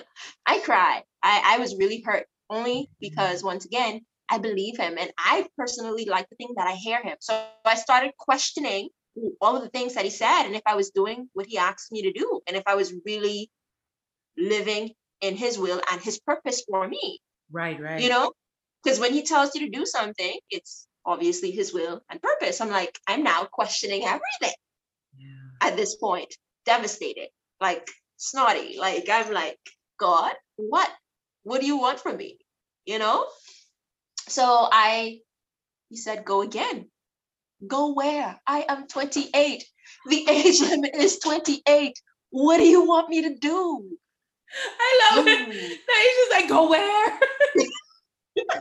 I 0.47 0.59
cried. 0.61 1.03
I, 1.23 1.57
I 1.57 1.59
was 1.59 1.77
really 1.77 2.01
hurt 2.01 2.27
only 2.51 2.91
because 3.01 3.43
once 3.43 3.65
again, 3.65 4.01
I 4.29 4.39
believe 4.39 4.77
him 4.77 4.97
and 4.99 5.13
I 5.19 5.47
personally 5.57 6.07
like 6.07 6.29
to 6.29 6.37
think 6.37 6.57
that 6.57 6.67
I 6.67 6.73
hear 6.73 7.03
him. 7.03 7.17
So 7.21 7.47
I 7.65 7.75
started 7.75 8.13
questioning 8.19 8.89
all 9.41 9.57
of 9.57 9.63
the 9.63 9.69
things 9.69 9.95
that 9.95 10.05
he 10.05 10.11
said 10.11 10.45
and 10.45 10.57
if 10.57 10.63
I 10.67 10.75
was 10.75 10.91
doing 10.91 11.29
what 11.35 11.47
he 11.47 11.59
asked 11.59 11.93
me 11.93 12.03
to 12.03 12.13
do 12.13 12.41
and 12.47 12.57
if 12.57 12.65
I 12.67 12.75
was 12.75 12.93
really 13.05 13.51
living 14.37 14.91
in 15.21 15.37
his 15.37 15.59
will 15.59 15.81
and 15.91 16.01
his 16.01 16.19
purpose 16.21 16.65
for 16.69 16.87
me. 16.89 17.21
Right, 17.51 17.81
right. 17.81 18.01
You 18.01 18.09
know, 18.09 18.33
because 18.83 18.99
when 18.99 19.13
he 19.13 19.23
tells 19.23 19.55
you 19.55 19.63
to 19.67 19.79
do 19.79 19.87
something, 19.87 20.39
it's 20.51 20.87
obviously 21.07 21.51
his 21.51 21.73
will 21.73 22.01
and 22.11 22.21
purpose. 22.21 22.61
I'm 22.61 22.71
like, 22.71 22.99
I'm 23.07 23.23
now 23.23 23.45
questioning 23.45 24.05
everything 24.05 24.57
yeah. 25.17 25.69
at 25.69 25.77
this 25.77 25.97
point, 25.97 26.35
devastated, 26.65 27.29
like 27.61 27.89
snotty. 28.17 28.77
Like, 28.79 29.09
I'm 29.11 29.33
like, 29.33 29.59
God, 29.99 30.35
what? 30.57 30.91
What 31.45 31.61
do 31.61 31.67
you 31.67 31.79
want 31.79 32.01
from 32.01 32.17
me? 32.17 32.39
You 32.85 32.99
know? 32.99 33.27
So 34.29 34.69
I, 34.71 35.21
he 35.91 35.97
said, 35.97 36.25
go 36.25 36.43
again. 36.43 36.91
Go 37.67 37.93
where? 37.93 38.39
I 38.47 38.67
am 38.69 38.87
28. 38.87 39.65
The 40.07 40.27
age 40.29 40.61
limit 40.61 40.95
is 40.95 41.19
28. 41.21 41.99
What 42.31 42.59
do 42.59 42.65
you 42.65 42.87
want 42.87 43.09
me 43.09 43.23
to 43.23 43.35
do? 43.35 43.87
I 44.81 45.17
love 45.17 45.27
it. 45.27 45.47
Hmm. 45.47 45.51
He's 45.53 46.17
just 46.17 46.31
like, 46.33 46.49
go 46.49 46.69
where? 46.69 47.19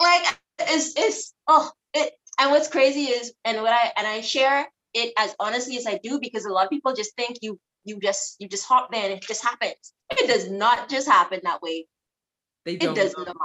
like 0.00 0.38
it's 0.60 0.94
it's 0.96 1.34
oh 1.48 1.70
it 1.94 2.12
and 2.38 2.50
what's 2.50 2.68
crazy 2.68 3.04
is 3.04 3.32
and 3.44 3.62
what 3.62 3.72
I 3.72 3.92
and 3.96 4.06
I 4.06 4.20
share 4.20 4.66
it 4.94 5.12
as 5.16 5.34
honestly 5.38 5.76
as 5.76 5.86
I 5.86 5.98
do 6.02 6.18
because 6.20 6.44
a 6.44 6.50
lot 6.50 6.64
of 6.64 6.70
people 6.70 6.94
just 6.94 7.14
think 7.16 7.38
you 7.42 7.58
you 7.84 7.98
just 8.00 8.36
you 8.38 8.48
just 8.48 8.66
hop 8.66 8.90
there 8.90 9.04
and 9.04 9.12
it 9.12 9.22
just 9.22 9.42
happens. 9.42 9.92
It 10.10 10.26
does 10.26 10.50
not 10.50 10.88
just 10.88 11.08
happen 11.08 11.40
that 11.44 11.62
way. 11.62 11.86
They 12.66 12.76
don't. 12.76 12.98
It 12.98 13.00
does 13.00 13.14
not. 13.16 13.36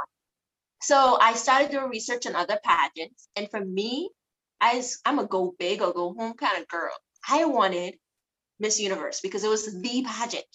So 0.82 1.18
I 1.22 1.36
started 1.36 1.70
doing 1.70 1.90
research 1.90 2.26
on 2.26 2.36
other 2.36 2.60
pageants, 2.64 3.30
and 3.36 3.50
for 3.50 3.64
me, 3.64 4.10
I 4.60 4.84
I'm 5.06 5.20
a 5.20 5.26
go 5.26 5.54
big 5.58 5.82
or 5.82 5.94
go 5.94 6.14
home 6.18 6.34
kind 6.34 6.60
of 6.60 6.68
girl. 6.68 6.94
I 7.30 7.46
wanted 7.46 7.94
Miss 8.60 8.80
Universe 8.80 9.22
because 9.22 9.44
it 9.44 9.50
was 9.50 9.80
the 9.82 10.04
pageant, 10.04 10.46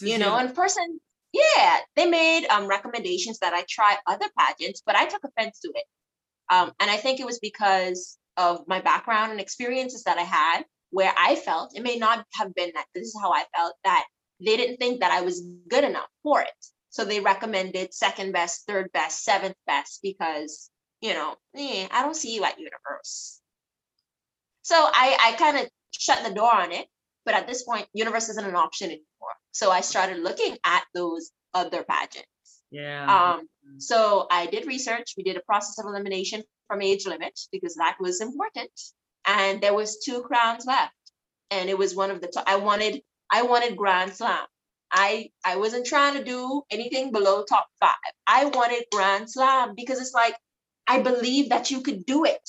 you 0.00 0.18
know. 0.18 0.36
And 0.36 0.54
person, 0.54 1.00
yeah, 1.32 1.78
they 1.96 2.06
made 2.06 2.46
um, 2.46 2.68
recommendations 2.68 3.40
that 3.40 3.52
I 3.52 3.64
try 3.68 3.96
other 4.06 4.26
pageants, 4.38 4.82
but 4.86 4.94
I 4.94 5.06
took 5.06 5.24
offense 5.24 5.58
to 5.60 5.72
it. 5.74 5.84
Um, 6.52 6.72
and 6.78 6.88
I 6.88 6.96
think 6.96 7.18
it 7.18 7.26
was 7.26 7.40
because 7.40 8.16
of 8.36 8.66
my 8.68 8.80
background 8.80 9.32
and 9.32 9.40
experiences 9.40 10.04
that 10.04 10.18
I 10.18 10.22
had, 10.22 10.64
where 10.90 11.12
I 11.18 11.34
felt 11.34 11.76
it 11.76 11.82
may 11.82 11.96
not 11.96 12.24
have 12.34 12.54
been 12.54 12.70
that 12.74 12.86
this 12.94 13.08
is 13.08 13.18
how 13.20 13.32
I 13.32 13.44
felt 13.56 13.74
that 13.82 14.04
they 14.40 14.56
didn't 14.56 14.76
think 14.76 15.00
that 15.00 15.10
I 15.10 15.22
was 15.22 15.42
good 15.68 15.82
enough 15.82 16.08
for 16.22 16.42
it. 16.42 16.66
So 16.94 17.04
they 17.04 17.18
recommended 17.18 17.92
second 17.92 18.30
best, 18.30 18.68
third 18.68 18.92
best, 18.92 19.24
seventh 19.24 19.56
best 19.66 19.98
because, 20.00 20.70
you 21.00 21.12
know, 21.12 21.34
eh, 21.56 21.88
I 21.90 22.02
don't 22.02 22.14
see 22.14 22.36
you 22.36 22.44
at 22.44 22.56
universe. 22.56 23.40
So 24.62 24.76
I, 24.76 25.18
I 25.20 25.32
kind 25.32 25.58
of 25.58 25.68
shut 25.90 26.22
the 26.24 26.32
door 26.32 26.54
on 26.54 26.70
it. 26.70 26.86
But 27.24 27.34
at 27.34 27.48
this 27.48 27.64
point, 27.64 27.88
universe 27.94 28.28
isn't 28.28 28.46
an 28.46 28.54
option 28.54 28.90
anymore. 28.90 29.34
So 29.50 29.72
I 29.72 29.80
started 29.80 30.22
looking 30.22 30.56
at 30.64 30.84
those 30.94 31.32
other 31.52 31.82
pageants. 31.82 32.62
Yeah. 32.70 33.38
Um, 33.38 33.48
so 33.78 34.28
I 34.30 34.46
did 34.46 34.64
research. 34.68 35.14
We 35.16 35.24
did 35.24 35.36
a 35.36 35.42
process 35.48 35.80
of 35.80 35.86
elimination 35.86 36.44
from 36.68 36.80
age 36.80 37.06
limit 37.08 37.36
because 37.50 37.74
that 37.74 37.96
was 37.98 38.20
important. 38.20 38.70
And 39.26 39.60
there 39.60 39.74
was 39.74 39.98
two 39.98 40.22
crowns 40.22 40.64
left. 40.64 40.92
And 41.50 41.68
it 41.68 41.76
was 41.76 41.96
one 41.96 42.12
of 42.12 42.20
the 42.20 42.28
top. 42.28 42.44
I 42.46 42.54
wanted, 42.54 43.02
I 43.32 43.42
wanted 43.42 43.76
Grand 43.76 44.12
Slam. 44.12 44.46
I 44.90 45.30
I 45.44 45.56
wasn't 45.56 45.86
trying 45.86 46.16
to 46.16 46.24
do 46.24 46.62
anything 46.70 47.12
below 47.12 47.44
top 47.44 47.66
five. 47.80 47.94
I 48.26 48.46
wanted 48.46 48.84
Grand 48.92 49.30
Slam 49.30 49.74
because 49.76 50.00
it's 50.00 50.14
like 50.14 50.36
I 50.86 51.00
believe 51.00 51.48
that 51.50 51.70
you 51.70 51.80
could 51.80 52.04
do 52.06 52.24
it. 52.24 52.48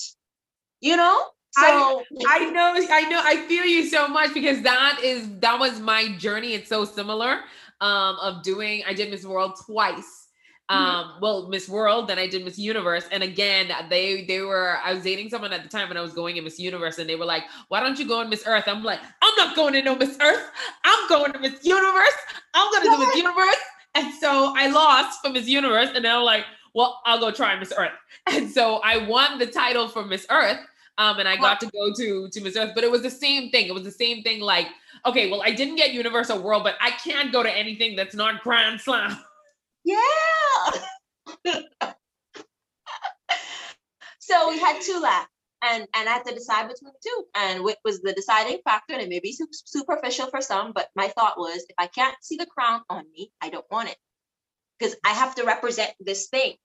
You 0.82 0.98
know? 0.98 1.24
So 1.58 1.64
I, 1.64 2.04
I 2.28 2.50
know, 2.52 2.74
I 2.76 3.10
know, 3.10 3.22
I 3.24 3.38
feel 3.48 3.64
you 3.64 3.88
so 3.88 4.10
much 4.10 4.34
because 4.34 4.62
that 4.64 5.00
is 5.02 5.30
that 5.40 5.58
was 5.58 5.80
my 5.80 6.16
journey. 6.18 6.54
It's 6.54 6.70
so 6.70 6.84
similar 6.84 7.42
um 7.82 8.18
of 8.22 8.44
doing 8.44 8.84
I 8.88 8.94
did 8.94 9.10
Miss 9.10 9.26
World 9.26 9.58
twice 9.66 10.25
Mm-hmm. 10.72 10.84
um 10.84 11.22
well 11.22 11.48
miss 11.48 11.70
world 11.70 12.08
then 12.08 12.18
i 12.18 12.26
did 12.26 12.44
miss 12.44 12.58
universe 12.58 13.06
and 13.12 13.22
again 13.22 13.70
they 13.88 14.26
they 14.26 14.42
were 14.42 14.80
i 14.84 14.96
was 14.96 15.04
dating 15.04 15.30
someone 15.30 15.54
at 15.54 15.62
the 15.62 15.70
time 15.70 15.90
when 15.90 15.96
i 15.96 16.02
was 16.02 16.12
going 16.14 16.38
in 16.38 16.44
miss 16.44 16.58
universe 16.58 16.98
and 16.98 17.08
they 17.08 17.16
were 17.16 17.26
like 17.26 17.44
why 17.68 17.80
don't 17.80 18.00
you 18.00 18.08
go 18.08 18.20
in 18.22 18.32
miss 18.32 18.48
earth 18.48 18.64
i'm 18.66 18.84
like 18.84 19.00
i'm 19.22 19.34
not 19.38 19.56
going 19.56 19.74
to 19.74 19.84
no 19.84 19.96
miss 19.96 20.18
earth 20.22 20.50
i'm 20.84 21.08
going 21.08 21.32
to 21.32 21.38
miss 21.38 21.64
universe 21.64 22.18
i'm 22.56 22.72
going 22.72 22.84
to 22.84 22.90
do 22.90 23.06
miss 23.06 23.16
universe 23.16 23.62
and 23.94 24.12
so 24.16 24.54
i 24.58 24.68
lost 24.68 25.22
for 25.22 25.30
miss 25.30 25.48
universe 25.48 25.90
and 25.94 26.04
then 26.04 26.16
i'm 26.16 26.24
like 26.24 26.46
well 26.74 27.00
i'll 27.06 27.20
go 27.20 27.30
try 27.30 27.56
miss 27.60 27.72
earth 27.78 27.92
and 28.26 28.50
so 28.50 28.78
i 28.84 28.98
won 29.06 29.38
the 29.38 29.46
title 29.46 29.88
for 29.88 30.04
miss 30.04 30.26
earth 30.32 30.58
um, 30.98 31.20
and 31.20 31.28
I 31.28 31.36
got 31.36 31.60
to 31.60 31.70
go 31.72 31.94
to 31.94 32.30
to 32.30 32.42
Miss 32.42 32.56
Earth, 32.56 32.72
but 32.74 32.86
it 32.86 32.90
was 32.90 33.02
the 33.02 33.10
same 33.10 33.52
thing. 33.52 33.68
It 33.68 33.74
was 33.74 33.84
the 33.84 33.92
same 33.92 34.24
thing. 34.24 34.40
Like, 34.40 34.68
okay, 35.06 35.30
well, 35.30 35.42
I 35.44 35.52
didn't 35.52 35.76
get 35.76 35.92
Universal 35.92 36.42
World, 36.42 36.64
but 36.64 36.76
I 36.80 36.92
can't 36.92 37.34
go 37.34 37.44
to 37.44 37.52
anything 37.52 37.98
that's 37.98 38.16
not 38.16 38.42
Grand 38.44 38.80
Slam. 38.80 39.20
Yeah. 39.86 40.72
so 44.20 44.50
we 44.50 44.60
had 44.60 44.82
two 44.82 45.00
left. 45.00 45.30
And, 45.62 45.88
and 45.96 46.10
I 46.10 46.14
had 46.14 46.26
to 46.26 46.36
decide 46.36 46.68
between 46.68 46.92
the 46.92 47.00
two. 47.04 47.26
And 47.36 47.64
what 47.64 47.78
was 47.84 48.02
the 48.02 48.14
deciding 48.14 48.60
factor? 48.66 48.94
And 48.94 49.02
it 49.02 49.10
may 49.10 49.20
be 49.20 49.36
superficial 49.52 50.28
for 50.28 50.42
some, 50.42 50.74
but 50.74 50.90
my 50.96 51.08
thought 51.08 51.40
was 51.40 51.66
if 51.70 51.76
I 51.78 51.88
can't 51.88 52.16
see 52.22 52.38
the 52.38 52.46
crown 52.46 52.82
on 52.90 53.06
me, 53.14 53.32
I 53.42 53.50
don't 53.50 53.66
want 53.72 53.90
it 53.90 53.98
because 54.80 54.96
I 55.06 55.10
have 55.10 55.36
to 55.36 55.44
represent 55.46 55.94
this 56.00 56.28
thing, 56.28 56.56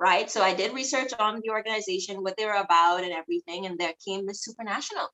right? 0.00 0.30
So 0.30 0.42
I 0.42 0.54
did 0.54 0.74
research 0.74 1.12
on 1.18 1.40
the 1.42 1.50
organization, 1.50 2.22
what 2.22 2.36
they 2.36 2.44
were 2.44 2.52
about, 2.52 3.04
and 3.04 3.12
everything. 3.12 3.66
And 3.66 3.78
there 3.78 3.94
came 4.06 4.26
the 4.26 4.32
supranational, 4.32 5.06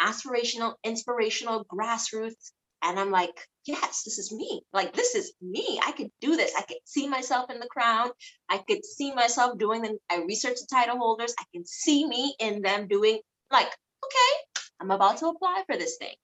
aspirational, 0.00 0.74
inspirational, 0.84 1.64
grassroots. 1.64 2.52
And 2.82 2.98
I'm 3.00 3.10
like, 3.10 3.34
yes, 3.66 4.02
this 4.04 4.18
is 4.18 4.32
me. 4.32 4.62
Like, 4.72 4.92
this 4.92 5.14
is 5.14 5.32
me. 5.42 5.80
I 5.84 5.92
could 5.92 6.10
do 6.20 6.36
this. 6.36 6.52
I 6.56 6.62
could 6.62 6.78
see 6.84 7.08
myself 7.08 7.50
in 7.50 7.58
the 7.58 7.66
crown. 7.66 8.10
I 8.48 8.58
could 8.58 8.84
see 8.84 9.12
myself 9.14 9.58
doing 9.58 9.82
them. 9.82 9.98
I 10.10 10.22
researched 10.22 10.60
the 10.60 10.74
title 10.74 10.98
holders. 10.98 11.34
I 11.38 11.44
can 11.52 11.66
see 11.66 12.06
me 12.06 12.34
in 12.38 12.62
them 12.62 12.86
doing, 12.86 13.20
like, 13.50 13.66
okay, 13.66 14.62
I'm 14.80 14.90
about 14.90 15.18
to 15.18 15.28
apply 15.28 15.64
for 15.66 15.76
this 15.76 15.96
thing. 15.96 16.14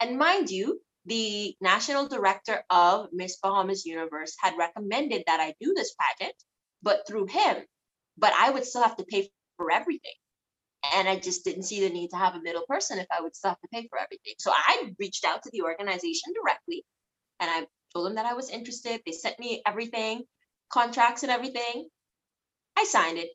And 0.00 0.18
mind 0.18 0.50
you, 0.50 0.80
the 1.06 1.56
national 1.60 2.08
director 2.08 2.62
of 2.68 3.08
Miss 3.12 3.38
Bahamas 3.42 3.86
Universe 3.86 4.34
had 4.38 4.58
recommended 4.58 5.22
that 5.26 5.40
I 5.40 5.54
do 5.60 5.72
this 5.74 5.94
pageant, 5.98 6.34
but 6.82 7.06
through 7.06 7.26
him. 7.26 7.56
But 8.18 8.32
I 8.38 8.50
would 8.50 8.64
still 8.64 8.82
have 8.82 8.96
to 8.96 9.04
pay 9.04 9.30
for 9.56 9.70
everything. 9.70 10.12
And 10.94 11.08
I 11.08 11.16
just 11.16 11.44
didn't 11.44 11.64
see 11.64 11.80
the 11.80 11.92
need 11.92 12.08
to 12.10 12.16
have 12.16 12.34
a 12.34 12.42
middle 12.42 12.64
person 12.66 12.98
if 12.98 13.06
I 13.10 13.20
would 13.20 13.36
still 13.36 13.50
have 13.50 13.60
to 13.60 13.68
pay 13.72 13.86
for 13.88 13.98
everything. 13.98 14.34
So 14.38 14.50
I 14.54 14.92
reached 14.98 15.24
out 15.24 15.42
to 15.42 15.50
the 15.52 15.62
organization 15.62 16.32
directly 16.34 16.84
and 17.38 17.50
I 17.50 17.66
told 17.92 18.06
them 18.06 18.14
that 18.14 18.26
I 18.26 18.34
was 18.34 18.50
interested. 18.50 19.00
They 19.04 19.12
sent 19.12 19.38
me 19.38 19.62
everything, 19.66 20.24
contracts 20.70 21.22
and 21.22 21.30
everything. 21.30 21.88
I 22.76 22.84
signed 22.84 23.18
it. 23.18 23.30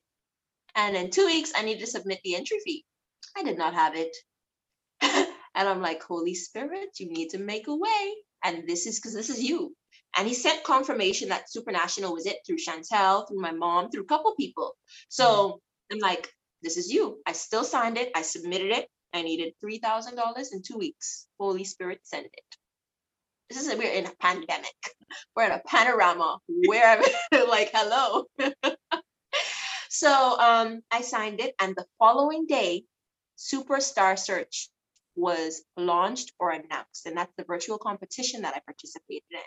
And 0.75 0.95
in 0.95 1.10
two 1.10 1.25
weeks, 1.25 1.53
I 1.55 1.63
needed 1.63 1.81
to 1.81 1.88
submit 1.88 2.19
the 2.23 2.36
entry 2.36 2.58
fee. 2.63 2.86
I 3.38 3.43
did 3.43 3.58
not 3.58 3.73
have 3.73 3.95
it. 3.95 4.15
and 5.01 5.69
I'm 5.69 5.81
like, 5.81 6.03
Holy 6.03 6.36
Spirit, 6.36 6.89
you 6.99 7.12
need 7.12 7.29
to 7.29 7.38
make 7.38 7.67
a 7.67 7.75
way. 7.75 8.13
And 8.43 8.67
this 8.67 8.86
is 8.86 8.99
because 8.99 9.13
this 9.13 9.29
is 9.29 9.41
you. 9.41 9.75
And 10.17 10.27
he 10.27 10.34
sent 10.34 10.63
confirmation 10.63 11.29
that 11.29 11.45
Supranational 11.55 12.13
was 12.13 12.25
it 12.25 12.38
through 12.45 12.58
Chantel, 12.58 13.27
through 13.27 13.41
my 13.41 13.51
mom, 13.51 13.89
through 13.89 14.03
a 14.03 14.08
couple 14.08 14.34
people. 14.36 14.75
So 15.10 15.25
mm. 15.25 15.60
I'm 15.93 15.99
like, 15.99 16.29
this 16.65 16.78
is 16.78 16.91
you. 16.91 17.19
I 17.28 17.34
still 17.34 17.63
signed 17.63 17.97
it. 17.97 18.12
I 18.15 18.23
submitted 18.23 18.71
it. 18.71 18.88
I 19.13 19.21
needed 19.21 19.54
$3,000 19.63 20.17
in 20.51 20.63
two 20.63 20.78
weeks. 20.78 21.28
Holy 21.39 21.63
Spirit 21.63 21.99
sent 22.04 22.25
it. 22.25 22.58
This 23.49 23.65
is, 23.65 23.78
we're 23.78 23.93
in 23.93 24.08
a 24.08 24.15
pandemic. 24.19 24.75
We're 25.36 25.45
in 25.45 25.51
a 25.51 25.62
panorama 25.65 26.39
where 26.67 26.99
like, 27.32 27.69
hello. 27.71 28.25
so 29.89 30.39
um, 30.39 30.82
I 30.89 31.01
signed 31.01 31.39
it. 31.39 31.54
And 31.62 31.75
the 31.75 31.86
following 31.99 32.48
day, 32.48 32.83
Superstar 33.37 34.17
Search 34.17 34.69
was 35.15 35.63
launched 35.77 36.33
or 36.40 36.50
announced. 36.50 37.06
And 37.06 37.15
that's 37.15 37.33
the 37.37 37.46
virtual 37.46 37.77
competition 37.77 38.42
that 38.42 38.56
I 38.56 38.60
participated 38.65 39.23
in 39.29 39.37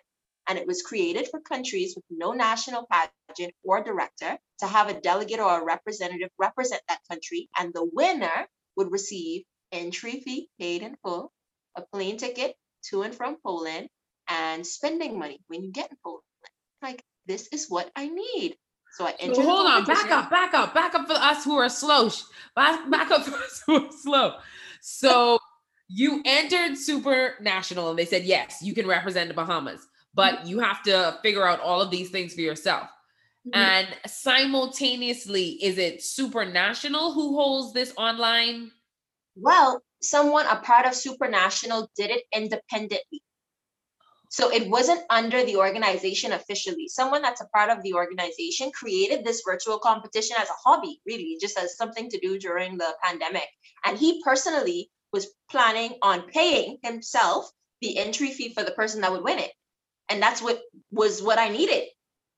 and 0.49 0.59
it 0.59 0.67
was 0.67 0.83
created 0.83 1.29
for 1.31 1.41
countries 1.41 1.95
with 1.95 2.05
no 2.11 2.33
national 2.33 2.87
pageant 2.91 3.55
or 3.63 3.85
director 3.85 4.39
to 4.61 4.67
have 4.67 4.89
a 4.89 5.01
delegate 5.01 5.41
or 5.41 5.61
a 5.61 5.65
representative 5.65 6.31
represent 6.39 6.81
that 6.89 7.01
country, 7.11 7.49
and 7.59 7.73
the 7.75 7.89
winner 7.93 8.47
would 8.77 8.91
receive 8.91 9.43
entry 9.73 10.21
fee 10.25 10.49
paid 10.59 10.83
in 10.83 10.97
full, 11.05 11.31
a 11.77 11.83
plane 11.93 12.17
ticket 12.17 12.55
to 12.91 13.03
and 13.03 13.15
from 13.15 13.37
Poland, 13.45 13.89
and 14.29 14.67
spending 14.67 15.19
money 15.19 15.41
when 15.49 15.63
you 15.63 15.71
get 15.71 15.91
in 15.91 15.97
Poland. 16.03 16.23
Like, 16.83 17.03
this 17.27 17.49
is 17.53 17.67
what 17.69 17.91
I 17.95 18.09
need. 18.09 18.57
So 18.97 19.05
I 19.07 19.15
entered. 19.21 19.37
So 19.37 19.43
hold 19.43 19.67
on, 19.67 19.85
back 19.85 20.11
up, 20.11 20.31
back 20.31 20.55
up, 20.55 20.75
back 20.75 20.95
up 20.95 21.07
for 21.07 21.15
us 21.15 21.45
who 21.45 21.57
are 21.57 21.69
slow. 21.69 22.11
Back, 22.57 22.91
back 22.91 23.11
up 23.11 23.25
for 23.25 23.37
us 23.37 23.63
who 23.67 23.87
are 23.87 23.93
slow. 23.93 24.35
So 24.81 25.39
you 25.89 26.23
entered 26.25 26.73
Supranational 26.73 27.91
and 27.91 27.99
they 27.99 28.07
said, 28.07 28.25
yes, 28.25 28.63
you 28.63 28.75
can 28.75 28.87
represent 28.87 29.29
the 29.29 29.35
Bahamas. 29.35 29.87
But 30.15 30.47
you 30.47 30.61
have 30.61 30.83
to 30.85 31.19
figure 31.23 31.47
out 31.47 31.61
all 31.61 31.81
of 31.81 31.91
these 31.91 32.11
things 32.11 32.35
for 32.35 32.41
yourself. 32.41 32.89
Mm-hmm. 33.47 33.59
And 33.59 33.89
simultaneously, 34.07 35.51
is 35.63 35.79
it 35.79 36.01
Supranational 36.01 37.15
who 37.15 37.37
holds 37.37 37.73
this 37.73 37.93
online? 37.97 38.73
Well, 39.37 39.83
someone, 40.03 40.47
a 40.47 40.57
part 40.57 40.87
of 40.87 40.93
Supranational, 40.93 41.89
did 41.97 42.11
it 42.11 42.25
independently. 42.35 43.23
So 44.31 44.53
it 44.53 44.69
wasn't 44.69 45.05
under 45.09 45.43
the 45.45 45.57
organization 45.57 46.33
officially. 46.33 46.89
Someone 46.89 47.23
that's 47.23 47.41
a 47.41 47.49
part 47.49 47.71
of 47.71 47.83
the 47.83 47.95
organization 47.95 48.71
created 48.73 49.25
this 49.25 49.43
virtual 49.47 49.79
competition 49.79 50.37
as 50.39 50.51
a 50.51 50.69
hobby, 50.69 51.01
really, 51.07 51.39
just 51.41 51.59
as 51.59 51.77
something 51.77 52.11
to 52.11 52.19
do 52.19 52.39
during 52.39 52.77
the 52.77 52.95
pandemic. 53.03 53.49
And 53.87 53.97
he 53.97 54.23
personally 54.23 54.91
was 55.13 55.29
planning 55.51 55.95
on 56.03 56.29
paying 56.29 56.79
himself 56.83 57.51
the 57.81 57.97
entry 57.97 58.33
fee 58.33 58.53
for 58.53 58.65
the 58.65 58.73
person 58.73 59.01
that 59.01 59.13
would 59.13 59.25
win 59.25 59.39
it. 59.39 59.53
And 60.09 60.23
that's 60.23 60.41
what 60.41 60.61
was 60.91 61.23
what 61.23 61.39
I 61.39 61.49
needed. 61.49 61.89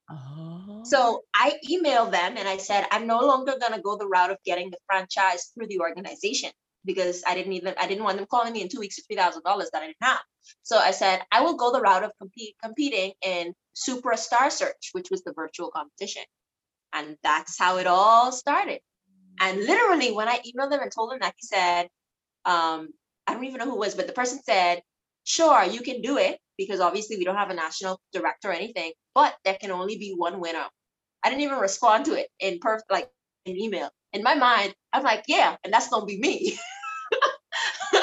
Oh. 0.09 0.81
So 0.83 1.23
I 1.33 1.53
emailed 1.69 2.11
them 2.11 2.35
and 2.37 2.47
I 2.47 2.57
said, 2.57 2.85
I'm 2.91 3.07
no 3.07 3.19
longer 3.19 3.55
going 3.59 3.73
to 3.73 3.81
go 3.81 3.97
the 3.97 4.07
route 4.07 4.31
of 4.31 4.37
getting 4.45 4.69
the 4.69 4.77
franchise 4.85 5.51
through 5.53 5.67
the 5.67 5.79
organization 5.79 6.51
because 6.85 7.23
I 7.27 7.35
didn't 7.35 7.53
even 7.53 7.73
I 7.79 7.87
didn't 7.87 8.03
want 8.03 8.17
them 8.17 8.27
calling 8.29 8.53
me 8.53 8.61
in 8.61 8.69
two 8.69 8.79
weeks 8.79 8.95
for 8.95 9.03
three 9.03 9.15
thousand 9.15 9.43
dollars 9.43 9.69
that 9.71 9.83
I 9.83 9.87
didn't 9.87 9.97
have. 10.01 10.19
So 10.63 10.77
I 10.77 10.91
said 10.91 11.21
I 11.31 11.41
will 11.41 11.55
go 11.55 11.71
the 11.71 11.81
route 11.81 12.03
of 12.03 12.11
compete 12.19 12.55
competing 12.61 13.13
in 13.21 13.53
Supra 13.73 14.17
Star 14.17 14.49
Search, 14.49 14.89
which 14.93 15.09
was 15.11 15.23
the 15.23 15.33
virtual 15.33 15.69
competition, 15.69 16.23
and 16.93 17.17
that's 17.23 17.57
how 17.57 17.77
it 17.77 17.87
all 17.87 18.31
started. 18.31 18.79
And 19.39 19.59
literally, 19.59 20.11
when 20.11 20.27
I 20.27 20.39
emailed 20.39 20.69
them 20.69 20.81
and 20.81 20.91
told 20.91 21.11
them 21.11 21.19
that, 21.21 21.33
he 21.37 21.47
said, 21.47 21.89
um, 22.45 22.89
I 23.27 23.33
don't 23.33 23.45
even 23.45 23.59
know 23.59 23.71
who 23.71 23.77
was, 23.77 23.95
but 23.95 24.07
the 24.07 24.13
person 24.13 24.39
said, 24.43 24.81
"Sure, 25.23 25.63
you 25.63 25.81
can 25.81 26.01
do 26.01 26.17
it 26.17 26.39
because 26.57 26.79
obviously 26.79 27.17
we 27.17 27.25
don't 27.25 27.35
have 27.35 27.49
a 27.49 27.55
national 27.55 27.99
director 28.13 28.49
or 28.49 28.53
anything, 28.53 28.93
but 29.15 29.35
there 29.45 29.57
can 29.59 29.71
only 29.71 29.97
be 29.97 30.13
one 30.15 30.39
winner." 30.39 30.65
I 31.23 31.29
didn't 31.29 31.43
even 31.43 31.59
respond 31.59 32.05
to 32.05 32.13
it 32.13 32.27
in 32.39 32.59
perfect 32.59 32.91
like 32.91 33.09
an 33.45 33.57
email. 33.57 33.89
In 34.13 34.23
my 34.23 34.35
mind, 34.35 34.73
I'm 34.91 35.03
like, 35.03 35.23
yeah, 35.27 35.55
and 35.63 35.71
that's 35.71 35.89
gonna 35.89 36.05
be 36.05 36.19
me. 36.19 36.59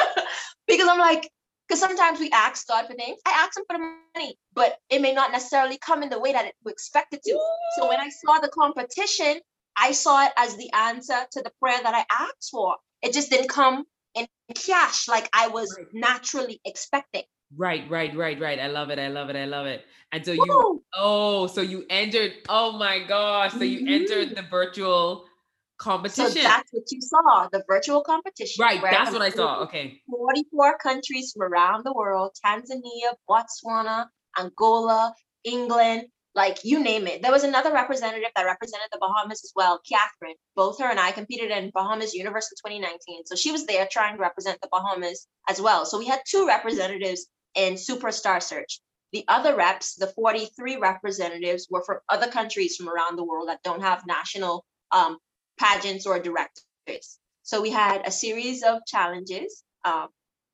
because 0.66 0.88
I'm 0.88 0.98
like, 0.98 1.28
because 1.68 1.80
sometimes 1.80 2.18
we 2.18 2.30
ask 2.30 2.66
God 2.66 2.86
for 2.86 2.94
things. 2.94 3.20
I 3.26 3.30
ask 3.30 3.58
him 3.58 3.64
for 3.68 3.76
the 3.76 3.94
money, 4.14 4.36
but 4.54 4.78
it 4.88 5.02
may 5.02 5.12
not 5.12 5.32
necessarily 5.32 5.78
come 5.78 6.02
in 6.02 6.08
the 6.08 6.18
way 6.18 6.32
that 6.32 6.46
it, 6.46 6.54
we 6.64 6.72
expect 6.72 7.12
it 7.12 7.22
to. 7.24 7.32
Ooh. 7.32 7.56
So 7.76 7.88
when 7.88 8.00
I 8.00 8.08
saw 8.08 8.38
the 8.38 8.48
competition, 8.48 9.40
I 9.76 9.92
saw 9.92 10.24
it 10.24 10.32
as 10.36 10.56
the 10.56 10.72
answer 10.72 11.26
to 11.32 11.42
the 11.42 11.52
prayer 11.60 11.78
that 11.82 11.94
I 11.94 12.04
asked 12.10 12.50
for. 12.50 12.76
It 13.02 13.12
just 13.12 13.30
didn't 13.30 13.48
come 13.48 13.84
in 14.18 14.54
cash 14.54 15.08
like 15.08 15.28
I 15.32 15.48
was 15.48 15.74
right. 15.76 15.86
naturally 15.92 16.60
expecting. 16.64 17.24
Right, 17.56 17.88
right, 17.90 18.14
right, 18.14 18.38
right. 18.38 18.58
I 18.58 18.66
love 18.66 18.90
it. 18.90 18.98
I 18.98 19.08
love 19.08 19.30
it. 19.30 19.36
I 19.36 19.46
love 19.46 19.66
it. 19.66 19.84
And 20.12 20.24
so 20.24 20.32
you, 20.32 20.82
oh, 20.94 21.46
so 21.46 21.60
you 21.60 21.84
entered, 21.88 22.32
oh 22.48 22.72
my 22.72 23.00
gosh. 23.00 23.52
So 23.52 23.62
you 23.62 23.80
mm-hmm. 23.80 23.88
entered 23.88 24.36
the 24.36 24.42
virtual 24.42 25.24
competition. 25.78 26.32
So 26.32 26.42
that's 26.42 26.70
what 26.72 26.84
you 26.90 27.00
saw, 27.00 27.48
the 27.50 27.64
virtual 27.66 28.02
competition. 28.02 28.62
Right, 28.62 28.80
that's 28.82 29.12
what 29.12 29.22
I 29.22 29.30
saw. 29.30 29.62
Okay. 29.62 30.00
44 30.10 30.78
countries 30.78 31.32
from 31.32 31.50
around 31.50 31.84
the 31.84 31.92
world, 31.92 32.36
Tanzania, 32.44 33.14
Botswana, 33.28 34.06
Angola, 34.38 35.14
England, 35.44 36.04
like 36.38 36.64
you 36.64 36.80
name 36.80 37.08
it. 37.08 37.20
There 37.20 37.32
was 37.32 37.42
another 37.42 37.72
representative 37.72 38.30
that 38.36 38.46
represented 38.46 38.86
the 38.92 39.00
Bahamas 39.00 39.42
as 39.44 39.52
well, 39.56 39.80
Catherine. 39.86 40.36
Both 40.54 40.78
her 40.78 40.88
and 40.88 41.00
I 41.00 41.10
competed 41.10 41.50
in 41.50 41.72
Bahamas 41.74 42.14
Universe 42.14 42.48
in 42.52 42.72
2019. 42.72 43.26
So 43.26 43.34
she 43.34 43.50
was 43.50 43.66
there 43.66 43.88
trying 43.90 44.14
to 44.14 44.22
represent 44.22 44.60
the 44.62 44.68
Bahamas 44.70 45.26
as 45.48 45.60
well. 45.60 45.84
So 45.84 45.98
we 45.98 46.06
had 46.06 46.20
two 46.24 46.46
representatives 46.46 47.26
in 47.56 47.74
Superstar 47.74 48.40
Search. 48.40 48.80
The 49.12 49.24
other 49.26 49.56
reps, 49.56 49.96
the 49.96 50.06
43 50.06 50.76
representatives, 50.76 51.66
were 51.68 51.82
from 51.84 51.98
other 52.08 52.30
countries 52.30 52.76
from 52.76 52.88
around 52.88 53.16
the 53.16 53.24
world 53.24 53.48
that 53.48 53.64
don't 53.64 53.82
have 53.82 54.06
national 54.06 54.64
um, 54.92 55.18
pageants 55.58 56.06
or 56.06 56.20
directors. 56.20 57.18
So 57.42 57.60
we 57.60 57.70
had 57.70 58.06
a 58.06 58.12
series 58.12 58.62
of 58.62 58.78
challenges, 58.86 59.64
um, 59.84 60.06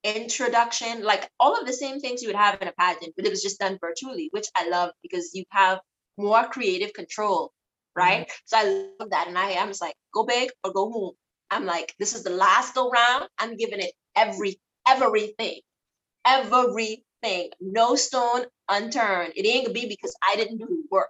introduction, 0.04 1.02
like 1.02 1.28
all 1.40 1.58
of 1.58 1.66
the 1.66 1.72
same 1.72 1.98
things 1.98 2.22
you 2.22 2.28
would 2.28 2.36
have 2.36 2.60
in 2.60 2.68
a 2.68 2.72
pageant, 2.72 3.14
but 3.16 3.26
it 3.26 3.30
was 3.30 3.42
just 3.42 3.58
done 3.58 3.78
virtually, 3.80 4.28
which 4.32 4.46
I 4.56 4.68
love 4.68 4.90
because 5.02 5.30
you 5.34 5.44
have 5.50 5.80
more 6.18 6.44
creative 6.44 6.92
control, 6.92 7.52
right? 7.96 8.22
Mm-hmm. 8.22 8.32
So 8.44 8.56
I 8.58 8.64
love 9.00 9.10
that. 9.10 9.28
And 9.28 9.38
I 9.38 9.50
am 9.50 9.68
just 9.68 9.82
like, 9.82 9.94
go 10.12 10.24
big 10.24 10.50
or 10.62 10.72
go 10.72 10.90
home. 10.90 11.14
I'm 11.50 11.64
like, 11.64 11.94
this 11.98 12.14
is 12.14 12.22
the 12.22 12.30
last 12.30 12.74
go 12.74 12.90
round. 12.90 13.28
I'm 13.38 13.56
giving 13.56 13.80
it 13.80 13.92
every 14.14 14.60
everything, 14.86 15.60
everything, 16.26 17.50
no 17.60 17.96
stone 17.96 18.44
unturned. 18.68 19.32
It 19.36 19.46
ain't 19.46 19.66
gonna 19.66 19.74
be 19.74 19.88
because 19.88 20.14
I 20.26 20.36
didn't 20.36 20.58
do 20.58 20.66
the 20.66 20.82
work. 20.90 21.08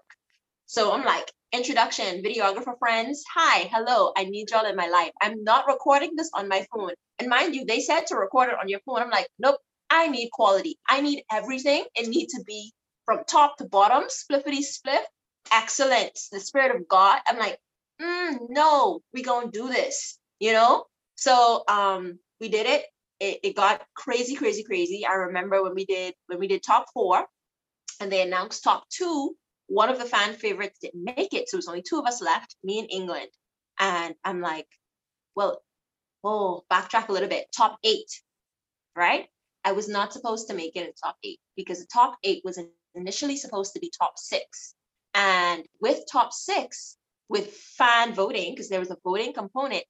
So 0.66 0.92
I'm 0.92 1.04
like, 1.04 1.30
introduction, 1.54 2.20
videographer 2.20 2.76
friends. 2.80 3.22
Hi, 3.32 3.68
hello, 3.72 4.12
I 4.16 4.24
need 4.24 4.50
y'all 4.50 4.66
in 4.66 4.74
my 4.74 4.88
life. 4.88 5.12
I'm 5.22 5.44
not 5.44 5.68
recording 5.68 6.10
this 6.16 6.30
on 6.34 6.48
my 6.48 6.66
phone. 6.74 6.90
And 7.20 7.28
mind 7.28 7.54
you, 7.54 7.64
they 7.64 7.78
said 7.78 8.08
to 8.08 8.16
record 8.16 8.48
it 8.48 8.56
on 8.60 8.68
your 8.68 8.80
phone. 8.84 9.00
I'm 9.00 9.10
like, 9.10 9.28
nope, 9.38 9.60
I 9.88 10.08
need 10.08 10.30
quality. 10.32 10.80
I 10.88 11.00
need 11.00 11.22
everything. 11.30 11.84
It 11.94 12.08
needs 12.08 12.34
to 12.34 12.42
be 12.42 12.72
from 13.04 13.20
top 13.28 13.56
to 13.58 13.66
bottom, 13.66 14.08
spliffity 14.08 14.64
spliff, 14.64 15.04
excellence, 15.52 16.28
the 16.32 16.40
spirit 16.40 16.74
of 16.74 16.88
God. 16.88 17.20
I'm 17.28 17.38
like, 17.38 17.56
mm, 18.02 18.36
no, 18.48 19.00
we 19.12 19.22
gonna 19.22 19.52
do 19.52 19.68
this, 19.68 20.18
you 20.40 20.52
know? 20.52 20.86
So 21.14 21.62
um, 21.68 22.18
we 22.40 22.48
did 22.48 22.66
it. 22.66 22.84
it. 23.20 23.38
It 23.44 23.56
got 23.56 23.80
crazy, 23.94 24.34
crazy, 24.34 24.64
crazy. 24.64 25.06
I 25.06 25.14
remember 25.14 25.62
when 25.62 25.76
we 25.76 25.84
did 25.84 26.14
when 26.26 26.40
we 26.40 26.48
did 26.48 26.64
top 26.64 26.86
four, 26.92 27.26
and 28.00 28.10
they 28.10 28.22
announced 28.22 28.64
top 28.64 28.88
two 28.90 29.36
one 29.66 29.88
of 29.88 29.98
the 29.98 30.04
fan 30.04 30.34
favorites 30.34 30.78
didn't 30.80 31.04
make 31.04 31.32
it. 31.32 31.48
So 31.48 31.56
it 31.56 31.58
was 31.58 31.68
only 31.68 31.82
two 31.82 31.98
of 31.98 32.06
us 32.06 32.22
left, 32.22 32.56
me 32.62 32.78
and 32.80 32.90
England. 32.90 33.28
And 33.78 34.14
I'm 34.24 34.40
like, 34.40 34.66
well, 35.34 35.62
oh, 36.22 36.64
backtrack 36.72 37.08
a 37.08 37.12
little 37.12 37.28
bit. 37.28 37.46
Top 37.56 37.78
eight, 37.84 38.10
right? 38.96 39.26
I 39.64 39.72
was 39.72 39.88
not 39.88 40.12
supposed 40.12 40.48
to 40.48 40.54
make 40.54 40.76
it 40.76 40.86
in 40.86 40.92
top 40.92 41.16
eight 41.24 41.40
because 41.56 41.80
the 41.80 41.88
top 41.92 42.16
eight 42.22 42.42
was 42.44 42.58
initially 42.94 43.36
supposed 43.36 43.72
to 43.74 43.80
be 43.80 43.90
top 43.98 44.18
six. 44.18 44.74
And 45.14 45.64
with 45.80 46.00
top 46.10 46.32
six, 46.32 46.96
with 47.28 47.50
fan 47.50 48.14
voting, 48.14 48.52
because 48.52 48.68
there 48.68 48.80
was 48.80 48.90
a 48.90 48.98
voting 49.02 49.32
component, 49.32 49.84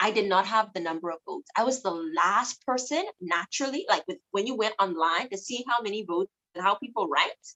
I 0.00 0.12
did 0.12 0.28
not 0.28 0.46
have 0.46 0.72
the 0.72 0.80
number 0.80 1.10
of 1.10 1.18
votes. 1.26 1.50
I 1.56 1.64
was 1.64 1.82
the 1.82 1.90
last 1.90 2.64
person 2.64 3.04
naturally, 3.20 3.84
like 3.88 4.04
with, 4.06 4.18
when 4.30 4.46
you 4.46 4.54
went 4.54 4.74
online 4.80 5.28
to 5.30 5.38
see 5.38 5.64
how 5.68 5.82
many 5.82 6.04
votes 6.04 6.30
and 6.54 6.64
how 6.64 6.76
people 6.76 7.08
ranked, 7.08 7.54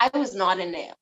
I 0.00 0.10
was 0.12 0.34
not 0.34 0.58
in 0.58 0.72
there. 0.72 0.94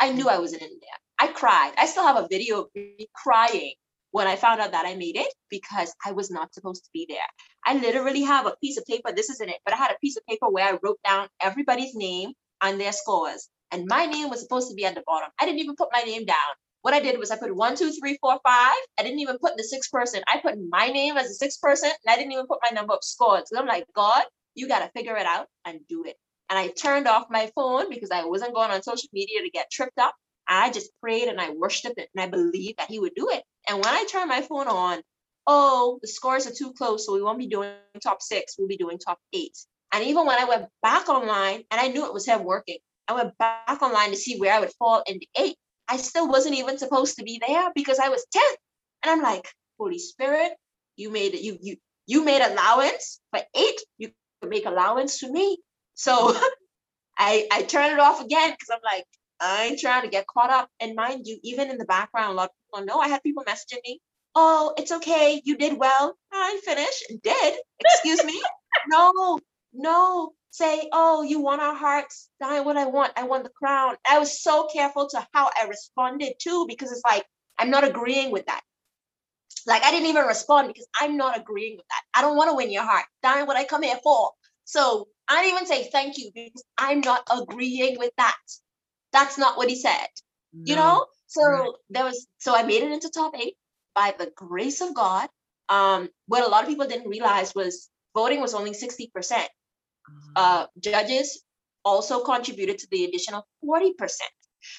I 0.00 0.12
knew 0.12 0.28
I 0.28 0.38
wasn't 0.38 0.62
in 0.62 0.68
there. 0.68 0.98
I 1.18 1.32
cried. 1.32 1.72
I 1.78 1.86
still 1.86 2.06
have 2.06 2.16
a 2.16 2.28
video 2.28 2.62
of 2.62 2.68
me 2.74 3.06
crying 3.14 3.74
when 4.10 4.26
I 4.26 4.36
found 4.36 4.60
out 4.60 4.72
that 4.72 4.86
I 4.86 4.94
made 4.94 5.16
it 5.16 5.32
because 5.48 5.94
I 6.04 6.12
was 6.12 6.30
not 6.30 6.52
supposed 6.54 6.84
to 6.84 6.90
be 6.92 7.06
there. 7.08 7.18
I 7.64 7.74
literally 7.78 8.22
have 8.22 8.46
a 8.46 8.56
piece 8.62 8.76
of 8.76 8.84
paper. 8.86 9.12
This 9.12 9.30
isn't 9.30 9.48
it, 9.48 9.60
but 9.64 9.74
I 9.74 9.78
had 9.78 9.90
a 9.90 9.98
piece 10.00 10.16
of 10.16 10.26
paper 10.28 10.48
where 10.48 10.66
I 10.66 10.78
wrote 10.82 10.98
down 11.04 11.28
everybody's 11.40 11.94
name 11.94 12.32
and 12.60 12.80
their 12.80 12.92
scores. 12.92 13.48
And 13.70 13.86
my 13.86 14.06
name 14.06 14.28
was 14.28 14.40
supposed 14.40 14.68
to 14.68 14.74
be 14.74 14.84
at 14.84 14.94
the 14.94 15.02
bottom. 15.06 15.30
I 15.40 15.46
didn't 15.46 15.60
even 15.60 15.76
put 15.76 15.88
my 15.92 16.02
name 16.02 16.26
down. 16.26 16.36
What 16.82 16.94
I 16.94 17.00
did 17.00 17.18
was 17.18 17.30
I 17.30 17.38
put 17.38 17.54
one, 17.54 17.76
two, 17.76 17.92
three, 17.92 18.18
four, 18.20 18.38
five. 18.44 18.76
I 18.98 19.02
didn't 19.02 19.20
even 19.20 19.38
put 19.38 19.56
the 19.56 19.64
sixth 19.64 19.90
person. 19.90 20.22
I 20.26 20.40
put 20.40 20.58
my 20.68 20.88
name 20.88 21.16
as 21.16 21.30
a 21.30 21.34
sixth 21.34 21.60
person 21.60 21.90
and 21.90 22.12
I 22.12 22.16
didn't 22.16 22.32
even 22.32 22.46
put 22.46 22.58
my 22.62 22.74
number 22.74 22.92
of 22.94 23.02
scores. 23.02 23.44
So 23.46 23.58
I'm 23.58 23.66
like, 23.66 23.86
God, 23.94 24.24
you 24.54 24.68
got 24.68 24.80
to 24.80 24.90
figure 24.90 25.16
it 25.16 25.26
out 25.26 25.46
and 25.64 25.80
do 25.88 26.04
it. 26.04 26.16
And 26.52 26.58
I 26.58 26.68
turned 26.68 27.08
off 27.08 27.28
my 27.30 27.50
phone 27.54 27.88
because 27.88 28.10
I 28.10 28.26
wasn't 28.26 28.52
going 28.52 28.70
on 28.70 28.82
social 28.82 29.08
media 29.10 29.40
to 29.40 29.48
get 29.48 29.70
tripped 29.70 29.98
up. 29.98 30.14
I 30.46 30.70
just 30.70 30.90
prayed 31.00 31.28
and 31.28 31.40
I 31.40 31.48
worshiped 31.48 31.98
it 31.98 32.10
and 32.14 32.22
I 32.22 32.26
believed 32.28 32.78
that 32.78 32.90
he 32.90 32.98
would 32.98 33.14
do 33.14 33.30
it. 33.30 33.42
And 33.70 33.78
when 33.78 33.88
I 33.88 34.04
turned 34.04 34.28
my 34.28 34.42
phone 34.42 34.68
on, 34.68 35.00
oh, 35.46 35.98
the 36.02 36.08
scores 36.08 36.46
are 36.46 36.52
too 36.52 36.74
close. 36.74 37.06
So 37.06 37.14
we 37.14 37.22
won't 37.22 37.38
be 37.38 37.46
doing 37.46 37.72
top 38.02 38.20
six. 38.20 38.56
We'll 38.58 38.68
be 38.68 38.76
doing 38.76 38.98
top 38.98 39.18
eight. 39.32 39.56
And 39.94 40.04
even 40.04 40.26
when 40.26 40.38
I 40.38 40.44
went 40.44 40.66
back 40.82 41.08
online 41.08 41.62
and 41.70 41.80
I 41.80 41.88
knew 41.88 42.04
it 42.04 42.12
was 42.12 42.26
him 42.26 42.44
working, 42.44 42.76
I 43.08 43.14
went 43.14 43.38
back 43.38 43.80
online 43.80 44.10
to 44.10 44.16
see 44.16 44.38
where 44.38 44.52
I 44.52 44.60
would 44.60 44.74
fall 44.78 45.02
in 45.06 45.20
the 45.20 45.28
eight. 45.42 45.56
I 45.88 45.96
still 45.96 46.28
wasn't 46.28 46.56
even 46.56 46.76
supposed 46.76 47.16
to 47.16 47.24
be 47.24 47.40
there 47.48 47.70
because 47.74 47.98
I 47.98 48.10
was 48.10 48.26
10th. 48.36 48.56
And 49.04 49.10
I'm 49.10 49.22
like, 49.22 49.48
Holy 49.78 49.98
Spirit, 49.98 50.52
you 50.96 51.08
made 51.08 51.32
it, 51.32 51.40
you 51.40 51.56
you 51.62 51.76
you 52.06 52.26
made 52.26 52.42
allowance 52.42 53.20
for 53.30 53.40
eight. 53.56 53.80
You 53.96 54.10
could 54.42 54.50
make 54.50 54.66
allowance 54.66 55.18
for 55.18 55.30
me. 55.30 55.56
So 55.94 56.36
I 57.18 57.46
I 57.50 57.62
turn 57.62 57.92
it 57.92 58.00
off 58.00 58.24
again 58.24 58.50
because 58.50 58.70
I'm 58.70 58.80
like, 58.84 59.06
I 59.40 59.64
ain't 59.64 59.80
trying 59.80 60.02
to 60.02 60.08
get 60.08 60.26
caught 60.26 60.50
up. 60.50 60.68
And 60.80 60.94
mind 60.94 61.26
you, 61.26 61.38
even 61.42 61.70
in 61.70 61.78
the 61.78 61.84
background, 61.84 62.32
a 62.32 62.36
lot 62.36 62.50
of 62.50 62.50
people 62.66 62.86
know 62.86 63.00
I 63.00 63.08
had 63.08 63.22
people 63.22 63.44
messaging 63.44 63.80
me, 63.84 64.00
oh, 64.34 64.74
it's 64.76 64.92
okay, 64.92 65.40
you 65.44 65.56
did 65.56 65.78
well. 65.78 66.16
I 66.32 66.60
finished, 66.64 67.04
did. 67.22 67.54
Excuse 67.80 68.24
me? 68.24 68.40
no, 68.88 69.38
no. 69.72 70.32
Say, 70.50 70.88
oh, 70.92 71.22
you 71.22 71.40
want 71.40 71.62
our 71.62 71.74
hearts. 71.74 72.28
Not 72.38 72.64
what 72.66 72.76
I 72.76 72.84
want. 72.84 73.12
I 73.16 73.22
want 73.24 73.44
the 73.44 73.50
crown. 73.50 73.96
I 74.08 74.18
was 74.18 74.42
so 74.42 74.68
careful 74.70 75.08
to 75.08 75.26
how 75.32 75.50
I 75.60 75.66
responded 75.66 76.34
too, 76.38 76.66
because 76.68 76.92
it's 76.92 77.02
like, 77.04 77.24
I'm 77.58 77.70
not 77.70 77.84
agreeing 77.84 78.30
with 78.30 78.46
that. 78.46 78.60
Like 79.66 79.82
I 79.84 79.90
didn't 79.90 80.08
even 80.08 80.24
respond 80.24 80.68
because 80.68 80.86
I'm 81.00 81.16
not 81.16 81.38
agreeing 81.38 81.76
with 81.76 81.86
that. 81.88 82.18
I 82.18 82.22
don't 82.22 82.36
want 82.36 82.50
to 82.50 82.56
win 82.56 82.70
your 82.70 82.82
heart. 82.82 83.04
Darn 83.22 83.46
what 83.46 83.56
I 83.56 83.64
come 83.64 83.82
here 83.82 83.98
for. 84.02 84.30
So 84.64 85.08
I 85.32 85.42
didn't 85.42 85.54
even 85.54 85.66
say 85.66 85.90
thank 85.90 86.18
you 86.18 86.30
because 86.34 86.62
I'm 86.76 87.00
not 87.00 87.26
agreeing 87.32 87.98
with 87.98 88.12
that. 88.18 88.36
That's 89.12 89.38
not 89.38 89.56
what 89.56 89.70
he 89.70 89.76
said. 89.76 90.08
You 90.52 90.76
know? 90.76 91.06
So 91.26 91.42
right. 91.42 91.70
there 91.88 92.04
was 92.04 92.26
so 92.38 92.54
I 92.54 92.62
made 92.64 92.82
it 92.82 92.92
into 92.92 93.08
top 93.08 93.34
eight 93.34 93.56
by 93.94 94.14
the 94.18 94.30
grace 94.36 94.82
of 94.82 94.94
God. 94.94 95.28
Um, 95.70 96.10
what 96.26 96.46
a 96.46 96.50
lot 96.50 96.62
of 96.64 96.68
people 96.68 96.86
didn't 96.86 97.08
realize 97.08 97.54
was 97.54 97.88
voting 98.14 98.40
was 98.42 98.52
only 98.52 98.72
60%. 98.72 99.08
Uh, 99.32 99.46
Uh, 100.36 100.66
judges 100.78 101.42
also 101.84 102.20
contributed 102.22 102.78
to 102.78 102.86
the 102.90 103.04
additional 103.06 103.46
40%. 103.64 103.92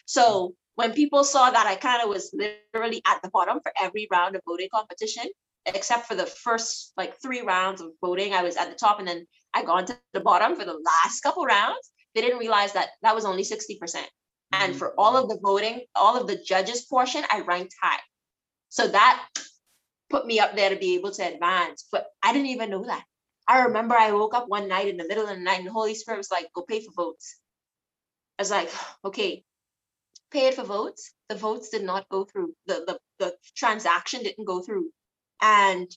So 0.06 0.54
when 0.76 0.94
people 0.94 1.24
saw 1.24 1.50
that 1.50 1.66
I 1.66 1.76
kind 1.76 2.04
of 2.04 2.10
was 2.10 2.34
literally 2.34 3.02
at 3.08 3.22
the 3.24 3.30
bottom 3.30 3.60
for 3.64 3.72
every 3.82 4.08
round 4.12 4.36
of 4.36 4.42
voting 4.46 4.70
competition, 4.74 5.26
except 5.66 6.08
for 6.08 6.16
the 6.16 6.26
first 6.26 6.94
like 6.98 7.20
three 7.22 7.42
rounds 7.42 7.82
of 7.82 7.90
voting, 8.02 8.34
I 8.34 8.44
was 8.44 8.56
at 8.58 8.70
the 8.70 8.76
top, 8.76 9.00
and 9.00 9.08
then 9.08 9.26
I 9.54 9.64
gone 9.64 9.86
to 9.86 10.00
the 10.14 10.20
bottom 10.20 10.56
for 10.56 10.66
the 10.66 10.74
last 10.74 11.22
couple 11.22 11.46
rounds. 11.46 11.92
They 12.16 12.22
didn't 12.22 12.40
realize 12.40 12.74
that 12.74 12.90
that 13.02 13.16
was 13.16 13.26
only 13.26 13.44
60%. 13.44 14.04
And 14.52 14.74
mm, 14.74 14.78
for 14.78 14.94
all 15.00 15.18
of 15.18 15.30
the 15.30 15.40
voting, 15.42 15.82
all 15.96 16.20
of 16.20 16.28
the 16.28 16.36
judges 16.36 16.86
portion, 16.86 17.24
I 17.30 17.42
ranked 17.42 17.74
high. 17.82 18.00
So 18.70 18.88
that 18.88 19.28
put 20.10 20.26
me 20.26 20.40
up 20.40 20.56
there 20.56 20.70
to 20.70 20.76
be 20.76 20.96
able 20.96 21.12
to 21.12 21.24
advance. 21.28 21.88
But 21.92 22.08
I 22.22 22.34
didn't 22.34 22.48
even 22.48 22.70
know 22.70 22.84
that. 22.86 23.04
I 23.48 23.64
remember 23.64 23.96
I 23.96 24.12
woke 24.12 24.34
up 24.34 24.48
one 24.48 24.68
night 24.68 24.88
in 24.88 24.98
the 24.98 25.08
middle 25.08 25.24
of 25.24 25.30
the 25.30 25.38
night 25.38 25.60
and 25.60 25.68
the 25.68 25.72
Holy 25.72 25.96
Spirit 25.96 26.20
was 26.20 26.32
like, 26.32 26.48
go 26.54 26.62
pay 26.62 26.82
for 26.82 26.92
votes. 26.94 27.40
I 28.40 28.42
was 28.42 28.52
like, 28.52 28.70
okay, 29.06 29.44
pay 30.32 30.48
it 30.48 30.56
for 30.56 30.64
votes. 30.64 31.12
The 31.30 31.36
votes 31.36 31.70
did 31.70 31.84
not 31.84 32.10
go 32.10 32.26
through. 32.26 32.54
The 32.68 32.84
the, 32.88 33.00
the 33.20 33.36
transaction 33.56 34.24
didn't 34.24 34.46
go 34.46 34.62
through. 34.62 34.90
And 35.42 35.90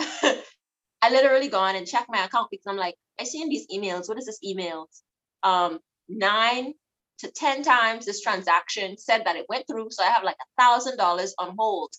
I 1.02 1.10
literally 1.10 1.48
gone 1.48 1.76
and 1.76 1.86
checked 1.86 2.10
my 2.10 2.24
account 2.24 2.48
because 2.50 2.66
I'm 2.66 2.76
like, 2.76 2.96
I 3.20 3.24
see 3.24 3.42
in 3.42 3.48
these 3.48 3.66
emails, 3.68 4.08
what 4.08 4.18
is 4.18 4.26
this 4.26 4.40
emails? 4.44 5.02
Um, 5.42 5.78
nine 6.08 6.74
to 7.18 7.30
10 7.30 7.62
times 7.62 8.06
this 8.06 8.20
transaction 8.20 8.96
said 8.96 9.24
that 9.24 9.36
it 9.36 9.46
went 9.48 9.66
through. 9.66 9.88
So 9.90 10.02
I 10.04 10.08
have 10.08 10.24
like 10.24 10.36
a 10.36 10.62
thousand 10.62 10.96
dollars 10.96 11.34
on 11.38 11.54
hold 11.58 11.90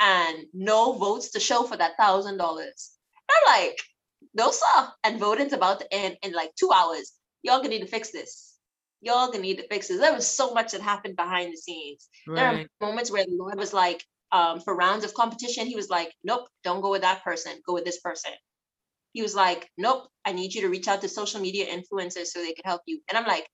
and 0.00 0.44
no 0.52 0.92
votes 0.92 1.30
to 1.32 1.40
show 1.40 1.62
for 1.62 1.76
that 1.76 1.96
thousand 1.96 2.36
dollars. 2.36 2.92
I'm 3.30 3.60
like, 3.60 3.78
no, 4.34 4.50
sir. 4.50 4.88
And 5.04 5.18
voting's 5.18 5.52
about 5.52 5.80
to 5.80 5.94
end 5.94 6.16
in 6.22 6.32
like 6.32 6.54
two 6.54 6.70
hours. 6.74 7.12
Y'all 7.42 7.58
gonna 7.58 7.70
need 7.70 7.80
to 7.80 7.86
fix 7.86 8.10
this. 8.10 8.54
Y'all 9.00 9.28
gonna 9.28 9.40
need 9.40 9.58
to 9.58 9.68
fix 9.68 9.88
this. 9.88 10.00
There 10.00 10.12
was 10.12 10.26
so 10.26 10.52
much 10.52 10.72
that 10.72 10.80
happened 10.80 11.16
behind 11.16 11.52
the 11.52 11.56
scenes. 11.56 12.08
There 12.26 12.46
are 12.46 12.64
moments 12.80 13.10
where 13.10 13.24
the 13.24 13.34
Lord 13.34 13.58
was 13.58 13.72
like, 13.72 14.04
um, 14.32 14.60
for 14.60 14.74
rounds 14.74 15.04
of 15.04 15.14
competition, 15.14 15.66
he 15.66 15.76
was 15.76 15.88
like, 15.88 16.12
nope, 16.24 16.48
don't 16.64 16.80
go 16.80 16.90
with 16.90 17.02
that 17.02 17.22
person, 17.24 17.52
go 17.66 17.74
with 17.74 17.84
this 17.84 18.00
person. 18.00 18.32
He 19.12 19.22
was 19.22 19.34
like, 19.34 19.70
nope, 19.78 20.08
I 20.24 20.32
need 20.32 20.54
you 20.54 20.60
to 20.62 20.68
reach 20.68 20.88
out 20.88 21.00
to 21.02 21.08
social 21.08 21.40
media 21.40 21.66
influencers 21.66 22.26
so 22.26 22.40
they 22.40 22.52
can 22.52 22.64
help 22.64 22.82
you. 22.86 23.00
And 23.08 23.16
I'm 23.16 23.26
like, 23.26 23.48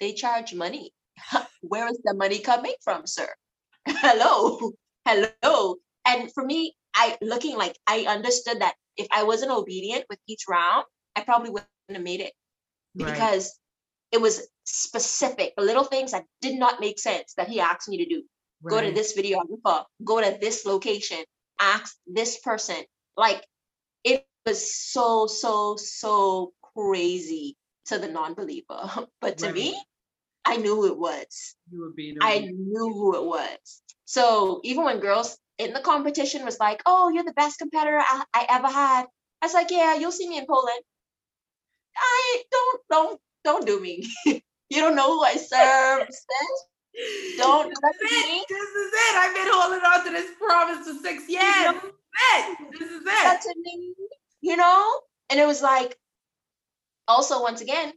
they 0.00 0.12
charge 0.12 0.54
money. 0.54 0.92
Where 1.62 1.88
is 1.88 1.98
the 2.04 2.14
money 2.14 2.40
coming 2.40 2.74
from, 2.82 3.06
sir? 3.06 3.28
Hello, 3.88 4.72
hello. 5.06 5.76
And 6.04 6.32
for 6.32 6.44
me, 6.44 6.74
I 6.94 7.16
looking 7.22 7.56
like 7.56 7.78
I 7.86 8.06
understood 8.08 8.60
that 8.60 8.74
if 8.96 9.06
I 9.12 9.22
wasn't 9.22 9.52
obedient 9.52 10.04
with 10.10 10.18
each 10.26 10.42
round, 10.48 10.84
I 11.14 11.20
probably 11.20 11.50
wouldn't 11.50 11.68
have 11.90 12.02
made 12.02 12.20
it 12.20 12.32
Right. 12.96 13.14
because 13.14 13.58
it 14.12 14.20
was 14.20 14.48
specific, 14.64 15.52
little 15.58 15.84
things 15.84 16.12
that 16.12 16.24
did 16.40 16.58
not 16.58 16.80
make 16.80 16.98
sense 16.98 17.34
that 17.36 17.48
he 17.48 17.60
asked 17.60 17.88
me 17.88 17.98
to 17.98 18.06
do 18.06 18.22
go 18.64 18.80
to 18.80 18.90
this 18.92 19.16
videographer, 19.16 19.84
go 20.04 20.20
to 20.20 20.38
this 20.40 20.64
location, 20.64 21.18
ask 21.60 21.96
this 22.06 22.38
person. 22.38 22.76
Like 23.16 23.44
it 24.04 24.26
was 24.44 24.74
so, 24.74 25.26
so, 25.26 25.76
so 25.76 26.52
crazy 26.74 27.56
to 27.86 27.98
the 27.98 28.08
non-believer. 28.08 29.06
But 29.20 29.38
to 29.38 29.52
me, 29.52 29.80
I 30.44 30.56
knew 30.56 30.76
who 30.76 30.86
it 30.86 30.98
was. 30.98 31.56
You 31.70 31.80
were 31.80 31.92
being 31.96 32.18
I 32.20 32.38
knew 32.38 32.92
who 32.92 33.16
it 33.16 33.24
was. 33.24 33.82
So 34.04 34.60
even 34.64 34.84
when 34.84 35.00
girls 35.00 35.36
in 35.58 35.72
the 35.72 35.80
competition 35.80 36.44
was 36.44 36.60
like, 36.60 36.82
oh, 36.86 37.10
you're 37.10 37.24
the 37.24 37.32
best 37.32 37.58
competitor 37.58 37.98
I, 37.98 38.22
I 38.32 38.46
ever 38.48 38.68
had. 38.68 39.06
I 39.42 39.46
was 39.46 39.54
like, 39.54 39.70
yeah, 39.70 39.96
you'll 39.96 40.12
see 40.12 40.28
me 40.28 40.38
in 40.38 40.46
Poland. 40.46 40.80
I 41.96 42.42
don't, 42.50 42.80
don't, 42.90 43.20
don't 43.44 43.66
do 43.66 43.80
me. 43.80 44.06
you 44.26 44.42
don't 44.80 44.96
know 44.96 45.18
who 45.18 45.24
I 45.24 45.36
serve. 45.36 46.08
Don't 47.36 47.68
This 47.68 47.78
let 47.82 47.94
is 47.94 48.12
it. 48.12 48.46
This 48.48 48.68
is 48.68 48.92
it. 48.92 49.16
I've 49.16 49.34
been 49.34 49.48
holding 49.50 49.80
on 49.80 50.04
to 50.04 50.10
this 50.10 50.30
promise 50.38 50.86
for 50.86 50.94
six 51.02 51.28
years. 51.28 51.42
know? 51.42 51.72
This 51.72 51.82
is 51.82 51.92
it. 52.22 52.78
This 52.78 52.90
is 52.90 53.04
that 53.04 53.40
it. 53.40 53.42
to 53.42 53.54
me, 53.62 53.94
you 54.40 54.56
know? 54.56 55.00
And 55.30 55.38
it 55.38 55.46
was 55.46 55.62
like, 55.62 55.96
also, 57.08 57.42
once 57.42 57.60
again, 57.60 57.92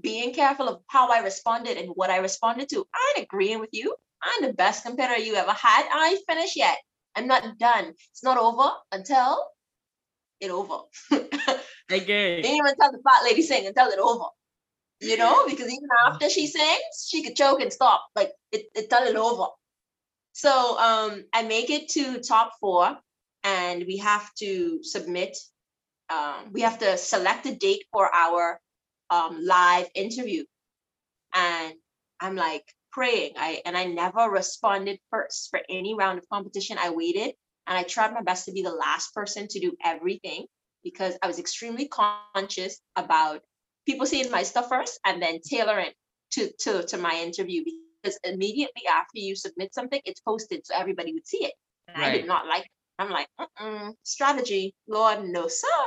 being 0.00 0.32
careful 0.32 0.68
of 0.68 0.82
how 0.88 1.08
I 1.10 1.20
responded 1.20 1.76
and 1.76 1.90
what 1.94 2.10
I 2.10 2.18
responded 2.18 2.68
to. 2.70 2.86
I'm 2.94 3.22
agreeing 3.22 3.60
with 3.60 3.70
you. 3.72 3.94
I'm 4.22 4.46
the 4.46 4.52
best 4.52 4.84
competitor 4.84 5.20
you 5.20 5.34
ever 5.34 5.52
had. 5.52 5.88
I 5.92 6.10
ain't 6.10 6.26
finished 6.28 6.56
yet. 6.56 6.76
I'm 7.16 7.26
not 7.26 7.58
done. 7.58 7.94
It's 8.10 8.24
not 8.24 8.38
over 8.38 8.70
until 8.92 9.44
it 10.40 10.50
over. 10.50 10.82
Again. 11.90 12.42
Didn't 12.42 12.56
even 12.56 12.74
tell 12.80 12.92
the 12.92 13.00
fat 13.08 13.24
lady 13.24 13.42
sing 13.42 13.66
until 13.66 13.88
it 13.88 13.98
over. 13.98 14.24
You 15.00 15.16
know, 15.16 15.46
because 15.46 15.66
even 15.66 15.88
after 16.06 16.28
she 16.28 16.46
sings, 16.46 17.08
she 17.08 17.22
could 17.22 17.34
choke 17.34 17.60
and 17.60 17.72
stop. 17.72 18.06
Like 18.14 18.32
it, 18.52 18.66
it 18.74 18.92
it 18.92 19.16
over. 19.16 19.46
So 20.32 20.78
um 20.78 21.24
I 21.32 21.42
make 21.42 21.70
it 21.70 21.88
to 21.90 22.20
top 22.20 22.52
four 22.60 22.98
and 23.42 23.84
we 23.86 23.98
have 23.98 24.32
to 24.36 24.82
submit 24.82 25.36
um 26.10 26.50
we 26.52 26.60
have 26.62 26.78
to 26.80 26.96
select 26.98 27.46
a 27.46 27.54
date 27.54 27.84
for 27.92 28.14
our 28.14 28.60
um 29.08 29.44
live 29.44 29.88
interview. 29.94 30.44
And 31.34 31.74
I'm 32.20 32.36
like 32.36 32.64
praying. 32.92 33.32
I 33.38 33.62
and 33.64 33.76
I 33.76 33.84
never 33.84 34.28
responded 34.30 34.98
first 35.10 35.48
for 35.50 35.60
any 35.68 35.94
round 35.94 36.18
of 36.18 36.28
competition. 36.28 36.76
I 36.78 36.90
waited 36.90 37.34
and 37.66 37.78
I 37.78 37.84
tried 37.84 38.12
my 38.12 38.22
best 38.22 38.46
to 38.46 38.52
be 38.52 38.62
the 38.62 38.72
last 38.72 39.14
person 39.14 39.48
to 39.48 39.60
do 39.60 39.76
everything 39.84 40.46
because 40.84 41.16
I 41.22 41.26
was 41.26 41.38
extremely 41.38 41.88
conscious 41.88 42.80
about 42.96 43.42
people 43.90 44.06
seeing 44.06 44.30
my 44.30 44.42
stuff 44.42 44.68
first 44.68 45.00
and 45.04 45.20
then 45.20 45.40
tailoring 45.40 45.90
to 46.32 46.50
to 46.60 46.82
to 46.84 46.96
my 46.98 47.14
interview 47.22 47.64
because 48.02 48.18
immediately 48.24 48.82
after 48.90 49.18
you 49.18 49.34
submit 49.34 49.74
something, 49.74 50.00
it's 50.04 50.20
posted 50.20 50.66
so 50.66 50.74
everybody 50.74 51.12
would 51.12 51.26
see 51.26 51.44
it. 51.44 51.54
And 51.88 52.02
I 52.02 52.12
did 52.12 52.26
not 52.26 52.46
like. 52.46 52.62
It. 52.62 52.70
I'm 52.98 53.10
like, 53.10 53.28
Mm-mm, 53.40 53.94
strategy, 54.02 54.74
Lord, 54.86 55.24
no 55.24 55.48
sir. 55.48 55.80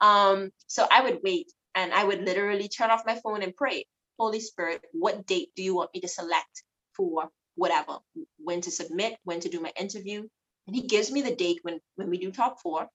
Um, 0.00 0.50
so 0.66 0.86
I 0.90 1.02
would 1.02 1.20
wait 1.22 1.52
and 1.76 1.94
I 1.94 2.04
would 2.04 2.22
literally 2.22 2.68
turn 2.68 2.90
off 2.90 3.06
my 3.06 3.14
phone 3.22 3.42
and 3.42 3.54
pray, 3.54 3.86
Holy 4.18 4.40
Spirit, 4.40 4.80
what 4.92 5.26
date 5.26 5.50
do 5.54 5.62
you 5.62 5.76
want 5.76 5.90
me 5.94 6.00
to 6.00 6.08
select 6.08 6.64
for 6.96 7.28
whatever? 7.54 7.98
When 8.38 8.60
to 8.62 8.72
submit, 8.72 9.16
when 9.22 9.40
to 9.40 9.48
do 9.48 9.60
my 9.60 9.72
interview, 9.78 10.26
and 10.66 10.76
he 10.76 10.82
gives 10.82 11.10
me 11.12 11.22
the 11.22 11.34
date 11.34 11.60
when 11.62 11.80
when 11.94 12.10
we 12.10 12.18
do 12.18 12.32
top 12.32 12.60
four. 12.60 12.88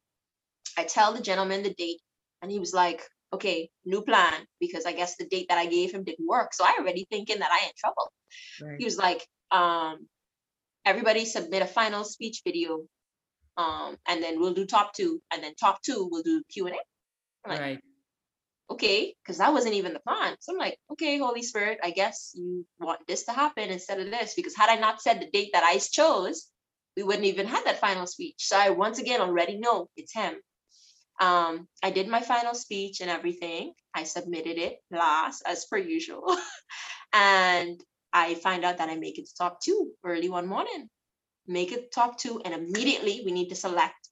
I 0.78 0.84
tell 0.84 1.14
the 1.14 1.22
gentleman 1.22 1.64
the 1.64 1.74
date, 1.74 2.02
and 2.42 2.52
he 2.52 2.60
was 2.60 2.74
like, 2.74 3.02
"Okay, 3.34 3.70
new 3.86 4.02
plan," 4.04 4.48
because 4.60 4.86
I 4.86 4.94
guess 4.94 5.16
the 5.18 5.26
date 5.26 5.48
that 5.50 5.58
I 5.58 5.66
gave 5.66 5.92
him 5.94 6.04
didn't 6.04 6.28
work. 6.28 6.54
So 6.54 6.64
I 6.64 6.76
already 6.80 7.06
thinking 7.10 7.40
that 7.40 7.52
I 7.52 7.66
in 7.66 7.72
trouble. 7.78 8.08
He 8.80 8.86
was 8.86 8.98
like, 8.98 9.22
um, 9.52 10.08
"Everybody 10.86 11.26
submit 11.26 11.62
a 11.62 11.68
final 11.80 12.04
speech 12.04 12.42
video, 12.46 12.86
um, 13.58 13.98
and 14.08 14.22
then 14.24 14.40
we'll 14.40 14.54
do 14.54 14.66
top 14.66 14.94
two, 14.94 15.22
and 15.32 15.44
then 15.44 15.54
top 15.56 15.82
two 15.82 16.08
we'll 16.10 16.24
do 16.24 16.44
Q 16.54 16.68
and 16.68 16.76
A." 16.76 17.50
Like, 17.50 17.60
Right. 17.60 17.82
okay, 18.70 19.16
because 19.22 19.38
that 19.40 19.54
wasn't 19.54 19.76
even 19.76 19.94
the 19.94 20.00
plan. 20.00 20.38
So 20.40 20.54
I'm 20.54 20.58
like, 20.58 20.78
okay, 20.92 21.18
Holy 21.18 21.44
Spirit, 21.44 21.80
I 21.84 21.92
guess 21.92 22.32
you 22.36 22.66
want 22.80 23.06
this 23.08 23.24
to 23.26 23.34
happen 23.34 23.70
instead 23.70 24.00
of 24.00 24.10
this. 24.12 24.34
Because 24.36 24.56
had 24.56 24.70
I 24.70 24.76
not 24.76 25.02
said 25.02 25.20
the 25.20 25.30
date 25.30 25.52
that 25.54 25.64
I 25.64 25.78
chose, 25.80 26.48
we 26.96 27.04
wouldn't 27.04 27.26
even 27.26 27.48
have 27.48 27.66
that 27.66 27.80
final 27.80 28.08
speech. 28.08 28.48
So 28.50 28.56
I 28.58 28.70
once 28.70 29.00
again 29.00 29.22
already 29.22 29.58
know 29.58 29.90
it's 29.98 30.14
him. 30.14 30.36
Um, 31.20 31.68
I 31.84 31.92
did 31.92 32.08
my 32.08 32.22
final 32.22 32.54
speech 32.54 33.02
and 33.02 33.10
everything. 33.10 33.74
I 33.94 34.04
submitted 34.04 34.58
it 34.58 34.78
last 34.92 35.44
as 35.46 35.66
per 35.66 35.78
usual. 35.78 36.36
and 37.14 37.82
I 38.12 38.36
find 38.36 38.64
out 38.66 38.78
that 38.78 38.90
I 38.90 38.96
make 38.96 39.18
it 39.18 39.28
to 39.28 39.36
top 39.36 39.62
two 39.62 39.92
early 40.04 40.30
one 40.30 40.48
morning. 40.48 40.90
Make 41.48 41.72
it 41.72 41.92
top 41.92 42.18
two, 42.18 42.42
and 42.44 42.54
immediately 42.54 43.22
we 43.26 43.32
need 43.32 43.50
to 43.50 43.56
select 43.56 44.10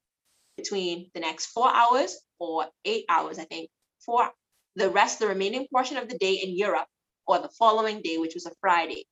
between 0.57 1.09
the 1.13 1.21
next 1.21 1.47
four 1.47 1.73
hours 1.73 2.19
or 2.39 2.67
eight 2.83 3.05
hours, 3.07 3.39
I 3.39 3.45
think, 3.45 3.69
for 4.05 4.29
the 4.75 4.89
rest, 4.89 5.19
the 5.19 5.27
remaining 5.27 5.67
portion 5.71 5.97
of 5.97 6.09
the 6.09 6.17
day 6.17 6.33
in 6.33 6.55
Europe 6.57 6.87
or 7.25 7.39
the 7.39 7.49
following 7.49 8.01
day, 8.01 8.17
which 8.17 8.33
was 8.33 8.45
a 8.45 8.51
Friday. 8.59 9.05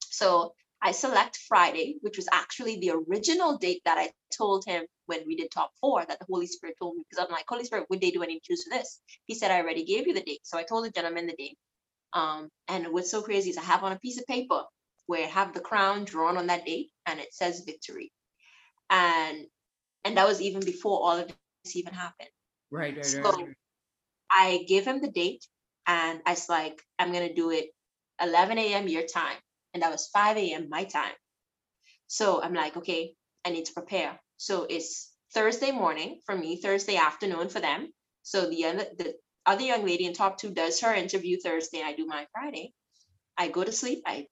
So 0.00 0.54
I 0.82 0.92
select 0.92 1.38
Friday, 1.48 1.96
which 2.02 2.16
was 2.18 2.28
actually 2.32 2.78
the 2.78 2.92
original 2.92 3.58
date 3.58 3.82
that 3.84 3.98
I 3.98 4.10
told 4.36 4.64
him 4.66 4.84
when 5.06 5.20
we 5.26 5.36
did 5.36 5.50
top 5.50 5.72
four 5.80 6.04
that 6.06 6.18
the 6.20 6.26
Holy 6.30 6.46
Spirit 6.46 6.76
told 6.80 6.96
me. 6.96 7.04
Because 7.08 7.24
I'm 7.24 7.32
like, 7.32 7.46
Holy 7.48 7.64
Spirit, 7.64 7.86
what 7.88 8.00
day 8.00 8.10
do 8.10 8.22
I 8.22 8.26
need 8.26 8.40
to 8.40 8.48
choose 8.48 8.64
for 8.64 8.70
this? 8.76 9.00
He 9.26 9.34
said, 9.34 9.50
I 9.50 9.60
already 9.60 9.84
gave 9.84 10.06
you 10.06 10.14
the 10.14 10.22
date. 10.22 10.40
So 10.44 10.58
I 10.58 10.64
told 10.64 10.84
the 10.84 10.90
gentleman 10.90 11.26
the 11.26 11.34
date. 11.36 11.58
Um, 12.12 12.50
and 12.68 12.88
what's 12.92 13.10
so 13.10 13.22
crazy 13.22 13.50
is 13.50 13.58
I 13.58 13.62
have 13.62 13.84
on 13.84 13.92
a 13.92 13.98
piece 14.00 14.18
of 14.18 14.26
paper 14.26 14.62
where 15.06 15.24
I 15.24 15.30
have 15.30 15.54
the 15.54 15.60
crown 15.60 16.04
drawn 16.04 16.38
on 16.38 16.48
that 16.48 16.66
date 16.66 16.90
and 17.06 17.20
it 17.20 17.34
says 17.34 17.64
victory. 17.66 18.12
And 18.90 19.46
and 20.04 20.16
that 20.16 20.26
was 20.28 20.40
even 20.40 20.64
before 20.64 21.00
all 21.00 21.18
of 21.18 21.28
this 21.64 21.76
even 21.76 21.94
happened. 21.94 22.30
Right. 22.70 22.96
Right. 22.96 23.06
So 23.06 23.22
Right. 23.22 23.38
right. 23.38 23.56
I 24.30 24.64
gave 24.68 24.86
him 24.86 25.00
the 25.00 25.10
date 25.10 25.46
and 25.86 26.20
I 26.26 26.32
was 26.32 26.48
like, 26.48 26.82
I'm 26.98 27.12
gonna 27.12 27.34
do 27.34 27.50
it 27.50 27.70
11 28.22 28.58
a.m. 28.58 28.88
your 28.88 29.04
time. 29.06 29.36
And 29.76 29.82
that 29.82 29.92
was 29.92 30.08
5 30.08 30.38
a.m. 30.38 30.70
my 30.70 30.84
time. 30.84 31.12
So 32.06 32.42
I'm 32.42 32.54
like, 32.54 32.78
okay, 32.78 33.12
I 33.44 33.50
need 33.50 33.66
to 33.66 33.74
prepare. 33.74 34.18
So 34.38 34.66
it's 34.70 35.12
Thursday 35.34 35.70
morning 35.70 36.20
for 36.24 36.34
me, 36.34 36.56
Thursday 36.62 36.96
afternoon 36.96 37.50
for 37.50 37.60
them. 37.60 37.92
So 38.22 38.48
the 38.48 38.64
other 38.64 38.86
the 38.96 39.14
other 39.44 39.60
young 39.60 39.84
lady 39.84 40.06
in 40.06 40.14
top 40.14 40.38
two 40.38 40.50
does 40.50 40.80
her 40.80 40.94
interview 40.94 41.36
Thursday, 41.38 41.82
I 41.84 41.92
do 41.92 42.06
my 42.06 42.26
Friday. 42.32 42.72
I 43.36 43.48
go 43.48 43.64
to 43.64 43.70
sleep. 43.70 44.02
I 44.06 44.28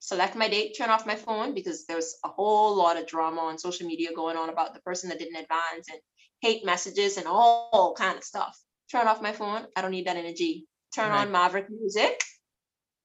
select 0.00 0.36
my 0.36 0.50
date, 0.50 0.76
turn 0.76 0.90
off 0.90 1.06
my 1.06 1.16
phone 1.16 1.54
because 1.54 1.86
there's 1.86 2.16
a 2.22 2.28
whole 2.28 2.76
lot 2.76 2.98
of 2.98 3.06
drama 3.06 3.40
on 3.40 3.56
social 3.56 3.86
media 3.86 4.10
going 4.14 4.36
on 4.36 4.50
about 4.50 4.74
the 4.74 4.80
person 4.80 5.08
that 5.08 5.18
didn't 5.18 5.36
advance 5.36 5.88
and 5.90 6.00
hate 6.42 6.66
messages 6.66 7.16
and 7.16 7.26
all 7.26 7.94
kind 7.96 8.18
of 8.18 8.24
stuff. 8.24 8.60
Turn 8.90 9.08
off 9.08 9.22
my 9.22 9.32
phone. 9.32 9.64
I 9.74 9.80
don't 9.80 9.92
need 9.92 10.06
that 10.06 10.18
energy. 10.18 10.66
Turn 10.94 11.12
right. 11.12 11.22
on 11.22 11.32
Maverick 11.32 11.70
music. 11.70 12.20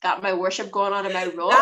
Got 0.03 0.21
my 0.21 0.33
worship 0.33 0.69
going 0.69 0.93
on 0.93 1.05
in 1.05 1.13
my 1.13 1.23
room. 1.37 1.53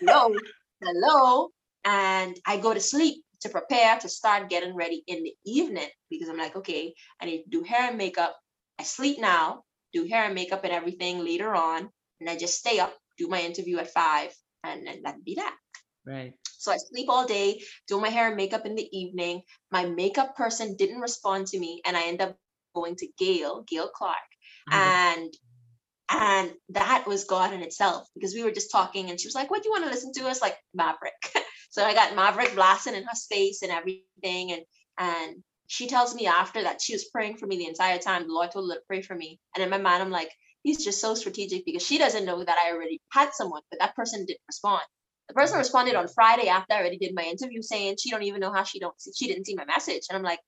Hello, 0.00 0.34
hello, 0.82 1.48
and 1.84 2.38
I 2.46 2.58
go 2.58 2.74
to 2.74 2.80
sleep 2.80 3.24
to 3.40 3.48
prepare 3.48 3.98
to 3.98 4.08
start 4.08 4.50
getting 4.50 4.74
ready 4.74 5.02
in 5.06 5.22
the 5.22 5.34
evening 5.44 5.88
because 6.10 6.28
I'm 6.28 6.36
like, 6.36 6.56
okay, 6.56 6.94
I 7.20 7.26
need 7.26 7.44
to 7.44 7.50
do 7.50 7.62
hair 7.62 7.88
and 7.88 7.98
makeup. 7.98 8.36
I 8.78 8.82
sleep 8.82 9.18
now, 9.18 9.64
do 9.92 10.06
hair 10.06 10.24
and 10.24 10.34
makeup 10.34 10.64
and 10.64 10.72
everything 10.72 11.24
later 11.24 11.54
on, 11.54 11.88
and 12.20 12.28
I 12.28 12.36
just 12.36 12.58
stay 12.58 12.78
up, 12.78 12.94
do 13.18 13.28
my 13.28 13.40
interview 13.40 13.78
at 13.78 13.92
five, 13.92 14.34
and 14.64 14.86
then 14.86 15.02
that'd 15.02 15.24
be 15.24 15.36
that. 15.36 15.56
Right. 16.06 16.34
So 16.58 16.72
I 16.72 16.76
sleep 16.76 17.08
all 17.08 17.26
day, 17.26 17.62
do 17.88 18.00
my 18.00 18.08
hair 18.08 18.28
and 18.28 18.36
makeup 18.36 18.66
in 18.66 18.74
the 18.74 18.88
evening. 18.96 19.42
My 19.70 19.86
makeup 19.86 20.36
person 20.36 20.76
didn't 20.76 21.00
respond 21.00 21.46
to 21.48 21.58
me, 21.58 21.80
and 21.86 21.96
I 21.96 22.04
end 22.04 22.20
up 22.20 22.36
going 22.74 22.96
to 22.96 23.08
Gail, 23.18 23.64
Gail 23.66 23.88
Clark, 23.88 24.16
mm-hmm. 24.70 24.78
and 24.78 25.34
and 26.08 26.52
that 26.70 27.04
was 27.06 27.24
God 27.24 27.52
in 27.52 27.62
itself 27.62 28.08
because 28.14 28.34
we 28.34 28.44
were 28.44 28.52
just 28.52 28.70
talking, 28.70 29.10
and 29.10 29.20
she 29.20 29.26
was 29.28 29.34
like, 29.34 29.50
"What 29.50 29.62
do 29.62 29.68
you 29.68 29.72
want 29.72 29.84
to 29.84 29.90
listen 29.90 30.12
to?" 30.14 30.28
Us 30.28 30.42
like 30.42 30.56
Maverick. 30.74 31.14
So 31.76 31.84
I 31.84 31.92
got 31.92 32.16
Maverick 32.16 32.54
blasting 32.54 32.94
in 32.94 33.04
her 33.04 33.14
space 33.14 33.60
and 33.60 33.70
everything. 33.70 34.52
And 34.52 34.62
and 34.98 35.42
she 35.66 35.86
tells 35.86 36.14
me 36.14 36.26
after 36.26 36.62
that 36.62 36.80
she 36.80 36.94
was 36.94 37.10
praying 37.12 37.36
for 37.36 37.46
me 37.46 37.58
the 37.58 37.66
entire 37.66 37.98
time. 37.98 38.26
The 38.26 38.32
Lord 38.32 38.50
told 38.50 38.70
her 38.70 38.76
to 38.76 38.82
pray 38.86 39.02
for 39.02 39.14
me. 39.14 39.38
And 39.54 39.62
in 39.62 39.68
my 39.68 39.76
mind, 39.76 40.02
I'm 40.02 40.10
like, 40.10 40.30
he's 40.62 40.82
just 40.82 41.02
so 41.02 41.14
strategic 41.14 41.66
because 41.66 41.84
she 41.84 41.98
doesn't 41.98 42.24
know 42.24 42.42
that 42.42 42.56
I 42.58 42.72
already 42.72 43.02
had 43.12 43.34
someone, 43.34 43.60
but 43.70 43.80
that 43.80 43.94
person 43.94 44.24
didn't 44.24 44.40
respond. 44.48 44.80
The 45.28 45.34
person 45.34 45.54
mm-hmm. 45.54 45.60
responded 45.60 45.96
on 45.96 46.08
Friday 46.08 46.48
after 46.48 46.72
I 46.72 46.78
already 46.78 46.96
did 46.96 47.14
my 47.14 47.24
interview 47.24 47.60
saying 47.60 47.96
she 48.00 48.10
don't 48.10 48.22
even 48.22 48.40
know 48.40 48.52
how 48.52 48.62
she 48.62 48.78
don't 48.78 48.98
see, 48.98 49.12
she 49.14 49.26
didn't 49.26 49.44
see 49.46 49.54
my 49.54 49.66
message. 49.66 50.04
And 50.08 50.16
I'm 50.16 50.24
like, 50.24 50.40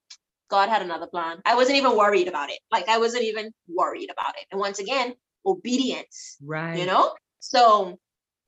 God 0.48 0.70
had 0.70 0.80
another 0.80 1.08
plan. 1.08 1.42
I 1.44 1.56
wasn't 1.56 1.76
even 1.76 1.94
worried 1.94 2.28
about 2.28 2.48
it. 2.48 2.60
Like 2.72 2.88
I 2.88 2.96
wasn't 2.96 3.24
even 3.24 3.52
worried 3.68 4.08
about 4.10 4.34
it. 4.36 4.46
And 4.50 4.58
once 4.58 4.78
again, 4.78 5.14
obedience. 5.44 6.36
Right. 6.44 6.78
You 6.78 6.86
know? 6.86 7.14
So 7.40 7.98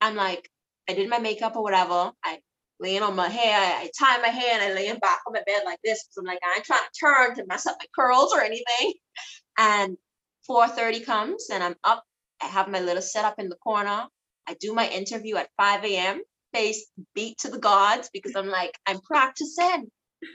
I'm 0.01 0.17
like, 0.17 0.51
I 0.89 0.95
did 0.95 1.09
my 1.09 1.19
makeup 1.19 1.57
or 1.57 1.63
whatever. 1.63 2.13
I 2.25 2.39
laying 2.81 3.03
on 3.03 3.15
my 3.15 3.29
hair. 3.29 3.59
I 3.59 3.91
tie 3.99 4.21
my 4.21 4.29
hair 4.29 4.55
and 4.55 4.63
I 4.63 4.75
lay 4.75 4.89
in 4.89 4.99
back 4.99 5.21
on 5.27 5.35
my 5.35 5.43
bed 5.47 5.63
like 5.65 5.79
this 5.85 6.03
because 6.03 6.17
I'm 6.19 6.25
like, 6.25 6.41
I 6.43 6.57
ain't 6.57 6.65
trying 6.65 6.81
to 6.81 6.99
turn 6.99 7.37
to 7.37 7.47
mess 7.47 7.67
up 7.67 7.77
my 7.79 7.87
curls 7.95 8.33
or 8.35 8.41
anything. 8.41 8.95
And 9.59 9.97
4:30 10.49 11.05
comes 11.05 11.51
and 11.51 11.63
I'm 11.63 11.77
up. 11.85 12.03
I 12.43 12.47
have 12.47 12.69
my 12.69 12.81
little 12.81 13.03
setup 13.03 13.39
in 13.39 13.51
the 13.51 13.57
corner. 13.57 14.07
I 14.47 14.55
do 14.59 14.75
my 14.75 14.89
interview 14.89 15.37
at 15.37 15.51
5 15.59 15.85
a.m. 15.85 16.23
Face 16.53 16.87
beat 17.15 17.39
to 17.39 17.51
the 17.51 17.59
gods 17.59 18.11
because 18.13 18.35
I'm 18.35 18.49
like, 18.49 18.77
I'm 18.87 19.01
practicing. 19.01 19.91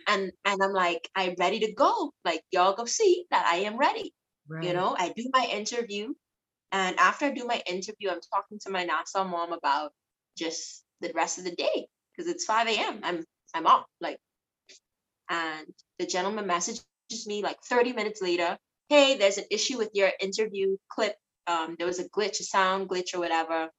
And 0.08 0.32
and 0.46 0.64
I'm 0.64 0.72
like, 0.72 1.10
I'm 1.16 1.36
ready 1.38 1.60
to 1.62 1.74
go. 1.74 2.14
Like 2.24 2.44
y'all 2.52 2.76
go 2.76 2.86
see 2.86 3.26
that 3.32 3.46
I 3.46 3.58
am 3.58 3.78
ready. 3.78 4.14
Right. 4.48 4.64
You 4.64 4.74
know, 4.74 4.96
I 4.98 5.10
do 5.16 5.30
my 5.34 5.48
interview. 5.52 6.14
And 6.72 6.98
after 7.00 7.26
I 7.26 7.32
do 7.32 7.46
my 7.46 7.62
interview, 7.68 8.10
I'm 8.10 8.22
talking 8.34 8.60
to 8.62 8.72
my 8.72 8.84
Nassau 8.84 9.24
mom 9.24 9.54
about 9.54 9.92
just 10.38 10.84
the 11.02 11.12
rest 11.16 11.38
of 11.38 11.46
the 11.46 11.56
day 11.56 11.88
because 12.16 12.32
it's 12.32 12.46
5 12.46 12.68
a.m. 12.68 13.00
I'm 13.04 13.26
I'm 13.54 13.68
up. 13.68 13.88
Like, 14.02 14.18
and 15.30 15.68
the 16.00 16.06
gentleman 16.06 16.48
messages 16.48 16.86
me 17.26 17.42
like 17.44 17.58
30 17.64 17.94
minutes 17.94 18.22
later. 18.22 18.58
Hey, 18.90 19.18
there's 19.18 19.38
an 19.38 19.46
issue 19.52 19.78
with 19.78 19.92
your 19.94 20.12
interview 20.20 20.78
clip. 20.90 21.16
Um, 21.48 21.76
there 21.78 21.88
was 21.88 22.00
a 22.00 22.10
glitch, 22.10 22.40
a 22.40 22.44
sound 22.44 22.90
glitch 22.90 23.16
or 23.16 23.20
whatever. 23.20 23.70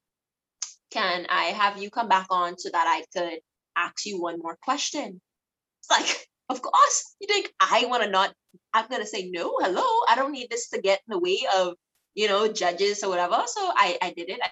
Can 0.90 1.26
I 1.28 1.46
have 1.46 1.82
you 1.82 1.90
come 1.90 2.08
back 2.08 2.26
on 2.30 2.58
so 2.58 2.70
that 2.70 2.86
I 2.88 3.04
could 3.18 3.40
ask 3.76 4.06
you 4.06 4.20
one 4.20 4.38
more 4.38 4.58
question? 4.62 5.20
It's 5.80 5.90
like, 5.90 6.28
of 6.48 6.62
course. 6.62 7.14
You 7.20 7.26
think 7.28 7.52
I 7.60 7.86
want 7.86 8.04
to 8.04 8.10
not? 8.10 8.32
I'm 8.72 8.88
gonna 8.88 9.06
say 9.06 9.30
no. 9.30 9.56
Hello, 9.60 9.84
I 10.08 10.14
don't 10.16 10.32
need 10.32 10.48
this 10.50 10.70
to 10.70 10.80
get 10.80 11.00
in 11.08 11.12
the 11.12 11.18
way 11.18 11.40
of 11.56 11.74
you 12.16 12.26
know 12.28 12.48
judges 12.48 13.04
or 13.04 13.10
whatever. 13.10 13.44
So 13.46 13.60
I 13.76 13.98
I 14.02 14.10
did 14.10 14.30
it. 14.30 14.40
I, 14.42 14.50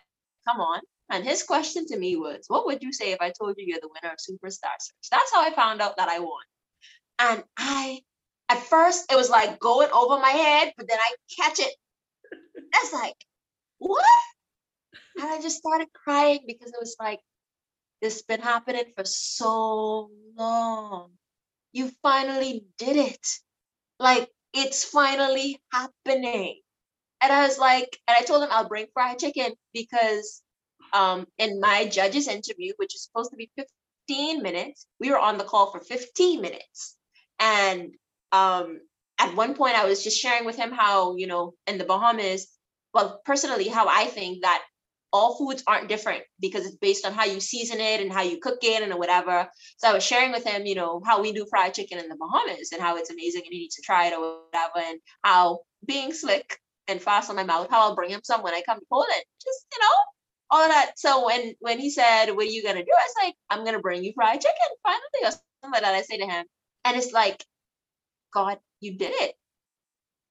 come 0.49 0.61
on. 0.61 0.81
And 1.11 1.25
his 1.25 1.43
question 1.43 1.87
to 1.89 1.99
me 1.99 2.17
was, 2.17 2.45
What 2.49 2.67
would 2.67 2.83
you 2.83 2.93
say 2.93 3.13
if 3.13 3.21
I 3.21 3.31
told 3.31 3.57
you 3.59 3.67
you're 3.67 3.81
the 3.81 3.89
winner 3.89 4.13
of 4.13 4.19
Superstar 4.19 4.77
Search? 4.79 5.11
That's 5.11 5.33
how 5.33 5.43
I 5.43 5.51
found 5.55 5.83
out 5.83 5.97
that 5.97 6.09
I 6.09 6.21
won. 6.21 6.45
And 7.19 7.45
I, 7.57 8.01
at 8.49 8.59
first, 8.59 9.13
it 9.13 9.17
was 9.17 9.31
like 9.31 9.59
going 9.59 9.91
over 9.93 10.19
my 10.19 10.31
head, 10.31 10.73
but 10.77 10.89
then 10.89 10.99
I 10.99 11.15
catch 11.41 11.59
it. 11.61 11.75
That's 12.73 12.93
like, 12.93 13.17
What? 13.79 14.05
And 15.17 15.27
I 15.27 15.41
just 15.41 15.59
started 15.59 15.89
crying 15.93 16.41
because 16.47 16.69
it 16.69 16.81
was 16.81 16.97
like, 16.99 17.21
This 18.01 18.15
has 18.15 18.23
been 18.23 18.41
happening 18.41 18.93
for 18.97 19.05
so 19.05 20.11
long. 20.37 21.11
You 21.73 21.91
finally 22.03 22.65
did 22.79 22.97
it. 22.97 23.27
Like, 23.99 24.31
it's 24.53 24.85
finally 24.85 25.61
happening. 25.73 26.61
And 27.25 27.33
I 27.33 27.47
was 27.47 27.59
like, 27.59 27.99
and 28.07 28.15
I 28.19 28.23
told 28.23 28.43
him 28.43 28.51
I'll 28.53 28.69
bring 28.69 28.85
fried 28.93 29.19
chicken 29.19 29.55
because 29.73 30.43
um, 30.93 31.27
in 31.39 31.59
my 31.59 31.87
judge's 31.87 32.29
interview, 32.29 32.75
which 32.77 32.95
is 32.95 33.03
supposed 33.03 33.31
to 33.31 33.37
be 33.37 33.51
15 33.57 34.43
minutes, 34.43 34.87
we 35.01 35.11
were 35.11 35.19
on 35.19 35.39
the 35.39 35.45
call 35.45 35.73
for 35.73 35.81
15 35.81 36.43
minutes. 36.43 36.97
And 37.41 37.95
um, 38.31 38.79
at 39.19 39.35
one 39.35 39.55
point, 39.55 39.75
I 39.75 39.87
was 39.87 40.05
just 40.05 40.21
sharing 40.21 40.45
with 40.45 40.57
him 40.57 40.71
how, 40.71 41.17
you 41.17 41.27
know, 41.27 41.55
in 41.67 41.79
the 41.79 41.87
Bahamas, 41.87 42.47
well, 42.93 43.23
personally, 43.25 43.69
how 43.69 43.89
I 43.89 44.05
think 44.05 44.43
that 44.43 44.63
all 45.11 45.39
foods 45.39 45.65
aren't 45.67 45.89
different 45.89 46.25
because 46.41 46.67
it's 46.67 46.77
based 46.77 47.07
on 47.07 47.15
how 47.15 47.25
you 47.25 47.41
season 47.41 47.81
it 47.81 48.03
and 48.03 48.13
how 48.13 48.21
you 48.21 48.39
cook 48.39 48.59
it 48.61 48.83
and 48.83 48.93
whatever. 48.99 49.49
So 49.79 49.89
I 49.89 49.95
was 49.95 50.05
sharing 50.05 50.33
with 50.33 50.45
him, 50.45 50.67
you 50.67 50.75
know, 50.75 51.01
how 51.07 51.23
we 51.23 51.33
do 51.33 51.47
fried 51.49 51.73
chicken 51.73 51.99
in 51.99 52.11
the 52.11 52.17
Bahamas 52.17 52.73
and 52.73 52.83
how 52.83 52.99
it's 52.99 53.11
amazing 53.11 53.45
and 53.47 53.55
you 53.55 53.61
need 53.61 53.71
to 53.71 53.83
try 53.83 54.09
it 54.09 54.13
or 54.13 54.41
whatever, 54.53 54.87
and 54.87 55.01
how 55.23 55.61
being 55.87 56.13
slick 56.13 56.59
and 56.89 57.01
fast 57.03 57.31
on 57.31 57.37
my 57.37 57.45
mouth, 57.45 57.69
how 57.71 57.81
I'll 57.83 57.95
bring 57.97 58.11
him 58.11 58.21
some 58.25 58.43
when 58.43 58.55
I 58.55 58.63
come 58.63 58.79
to 58.79 58.87
Poland. 58.91 59.25
Just, 59.43 59.67
you 59.73 59.81
know, 59.81 59.97
all 60.51 60.69
that. 60.69 60.93
So 60.99 61.27
when 61.27 61.55
when 61.61 61.79
he 61.79 61.91
said, 61.91 62.31
"What 62.33 62.47
are 62.47 62.51
you 62.51 62.63
gonna 62.63 62.85
do?" 62.85 62.93
I 62.93 63.05
was 63.07 63.25
like, 63.25 63.35
"I'm 63.51 63.65
gonna 63.65 63.81
bring 63.81 64.05
you 64.05 64.13
fried 64.15 64.41
chicken." 64.41 64.77
Finally, 64.83 65.25
or 65.25 65.31
something 65.33 65.73
like 65.73 65.83
that. 65.83 65.95
I 65.95 66.03
say 66.03 66.19
to 66.19 66.27
him, 66.27 66.47
and 66.85 66.97
it's 66.97 67.13
like, 67.13 67.45
God, 68.33 68.59
you 68.81 68.99
did 68.99 69.13
it. 69.15 69.37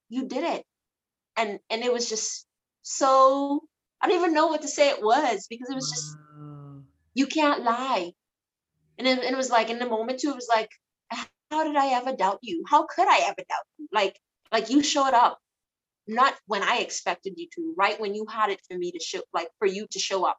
You 0.09 0.27
did 0.27 0.43
it, 0.45 0.65
and 1.37 1.59
and 1.69 1.83
it 1.83 1.93
was 1.93 2.09
just 2.09 2.47
so. 2.83 3.63
I 4.01 4.07
don't 4.07 4.17
even 4.19 4.33
know 4.33 4.47
what 4.47 4.63
to 4.63 4.67
say. 4.69 4.89
It 4.89 5.01
was 5.03 5.47
because 5.49 5.69
it 5.69 5.75
was 5.75 5.89
just 5.89 6.17
you 7.15 7.27
can't 7.27 7.63
lie, 7.63 8.13
and 8.97 9.07
it, 9.07 9.19
and 9.19 9.33
it 9.35 9.37
was 9.37 9.51
like 9.51 9.69
in 9.69 9.79
the 9.79 9.87
moment 9.89 10.19
too. 10.19 10.31
It 10.31 10.35
was 10.35 10.49
like, 10.49 10.69
how 11.51 11.63
did 11.65 11.75
I 11.77 11.89
ever 11.95 12.15
doubt 12.15 12.39
you? 12.43 12.65
How 12.69 12.85
could 12.85 13.07
I 13.07 13.19
ever 13.25 13.43
doubt 13.49 13.67
you? 13.79 13.87
Like 13.93 14.19
like 14.51 14.69
you 14.71 14.83
showed 14.83 15.13
up 15.15 15.39
not 16.07 16.33
when 16.47 16.63
I 16.63 16.77
expected 16.77 17.33
you 17.37 17.47
to, 17.55 17.73
right 17.77 17.99
when 17.99 18.13
you 18.13 18.25
had 18.29 18.49
it 18.49 18.59
for 18.69 18.77
me 18.77 18.91
to 18.91 18.99
show, 18.99 19.21
like 19.33 19.49
for 19.59 19.67
you 19.67 19.87
to 19.91 19.99
show 19.99 20.25
up, 20.25 20.37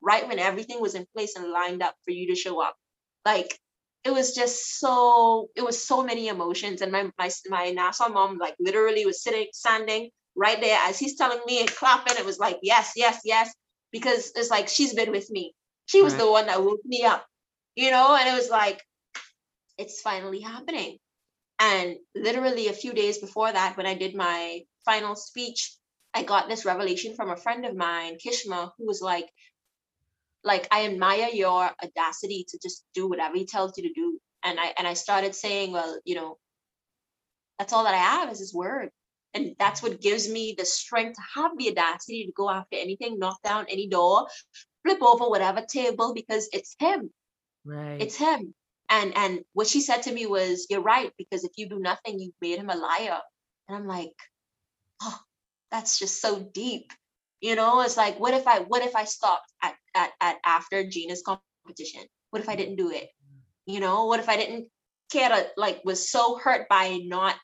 right 0.00 0.26
when 0.26 0.38
everything 0.38 0.80
was 0.80 0.94
in 0.94 1.06
place 1.14 1.36
and 1.36 1.50
lined 1.50 1.82
up 1.82 1.94
for 2.04 2.10
you 2.10 2.28
to 2.28 2.34
show 2.34 2.62
up. 2.62 2.76
Like 3.24 3.58
it 4.04 4.12
was 4.12 4.34
just 4.34 4.78
so, 4.78 5.48
it 5.56 5.64
was 5.64 5.82
so 5.82 6.02
many 6.02 6.28
emotions. 6.28 6.82
And 6.82 6.92
my 6.92 7.10
my 7.18 7.30
my 7.48 7.70
Nassau 7.70 8.08
mom 8.08 8.38
like 8.38 8.54
literally 8.58 9.06
was 9.06 9.22
sitting, 9.22 9.46
standing 9.52 10.10
right 10.36 10.60
there 10.60 10.78
as 10.82 10.98
he's 10.98 11.16
telling 11.16 11.40
me 11.46 11.60
and 11.60 11.70
clapping. 11.70 12.16
It 12.18 12.24
was 12.26 12.38
like, 12.38 12.58
yes, 12.62 12.92
yes, 12.96 13.20
yes. 13.24 13.54
Because 13.92 14.32
it's 14.34 14.50
like 14.50 14.68
she's 14.68 14.94
been 14.94 15.10
with 15.10 15.30
me. 15.30 15.54
She 15.86 16.02
was 16.02 16.14
right. 16.14 16.22
the 16.22 16.30
one 16.30 16.46
that 16.46 16.64
woke 16.64 16.84
me 16.84 17.04
up, 17.04 17.24
you 17.76 17.90
know, 17.90 18.16
and 18.16 18.28
it 18.28 18.34
was 18.34 18.50
like, 18.50 18.82
it's 19.78 20.00
finally 20.00 20.40
happening. 20.40 20.98
And 21.60 21.96
literally 22.14 22.68
a 22.68 22.72
few 22.72 22.92
days 22.92 23.18
before 23.18 23.52
that, 23.52 23.76
when 23.76 23.86
I 23.86 23.94
did 23.94 24.14
my 24.14 24.62
final 24.84 25.16
speech, 25.16 25.74
I 26.14 26.22
got 26.22 26.48
this 26.48 26.64
revelation 26.64 27.14
from 27.14 27.30
a 27.30 27.36
friend 27.36 27.66
of 27.66 27.74
mine, 27.74 28.18
Kishma, 28.24 28.70
who 28.78 28.86
was 28.86 29.00
like, 29.00 29.28
like 30.44 30.68
I 30.70 30.84
admire 30.84 31.28
your 31.32 31.70
audacity 31.82 32.46
to 32.48 32.58
just 32.62 32.84
do 32.94 33.08
whatever 33.08 33.36
he 33.36 33.46
tells 33.46 33.76
you 33.76 33.88
to 33.88 33.94
do. 33.94 34.18
And 34.44 34.60
I 34.60 34.74
and 34.78 34.86
I 34.86 34.94
started 34.94 35.34
saying, 35.34 35.72
well, 35.72 35.98
you 36.04 36.14
know, 36.14 36.38
that's 37.58 37.72
all 37.72 37.84
that 37.84 37.94
I 37.94 37.98
have 37.98 38.30
is 38.30 38.38
his 38.38 38.54
word. 38.54 38.90
And 39.32 39.56
that's 39.58 39.82
what 39.82 40.00
gives 40.00 40.28
me 40.28 40.54
the 40.56 40.64
strength 40.64 41.16
to 41.16 41.40
have 41.40 41.58
the 41.58 41.70
audacity 41.70 42.26
to 42.26 42.32
go 42.32 42.48
after 42.48 42.76
anything, 42.76 43.18
knock 43.18 43.42
down 43.42 43.66
any 43.68 43.88
door, 43.88 44.28
flip 44.84 45.02
over 45.02 45.28
whatever 45.28 45.64
table, 45.68 46.14
because 46.14 46.48
it's 46.52 46.76
him. 46.78 47.10
Right. 47.64 48.00
It's 48.00 48.16
him. 48.16 48.54
And 48.88 49.16
and 49.16 49.40
what 49.54 49.66
she 49.66 49.80
said 49.80 50.02
to 50.02 50.12
me 50.12 50.26
was, 50.26 50.66
You're 50.70 50.82
right, 50.82 51.10
because 51.18 51.42
if 51.42 51.52
you 51.56 51.68
do 51.68 51.80
nothing, 51.80 52.20
you've 52.20 52.34
made 52.40 52.58
him 52.58 52.70
a 52.70 52.76
liar. 52.76 53.18
And 53.66 53.76
I'm 53.76 53.86
like, 53.86 54.12
oh, 55.02 55.20
that's 55.70 55.98
just 55.98 56.20
so 56.20 56.40
deep. 56.40 56.92
You 57.40 57.56
know, 57.56 57.82
it's 57.82 57.96
like, 57.96 58.18
what 58.18 58.34
if 58.34 58.46
I 58.46 58.60
what 58.60 58.82
if 58.82 58.96
I 58.96 59.04
stopped 59.04 59.52
at 59.62 59.74
at, 59.94 60.12
at 60.20 60.36
after 60.44 60.88
Gina's 60.88 61.22
competition? 61.22 62.02
What 62.30 62.42
if 62.42 62.48
I 62.48 62.56
didn't 62.56 62.76
do 62.76 62.90
it? 62.90 63.08
You 63.66 63.80
know, 63.80 64.06
what 64.06 64.20
if 64.20 64.28
I 64.28 64.36
didn't 64.36 64.68
care 65.12 65.28
to 65.28 65.46
like 65.56 65.82
was 65.84 66.10
so 66.10 66.38
hurt 66.38 66.68
by 66.68 67.00
not 67.04 67.36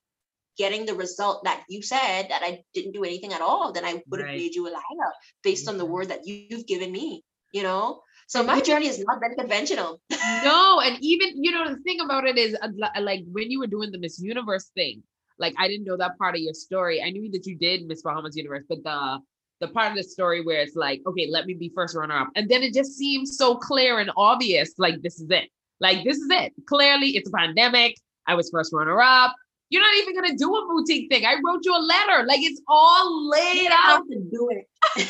getting 0.59 0.85
the 0.85 0.95
result 0.95 1.45
that 1.45 1.65
you 1.69 1.83
said 1.83 2.29
that 2.29 2.43
I 2.43 2.63
didn't 2.75 2.93
do 2.93 3.05
anything 3.05 3.33
at 3.33 3.41
all, 3.41 3.73
then 3.73 3.85
I 3.85 4.03
would 4.09 4.21
have 4.21 4.29
right. 4.29 4.37
made 4.37 4.55
you 4.55 4.69
a 4.69 4.71
liar 4.71 5.13
based 5.43 5.69
on 5.69 5.79
the 5.79 5.87
word 5.87 6.09
that 6.09 6.27
you've 6.27 6.67
given 6.67 6.93
me, 6.93 7.25
you 7.53 7.63
know? 7.63 8.03
So 8.27 8.43
my 8.43 8.61
journey 8.61 8.87
has 8.87 9.01
not 9.01 9.21
been 9.21 9.35
conventional. 9.35 10.01
no, 10.11 10.81
and 10.85 10.99
even, 11.01 11.43
you 11.43 11.51
know, 11.51 11.69
the 11.69 11.81
thing 11.81 12.01
about 12.01 12.27
it 12.27 12.37
is 12.37 12.55
uh, 12.61 12.69
like 13.01 13.25
when 13.33 13.51
you 13.51 13.59
were 13.59 13.67
doing 13.67 13.91
the 13.91 13.99
Miss 13.99 14.21
Universe 14.21 14.71
thing, 14.75 15.03
like 15.41 15.55
I 15.59 15.67
didn't 15.67 15.87
know 15.87 15.97
that 15.97 16.19
part 16.19 16.35
of 16.35 16.41
your 16.41 16.55
story. 16.55 17.03
I 17.03 17.11
knew 17.11 17.31
that 17.33 17.47
you 17.47 17.57
did 17.57 17.87
Miss 17.87 18.03
Bahamas 18.03 18.37
Universe, 18.37 18.65
but 18.69 18.85
the 18.85 19.19
the 19.61 19.69
part 19.69 19.91
of 19.91 19.97
the 19.97 20.03
story 20.03 20.43
where 20.43 20.61
it's 20.63 20.77
like, 20.77 21.03
okay, 21.07 21.29
let 21.31 21.47
me 21.47 21.55
be 21.55 21.71
first 21.75 21.95
runner 21.95 22.19
up. 22.19 22.29
And 22.35 22.49
then 22.49 22.63
it 22.63 22.73
just 22.73 22.97
seems 22.97 23.37
so 23.37 23.57
clear 23.57 23.99
and 23.99 24.11
obvious, 24.17 24.73
like 24.79 25.03
this 25.03 25.21
is 25.21 25.31
it. 25.31 25.51
Like 25.81 26.05
this 26.05 26.17
is 26.17 26.29
it. 26.31 26.53
Clearly, 26.67 27.17
it's 27.17 27.29
a 27.29 27.33
pandemic. 27.33 27.97
I 28.27 28.35
was 28.35 28.51
first 28.51 28.73
runner 28.73 29.01
up. 29.01 29.35
You're 29.71 29.83
not 29.83 29.95
even 29.97 30.15
gonna 30.15 30.37
do 30.37 30.55
a 30.55 30.67
boutique 30.67 31.11
thing. 31.11 31.25
I 31.25 31.35
wrote 31.45 31.61
you 31.65 31.75
a 31.75 31.79
letter. 31.79 32.27
Like 32.27 32.41
it's 32.43 32.61
all 32.69 33.29
laid 33.29 33.71
out 33.73 34.03
to 34.11 34.19
do 34.31 34.51
it. 34.51 34.67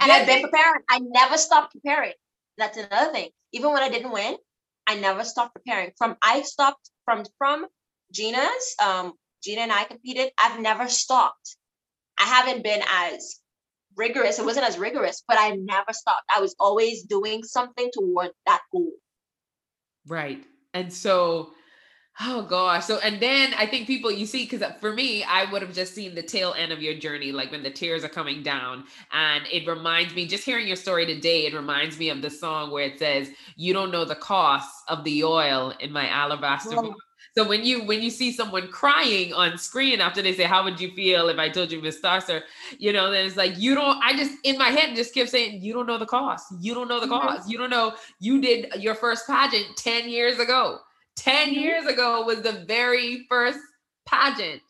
and 0.00 0.12
I've 0.12 0.26
been 0.26 0.42
preparing. 0.42 0.80
I 0.88 1.00
never 1.00 1.36
stopped 1.36 1.72
preparing. 1.74 2.12
That's 2.58 2.78
another 2.78 3.12
thing. 3.12 3.30
Even 3.52 3.72
when 3.72 3.82
I 3.82 3.88
didn't 3.88 4.12
win, 4.12 4.36
I 4.86 4.96
never 4.96 5.24
stopped 5.24 5.54
preparing. 5.54 5.92
From 5.98 6.16
I 6.22 6.42
stopped 6.42 6.90
from 7.04 7.24
from 7.38 7.66
Gina's. 8.16 8.74
Um, 8.82 9.12
Gina 9.42 9.60
and 9.62 9.72
I 9.72 9.84
competed. 9.84 10.30
I've 10.42 10.60
never 10.60 10.88
stopped. 10.88 11.56
I 12.18 12.24
haven't 12.24 12.64
been 12.64 12.82
as 12.90 13.40
rigorous. 13.96 14.38
It 14.38 14.44
wasn't 14.44 14.66
as 14.66 14.78
rigorous, 14.78 15.22
but 15.28 15.38
I 15.38 15.50
never 15.50 15.92
stopped. 15.92 16.24
I 16.34 16.40
was 16.40 16.54
always 16.58 17.02
doing 17.02 17.44
something 17.44 17.90
toward 17.92 18.30
that 18.46 18.62
goal. 18.72 18.90
Right. 20.06 20.42
And 20.72 20.92
so, 20.92 21.50
oh 22.20 22.42
gosh. 22.42 22.86
So, 22.86 22.98
and 22.98 23.20
then 23.20 23.54
I 23.54 23.66
think 23.66 23.86
people, 23.86 24.10
you 24.10 24.26
see, 24.26 24.46
because 24.46 24.62
for 24.80 24.92
me, 24.92 25.22
I 25.24 25.50
would 25.50 25.62
have 25.62 25.74
just 25.74 25.94
seen 25.94 26.14
the 26.14 26.22
tail 26.22 26.54
end 26.56 26.72
of 26.72 26.82
your 26.82 26.94
journey, 26.94 27.32
like 27.32 27.50
when 27.50 27.62
the 27.62 27.70
tears 27.70 28.04
are 28.04 28.08
coming 28.08 28.42
down. 28.42 28.84
And 29.12 29.44
it 29.52 29.66
reminds 29.66 30.14
me, 30.14 30.26
just 30.26 30.44
hearing 30.44 30.66
your 30.66 30.76
story 30.76 31.06
today, 31.06 31.46
it 31.46 31.54
reminds 31.54 31.98
me 31.98 32.08
of 32.08 32.22
the 32.22 32.30
song 32.30 32.70
where 32.70 32.84
it 32.84 32.98
says, 32.98 33.30
You 33.56 33.72
don't 33.72 33.90
know 33.90 34.04
the 34.04 34.16
cost 34.16 34.70
of 34.88 35.04
the 35.04 35.24
oil 35.24 35.74
in 35.80 35.92
my 35.92 36.08
alabaster. 36.08 36.76
Well, 36.76 36.96
so 37.36 37.46
when 37.46 37.64
you 37.64 37.84
when 37.84 38.00
you 38.00 38.10
see 38.10 38.32
someone 38.32 38.68
crying 38.68 39.32
on 39.34 39.58
screen 39.58 40.00
after 40.00 40.22
they 40.22 40.34
say, 40.34 40.44
"How 40.44 40.64
would 40.64 40.80
you 40.80 40.90
feel 40.92 41.28
if 41.28 41.38
I 41.38 41.48
told 41.50 41.70
you 41.70 41.82
Miss 41.82 42.00
Starcer?" 42.00 42.42
You 42.78 42.92
know, 42.92 43.10
then 43.10 43.26
it's 43.26 43.36
like 43.36 43.58
you 43.58 43.74
don't. 43.74 44.02
I 44.02 44.16
just 44.16 44.32
in 44.44 44.56
my 44.56 44.68
head 44.68 44.96
just 44.96 45.12
kept 45.12 45.30
saying, 45.30 45.62
"You 45.62 45.74
don't 45.74 45.86
know 45.86 45.98
the 45.98 46.06
cost. 46.06 46.46
You 46.60 46.72
don't 46.74 46.88
know 46.88 46.98
the 46.98 47.06
mm-hmm. 47.06 47.26
cost. 47.26 47.50
You 47.50 47.58
don't 47.58 47.70
know. 47.70 47.94
You 48.20 48.40
did 48.40 48.72
your 48.78 48.94
first 48.94 49.26
pageant 49.26 49.76
ten 49.76 50.08
years 50.08 50.38
ago. 50.38 50.78
10 51.16 51.48
mm-hmm. 51.48 51.60
years 51.60 51.86
ago 51.86 52.24
was 52.24 52.42
the 52.42 52.64
very 52.66 53.26
first 53.28 53.58
pageant. 54.04 54.60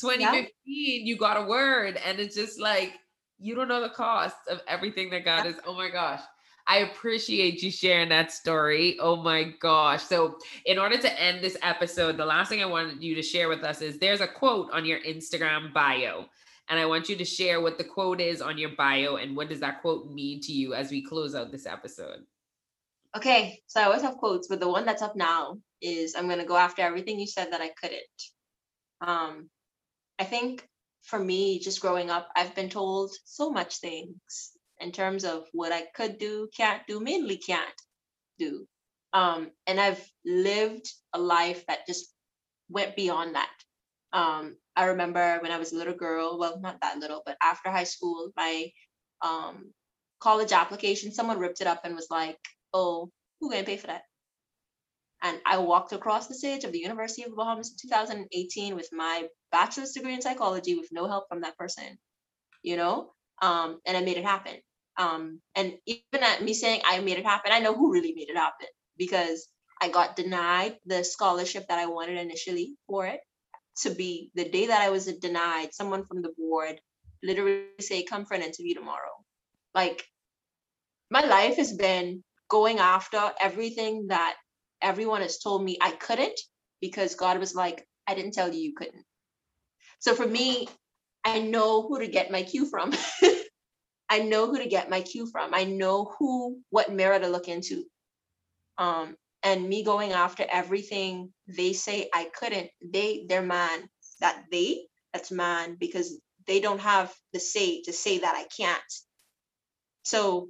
2015, 0.00 0.48
yeah. 0.64 1.04
you 1.04 1.16
got 1.16 1.36
a 1.36 1.46
word, 1.46 1.98
and 2.04 2.20
it's 2.20 2.36
just 2.36 2.60
like 2.60 2.92
you 3.40 3.54
don't 3.54 3.68
know 3.68 3.80
the 3.80 3.90
cost 3.90 4.36
of 4.48 4.60
everything 4.68 5.10
that 5.10 5.24
God 5.24 5.46
is. 5.46 5.56
Oh 5.66 5.74
my 5.74 5.90
gosh. 5.90 6.20
I 6.68 6.78
appreciate 6.78 7.62
you 7.62 7.70
sharing 7.70 8.10
that 8.10 8.30
story. 8.30 8.98
Oh 9.00 9.16
my 9.16 9.54
gosh. 9.58 10.02
So, 10.02 10.38
in 10.66 10.78
order 10.78 10.98
to 10.98 11.20
end 11.20 11.42
this 11.42 11.56
episode, 11.62 12.18
the 12.18 12.26
last 12.26 12.50
thing 12.50 12.62
I 12.62 12.66
wanted 12.66 13.02
you 13.02 13.14
to 13.14 13.22
share 13.22 13.48
with 13.48 13.64
us 13.64 13.80
is 13.80 13.98
there's 13.98 14.20
a 14.20 14.28
quote 14.28 14.70
on 14.70 14.84
your 14.84 15.00
Instagram 15.00 15.72
bio. 15.72 16.26
And 16.68 16.78
I 16.78 16.84
want 16.84 17.08
you 17.08 17.16
to 17.16 17.24
share 17.24 17.62
what 17.62 17.78
the 17.78 17.84
quote 17.84 18.20
is 18.20 18.42
on 18.42 18.58
your 18.58 18.70
bio 18.76 19.16
and 19.16 19.34
what 19.34 19.48
does 19.48 19.60
that 19.60 19.80
quote 19.80 20.10
mean 20.10 20.42
to 20.42 20.52
you 20.52 20.74
as 20.74 20.90
we 20.90 21.02
close 21.02 21.34
out 21.34 21.50
this 21.50 21.64
episode. 21.64 22.20
Okay, 23.16 23.62
so 23.66 23.80
I 23.80 23.84
always 23.84 24.02
have 24.02 24.18
quotes, 24.18 24.48
but 24.48 24.60
the 24.60 24.68
one 24.68 24.84
that's 24.84 25.00
up 25.00 25.16
now 25.16 25.56
is 25.80 26.14
I'm 26.14 26.26
going 26.26 26.40
to 26.40 26.44
go 26.44 26.58
after 26.58 26.82
everything 26.82 27.18
you 27.18 27.26
said 27.26 27.52
that 27.52 27.62
I 27.62 27.70
couldn't. 27.80 28.00
Um, 29.00 29.48
I 30.18 30.24
think 30.24 30.68
for 31.04 31.18
me, 31.18 31.58
just 31.58 31.80
growing 31.80 32.10
up, 32.10 32.28
I've 32.36 32.54
been 32.54 32.68
told 32.68 33.12
so 33.24 33.50
much 33.50 33.78
things 33.78 34.52
in 34.80 34.92
terms 34.92 35.24
of 35.24 35.46
what 35.52 35.72
I 35.72 35.82
could 35.94 36.18
do, 36.18 36.48
can't 36.56 36.82
do, 36.86 37.00
mainly 37.00 37.36
can't 37.36 37.80
do. 38.38 38.66
Um, 39.12 39.50
and 39.66 39.80
I've 39.80 40.04
lived 40.24 40.92
a 41.12 41.18
life 41.18 41.64
that 41.66 41.86
just 41.86 42.12
went 42.68 42.96
beyond 42.96 43.34
that. 43.34 43.50
Um, 44.12 44.56
I 44.76 44.84
remember 44.86 45.38
when 45.40 45.52
I 45.52 45.58
was 45.58 45.72
a 45.72 45.76
little 45.76 45.94
girl, 45.94 46.38
well, 46.38 46.60
not 46.60 46.80
that 46.82 46.98
little, 46.98 47.22
but 47.24 47.36
after 47.42 47.70
high 47.70 47.84
school, 47.84 48.30
my 48.36 48.70
um, 49.22 49.72
college 50.20 50.52
application, 50.52 51.12
someone 51.12 51.38
ripped 51.38 51.60
it 51.60 51.66
up 51.66 51.80
and 51.84 51.94
was 51.94 52.08
like, 52.10 52.38
oh, 52.72 53.10
who 53.40 53.50
gonna 53.50 53.64
pay 53.64 53.76
for 53.76 53.88
that? 53.88 54.02
And 55.22 55.40
I 55.44 55.58
walked 55.58 55.92
across 55.92 56.28
the 56.28 56.34
stage 56.34 56.64
of 56.64 56.72
the 56.72 56.78
University 56.78 57.24
of 57.24 57.30
the 57.30 57.36
Bahamas 57.36 57.70
in 57.70 57.90
2018 57.90 58.76
with 58.76 58.88
my 58.92 59.26
bachelor's 59.50 59.92
degree 59.92 60.14
in 60.14 60.22
psychology 60.22 60.76
with 60.76 60.88
no 60.92 61.08
help 61.08 61.28
from 61.28 61.40
that 61.40 61.58
person, 61.58 61.98
you 62.62 62.76
know, 62.76 63.12
um, 63.42 63.80
and 63.86 63.96
I 63.96 64.00
made 64.00 64.16
it 64.16 64.24
happen. 64.24 64.54
Um, 64.96 65.40
and 65.54 65.74
even 65.86 66.22
at 66.22 66.42
me 66.42 66.54
saying 66.54 66.82
I 66.84 67.00
made 67.00 67.18
it 67.18 67.24
happen, 67.26 67.52
I 67.52 67.60
know 67.60 67.74
who 67.74 67.92
really 67.92 68.12
made 68.14 68.30
it 68.30 68.36
happen 68.36 68.66
because 68.96 69.48
I 69.80 69.88
got 69.88 70.16
denied 70.16 70.76
the 70.86 71.04
scholarship 71.04 71.68
that 71.68 71.78
I 71.78 71.86
wanted 71.86 72.18
initially 72.18 72.74
for 72.86 73.06
it 73.06 73.20
to 73.82 73.90
be 73.90 74.30
the 74.34 74.48
day 74.48 74.66
that 74.66 74.80
I 74.80 74.90
was 74.90 75.06
denied, 75.06 75.72
someone 75.72 76.04
from 76.04 76.22
the 76.22 76.32
board 76.36 76.80
literally 77.22 77.64
say, 77.80 78.02
come 78.02 78.24
for 78.24 78.34
an 78.34 78.42
interview 78.42 78.74
tomorrow. 78.74 79.24
Like 79.74 80.04
my 81.10 81.24
life 81.24 81.56
has 81.56 81.72
been 81.72 82.22
going 82.48 82.78
after 82.78 83.20
everything 83.40 84.08
that 84.08 84.36
everyone 84.82 85.22
has 85.22 85.38
told 85.38 85.62
me 85.62 85.78
I 85.80 85.92
couldn't 85.92 86.38
because 86.80 87.14
God 87.14 87.38
was 87.38 87.54
like, 87.54 87.86
I 88.06 88.14
didn't 88.14 88.32
tell 88.32 88.52
you 88.52 88.60
you 88.60 88.74
couldn't. 88.76 89.04
So 90.00 90.14
for 90.14 90.26
me, 90.26 90.68
I 91.28 91.40
know 91.40 91.82
who 91.82 91.98
to 91.98 92.08
get 92.08 92.30
my 92.30 92.42
cue 92.42 92.64
from. 92.64 92.92
I 94.08 94.20
know 94.20 94.46
who 94.46 94.58
to 94.58 94.66
get 94.66 94.88
my 94.88 95.02
cue 95.02 95.26
from. 95.26 95.52
I 95.52 95.64
know 95.64 96.14
who, 96.18 96.60
what 96.70 96.92
mirror 96.92 97.18
to 97.18 97.28
look 97.28 97.48
into. 97.48 97.84
Um, 98.78 99.16
and 99.42 99.68
me 99.68 99.84
going 99.84 100.12
after 100.12 100.44
everything 100.48 101.32
they 101.46 101.74
say 101.74 102.08
I 102.14 102.30
couldn't, 102.34 102.70
they, 102.82 103.26
they're 103.28 103.42
man. 103.42 103.88
That 104.20 104.44
they, 104.50 104.86
that's 105.12 105.30
man, 105.30 105.76
because 105.78 106.18
they 106.46 106.60
don't 106.60 106.80
have 106.80 107.14
the 107.32 107.38
say 107.38 107.82
to 107.82 107.92
say 107.92 108.18
that 108.18 108.34
I 108.34 108.46
can't. 108.56 108.92
So 110.02 110.48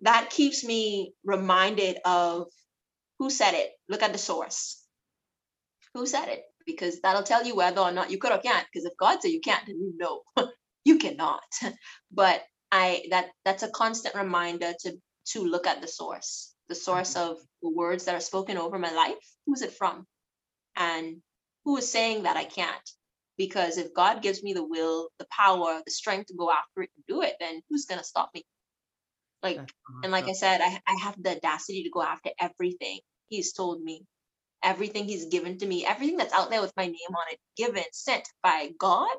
that 0.00 0.30
keeps 0.30 0.64
me 0.64 1.14
reminded 1.24 1.98
of 2.04 2.48
who 3.18 3.30
said 3.30 3.54
it. 3.54 3.70
Look 3.88 4.02
at 4.02 4.12
the 4.12 4.18
source. 4.18 4.82
Who 5.94 6.04
said 6.04 6.28
it? 6.28 6.42
Because 6.66 7.00
that'll 7.00 7.22
tell 7.22 7.46
you 7.46 7.54
whether 7.54 7.80
or 7.80 7.92
not 7.92 8.10
you 8.10 8.18
could 8.18 8.32
or 8.32 8.38
can't. 8.38 8.66
Because 8.72 8.84
if 8.84 8.96
God 8.98 9.20
said 9.20 9.30
you 9.30 9.40
can't, 9.40 9.64
then 9.66 9.76
you 9.76 9.94
know 9.96 10.22
you 10.84 10.98
cannot. 10.98 11.42
But 12.12 12.42
I 12.72 13.04
that 13.10 13.30
that's 13.44 13.62
a 13.62 13.70
constant 13.70 14.14
reminder 14.14 14.72
to 14.80 14.92
to 15.32 15.44
look 15.44 15.66
at 15.66 15.80
the 15.80 15.88
source, 15.88 16.54
the 16.68 16.74
source 16.74 17.14
mm-hmm. 17.14 17.32
of 17.32 17.38
the 17.62 17.70
words 17.70 18.04
that 18.04 18.14
are 18.14 18.20
spoken 18.20 18.56
over 18.56 18.78
my 18.78 18.92
life. 18.92 19.14
Who's 19.46 19.62
it 19.62 19.72
from? 19.72 20.06
And 20.76 21.18
who 21.64 21.76
is 21.76 21.90
saying 21.90 22.24
that 22.24 22.36
I 22.36 22.44
can't? 22.44 22.90
Because 23.38 23.78
if 23.78 23.94
God 23.94 24.22
gives 24.22 24.42
me 24.42 24.52
the 24.52 24.64
will, 24.64 25.10
the 25.18 25.26
power, 25.30 25.80
the 25.84 25.90
strength 25.90 26.28
to 26.28 26.34
go 26.34 26.50
after 26.50 26.82
it 26.82 26.90
and 26.96 27.04
do 27.06 27.22
it, 27.22 27.34
then 27.38 27.62
who's 27.68 27.84
gonna 27.84 28.04
stop 28.04 28.30
me? 28.34 28.44
Like, 29.42 29.60
and 30.02 30.10
like 30.10 30.26
I 30.26 30.32
said, 30.32 30.60
I, 30.60 30.80
I 30.86 30.96
have 31.02 31.22
the 31.22 31.36
audacity 31.36 31.84
to 31.84 31.90
go 31.90 32.02
after 32.02 32.30
everything 32.40 33.00
He's 33.28 33.52
told 33.52 33.82
me, 33.82 34.04
everything 34.66 35.06
He's 35.06 35.26
given 35.26 35.58
to 35.60 35.66
me, 35.66 35.86
everything 35.86 36.18
that's 36.18 36.34
out 36.34 36.50
there 36.50 36.62
with 36.62 36.74
my 36.76 36.86
name 36.86 37.14
on 37.16 37.26
it, 37.32 37.40
given, 37.56 37.84
sent 37.92 38.28
by 38.42 38.70
God 38.78 39.16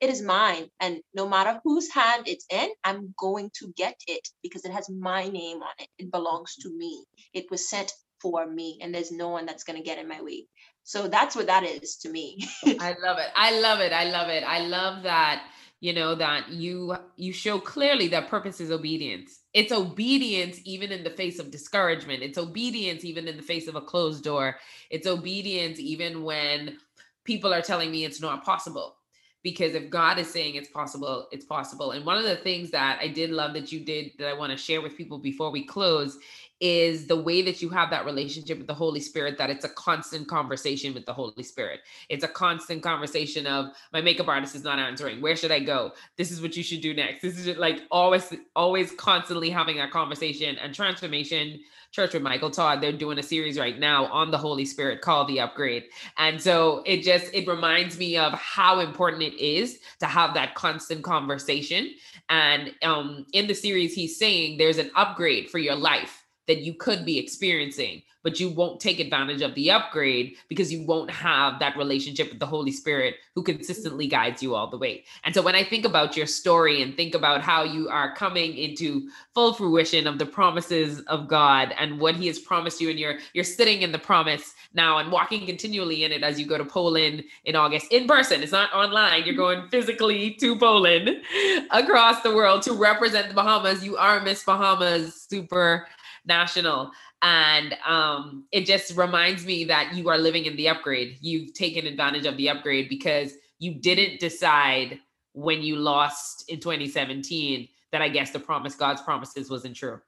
it 0.00 0.10
is 0.10 0.22
mine. 0.22 0.68
And 0.80 1.00
no 1.14 1.28
matter 1.28 1.60
whose 1.64 1.90
hand 1.92 2.24
it's 2.28 2.46
in, 2.50 2.68
I'm 2.84 3.14
going 3.18 3.50
to 3.60 3.72
get 3.76 3.96
it 4.06 4.28
because 4.42 4.64
it 4.64 4.72
has 4.72 4.90
my 4.90 5.28
name 5.28 5.62
on 5.62 5.72
it. 5.78 5.88
It 5.98 6.12
belongs 6.12 6.56
to 6.62 6.76
me. 6.76 7.04
It 7.32 7.50
was 7.50 7.68
sent 7.68 7.92
for 8.20 8.46
me, 8.46 8.78
and 8.82 8.94
there's 8.94 9.12
no 9.12 9.28
one 9.30 9.46
that's 9.46 9.64
going 9.64 9.78
to 9.78 9.84
get 9.84 9.98
in 9.98 10.08
my 10.08 10.22
way. 10.22 10.46
So 10.84 11.08
that's 11.08 11.36
what 11.36 11.48
that 11.48 11.64
is 11.64 11.96
to 11.98 12.10
me. 12.10 12.38
I 12.66 12.94
love 13.02 13.18
it. 13.18 13.30
I 13.34 13.60
love 13.60 13.80
it. 13.80 13.92
I 13.92 14.04
love 14.04 14.28
it. 14.28 14.44
I 14.44 14.60
love 14.60 15.02
that 15.04 15.44
you 15.80 15.92
know 15.92 16.14
that 16.14 16.48
you 16.48 16.96
you 17.16 17.32
show 17.32 17.58
clearly 17.58 18.08
that 18.08 18.28
purpose 18.28 18.60
is 18.60 18.70
obedience. 18.70 19.40
It's 19.52 19.72
obedience 19.72 20.60
even 20.64 20.90
in 20.90 21.04
the 21.04 21.10
face 21.10 21.38
of 21.38 21.50
discouragement. 21.50 22.22
It's 22.22 22.38
obedience 22.38 23.04
even 23.04 23.28
in 23.28 23.36
the 23.36 23.42
face 23.42 23.68
of 23.68 23.76
a 23.76 23.80
closed 23.80 24.24
door. 24.24 24.56
It's 24.90 25.06
obedience 25.06 25.78
even 25.78 26.22
when 26.22 26.78
people 27.24 27.52
are 27.52 27.62
telling 27.62 27.90
me 27.90 28.04
it's 28.04 28.20
not 28.20 28.44
possible. 28.44 28.96
Because 29.42 29.74
if 29.74 29.90
God 29.90 30.18
is 30.18 30.28
saying 30.28 30.56
it's 30.56 30.70
possible, 30.70 31.28
it's 31.30 31.44
possible. 31.44 31.92
And 31.92 32.04
one 32.04 32.18
of 32.18 32.24
the 32.24 32.36
things 32.36 32.70
that 32.72 32.98
I 33.00 33.06
did 33.06 33.30
love 33.30 33.52
that 33.52 33.70
you 33.70 33.78
did 33.78 34.12
that 34.18 34.28
I 34.28 34.32
want 34.32 34.50
to 34.50 34.58
share 34.58 34.80
with 34.80 34.96
people 34.96 35.18
before 35.18 35.52
we 35.52 35.64
close 35.64 36.18
is 36.60 37.06
the 37.06 37.16
way 37.16 37.42
that 37.42 37.60
you 37.60 37.68
have 37.68 37.90
that 37.90 38.06
relationship 38.06 38.58
with 38.58 38.66
the 38.66 38.74
Holy 38.74 39.00
Spirit, 39.00 39.36
that 39.38 39.50
it's 39.50 39.64
a 39.64 39.68
constant 39.70 40.26
conversation 40.26 40.94
with 40.94 41.04
the 41.04 41.12
Holy 41.12 41.42
Spirit. 41.42 41.80
It's 42.08 42.24
a 42.24 42.28
constant 42.28 42.82
conversation 42.82 43.46
of 43.46 43.72
my 43.92 44.00
makeup 44.00 44.28
artist 44.28 44.54
is 44.54 44.64
not 44.64 44.78
answering. 44.78 45.20
Where 45.20 45.36
should 45.36 45.52
I 45.52 45.60
go? 45.60 45.92
This 46.16 46.30
is 46.30 46.40
what 46.40 46.56
you 46.56 46.62
should 46.62 46.80
do 46.80 46.94
next. 46.94 47.22
This 47.22 47.38
is 47.38 47.58
like 47.58 47.82
always, 47.90 48.32
always 48.54 48.92
constantly 48.92 49.50
having 49.50 49.76
that 49.76 49.90
conversation 49.90 50.56
and 50.56 50.74
transformation. 50.74 51.60
Church 51.92 52.14
with 52.14 52.22
Michael 52.22 52.50
Todd, 52.50 52.82
they're 52.82 52.92
doing 52.92 53.18
a 53.18 53.22
series 53.22 53.58
right 53.58 53.78
now 53.78 54.06
on 54.06 54.30
the 54.30 54.36
Holy 54.36 54.64
Spirit 54.64 55.00
called 55.00 55.28
The 55.28 55.40
Upgrade. 55.40 55.84
And 56.18 56.40
so 56.40 56.82
it 56.84 57.02
just 57.02 57.32
it 57.32 57.46
reminds 57.46 57.98
me 57.98 58.18
of 58.18 58.32
how 58.34 58.80
important 58.80 59.22
it 59.22 59.34
is 59.42 59.78
to 60.00 60.06
have 60.06 60.34
that 60.34 60.54
constant 60.54 61.02
conversation. 61.02 61.94
And 62.28 62.74
um 62.82 63.26
in 63.32 63.46
the 63.46 63.54
series, 63.54 63.94
he's 63.94 64.18
saying 64.18 64.58
there's 64.58 64.78
an 64.78 64.90
upgrade 64.94 65.48
for 65.48 65.58
your 65.58 65.76
life 65.76 66.15
that 66.46 66.58
you 66.58 66.74
could 66.74 67.04
be 67.04 67.18
experiencing, 67.18 68.02
but 68.26 68.40
you 68.40 68.48
won't 68.48 68.80
take 68.80 68.98
advantage 68.98 69.40
of 69.40 69.54
the 69.54 69.70
upgrade 69.70 70.34
because 70.48 70.72
you 70.72 70.84
won't 70.84 71.10
have 71.12 71.60
that 71.60 71.76
relationship 71.76 72.28
with 72.28 72.40
the 72.40 72.46
Holy 72.46 72.72
Spirit 72.72 73.14
who 73.36 73.42
consistently 73.42 74.08
guides 74.08 74.42
you 74.42 74.54
all 74.54 74.68
the 74.68 74.76
way. 74.76 75.04
And 75.22 75.32
so 75.32 75.42
when 75.42 75.54
I 75.54 75.62
think 75.62 75.84
about 75.84 76.16
your 76.16 76.26
story 76.26 76.82
and 76.82 76.96
think 76.96 77.14
about 77.14 77.40
how 77.40 77.62
you 77.62 77.88
are 77.88 78.16
coming 78.16 78.56
into 78.56 79.08
full 79.32 79.52
fruition 79.52 80.08
of 80.08 80.18
the 80.18 80.26
promises 80.26 81.02
of 81.02 81.28
God 81.28 81.72
and 81.78 82.00
what 82.00 82.16
he 82.16 82.26
has 82.26 82.38
promised 82.40 82.80
you 82.80 82.90
and 82.90 82.98
you're 82.98 83.18
you're 83.32 83.44
sitting 83.44 83.82
in 83.82 83.92
the 83.92 83.98
promise 83.98 84.54
now 84.74 84.98
and 84.98 85.12
walking 85.12 85.46
continually 85.46 86.02
in 86.02 86.10
it 86.10 86.24
as 86.24 86.40
you 86.40 86.46
go 86.46 86.58
to 86.58 86.64
Poland 86.64 87.22
in 87.44 87.54
August 87.54 87.92
in 87.92 88.08
person. 88.08 88.42
It's 88.42 88.50
not 88.50 88.72
online. 88.72 89.24
You're 89.24 89.36
going 89.36 89.68
physically 89.68 90.32
to 90.40 90.56
Poland 90.56 91.10
across 91.70 92.22
the 92.22 92.34
world 92.34 92.62
to 92.62 92.72
represent 92.72 93.28
the 93.28 93.34
Bahamas. 93.34 93.84
You 93.84 93.96
are 93.96 94.20
Miss 94.20 94.42
Bahamas 94.42 95.26
super 95.28 95.86
national 96.26 96.90
and 97.22 97.74
um, 97.86 98.44
it 98.52 98.66
just 98.66 98.96
reminds 98.96 99.46
me 99.46 99.64
that 99.64 99.94
you 99.94 100.08
are 100.08 100.18
living 100.18 100.44
in 100.44 100.56
the 100.56 100.68
upgrade. 100.68 101.16
You've 101.20 101.54
taken 101.54 101.86
advantage 101.86 102.26
of 102.26 102.36
the 102.36 102.50
upgrade 102.50 102.88
because 102.88 103.32
you 103.58 103.74
didn't 103.74 104.20
decide 104.20 105.00
when 105.32 105.62
you 105.62 105.76
lost 105.76 106.48
in 106.48 106.60
2017 106.60 107.68
that 107.92 108.00
i 108.00 108.08
guess 108.08 108.30
the 108.30 108.38
promise 108.38 108.74
god's 108.74 109.02
promises 109.02 109.50
wasn't 109.50 109.76
true. 109.76 110.00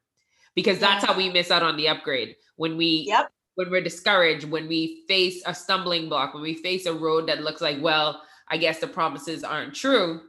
Because 0.55 0.79
that's 0.79 1.05
how 1.05 1.17
we 1.17 1.29
miss 1.31 1.51
out 1.51 1.63
on 1.63 1.77
the 1.77 1.89
upgrade. 1.89 2.35
When 2.57 2.77
we 2.77 3.05
yep. 3.07 3.31
when 3.55 3.71
we're 3.71 3.83
discouraged 3.83 4.45
when 4.45 4.69
we 4.69 5.05
face 5.09 5.43
a 5.47 5.55
stumbling 5.55 6.09
block 6.09 6.35
when 6.35 6.43
we 6.43 6.55
face 6.55 6.87
a 6.87 6.95
road 6.95 7.29
that 7.29 7.43
looks 7.43 7.61
like 7.61 7.81
well 7.81 8.23
i 8.49 8.57
guess 8.57 8.79
the 8.79 8.87
promises 8.87 9.45
aren't 9.45 9.75
true 9.75 10.21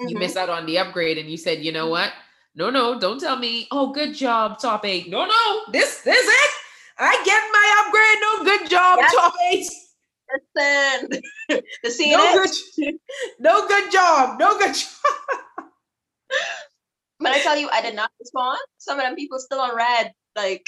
mm-hmm. 0.00 0.08
you 0.08 0.18
miss 0.18 0.36
out 0.36 0.50
on 0.50 0.66
the 0.66 0.78
upgrade 0.78 1.18
and 1.18 1.30
you 1.30 1.36
said 1.36 1.64
you 1.64 1.72
know 1.72 1.88
what 1.88 2.12
no, 2.54 2.70
no, 2.70 2.98
don't 2.98 3.18
tell 3.20 3.36
me. 3.36 3.66
Oh, 3.70 3.92
good 3.92 4.14
job, 4.14 4.58
top 4.58 4.84
eight. 4.84 5.08
No, 5.08 5.26
no, 5.26 5.60
this, 5.72 6.02
this 6.02 6.26
it. 6.26 6.50
I 6.98 7.20
get 7.24 7.42
my 7.52 7.82
upgrade. 7.84 8.18
No, 8.20 8.44
good 8.44 8.70
job, 8.70 8.98
yes. 9.00 9.14
top 9.14 9.34
eight. 9.50 9.66
Listen, 10.56 11.22
the 11.82 11.90
scene 11.90 12.12
no 12.12 12.34
good, 12.34 12.94
no 13.40 13.68
good 13.68 13.92
job. 13.92 14.38
No 14.38 14.58
good 14.58 14.74
job. 14.74 14.88
but 17.20 17.32
I 17.32 17.40
tell 17.40 17.58
you, 17.58 17.68
I 17.72 17.82
did 17.82 17.94
not 17.94 18.10
respond. 18.20 18.58
Some 18.78 18.98
of 18.98 19.04
them 19.04 19.16
people 19.16 19.38
still 19.38 19.60
on 19.60 19.74
red. 19.76 20.12
Like, 20.36 20.66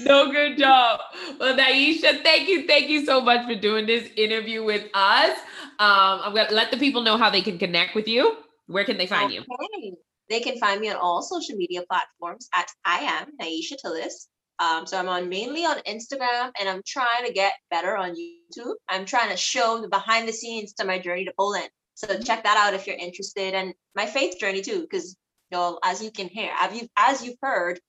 no 0.00 0.30
good 0.30 0.58
job. 0.58 1.00
Well, 1.38 1.56
Nyisha, 1.56 2.22
thank 2.22 2.48
you, 2.48 2.66
thank 2.66 2.88
you 2.88 3.04
so 3.04 3.20
much 3.20 3.46
for 3.46 3.54
doing 3.54 3.86
this 3.86 4.08
interview 4.16 4.64
with 4.64 4.84
us. 4.94 5.36
Um, 5.78 6.20
I'm 6.24 6.34
gonna 6.34 6.52
let 6.52 6.70
the 6.70 6.76
people 6.76 7.02
know 7.02 7.16
how 7.16 7.30
they 7.30 7.42
can 7.42 7.58
connect 7.58 7.94
with 7.94 8.08
you. 8.08 8.36
Where 8.66 8.84
can 8.84 8.96
they 8.96 9.06
find 9.06 9.32
okay. 9.32 9.44
you? 9.82 9.96
They 10.30 10.40
can 10.40 10.58
find 10.58 10.80
me 10.80 10.88
on 10.88 10.96
all 10.96 11.22
social 11.22 11.56
media 11.56 11.82
platforms 11.90 12.48
at 12.54 12.68
I 12.84 13.00
am 13.00 13.36
Nyisha 13.40 13.76
Tilus. 13.84 14.28
Um, 14.60 14.86
so 14.86 14.98
I'm 14.98 15.08
on 15.08 15.28
mainly 15.28 15.64
on 15.64 15.78
Instagram 15.80 16.52
and 16.58 16.68
I'm 16.68 16.82
trying 16.86 17.26
to 17.26 17.32
get 17.32 17.54
better 17.70 17.96
on 17.96 18.14
YouTube. 18.14 18.74
I'm 18.88 19.06
trying 19.06 19.30
to 19.30 19.36
show 19.36 19.80
the 19.80 19.88
behind 19.88 20.28
the 20.28 20.32
scenes 20.32 20.74
to 20.74 20.84
my 20.84 20.98
journey 20.98 21.24
to 21.24 21.32
Poland. 21.36 21.68
So 21.94 22.06
mm-hmm. 22.06 22.22
check 22.22 22.44
that 22.44 22.56
out 22.56 22.74
if 22.74 22.86
you're 22.86 22.96
interested 22.96 23.54
and 23.54 23.74
my 23.94 24.06
faith 24.06 24.38
journey 24.38 24.62
too, 24.62 24.82
because 24.82 25.16
you 25.50 25.58
know, 25.58 25.78
as 25.84 26.02
you 26.02 26.10
can 26.10 26.28
hear, 26.28 26.50
as 26.58 26.80
you 26.80 26.88
as 26.96 27.24
you've 27.24 27.38
heard, 27.42 27.80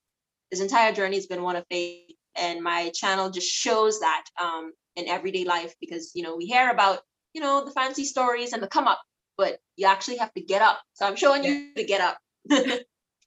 this 0.50 0.60
entire 0.60 0.92
journey 0.92 1.16
has 1.16 1.26
been 1.26 1.42
one 1.42 1.56
of 1.56 1.64
faith, 1.70 2.16
and 2.36 2.60
my 2.60 2.90
channel 2.90 3.30
just 3.30 3.46
shows 3.46 4.00
that 4.00 4.24
um, 4.42 4.72
in 4.96 5.08
everyday 5.08 5.44
life 5.44 5.72
because 5.80 6.10
you 6.14 6.22
know 6.22 6.36
we 6.36 6.46
hear 6.46 6.70
about 6.70 7.00
you 7.34 7.40
know 7.40 7.64
the 7.64 7.70
fancy 7.70 8.04
stories 8.04 8.52
and 8.52 8.62
the 8.62 8.66
come 8.66 8.88
up, 8.88 9.00
but 9.38 9.58
you 9.76 9.86
actually 9.86 10.16
have 10.16 10.32
to 10.34 10.42
get 10.42 10.60
up. 10.60 10.80
So 10.94 11.06
I'm 11.06 11.16
showing 11.16 11.44
yeah. 11.44 11.50
you 11.50 11.74
to 11.76 11.84
get 11.84 12.00
up. 12.00 12.18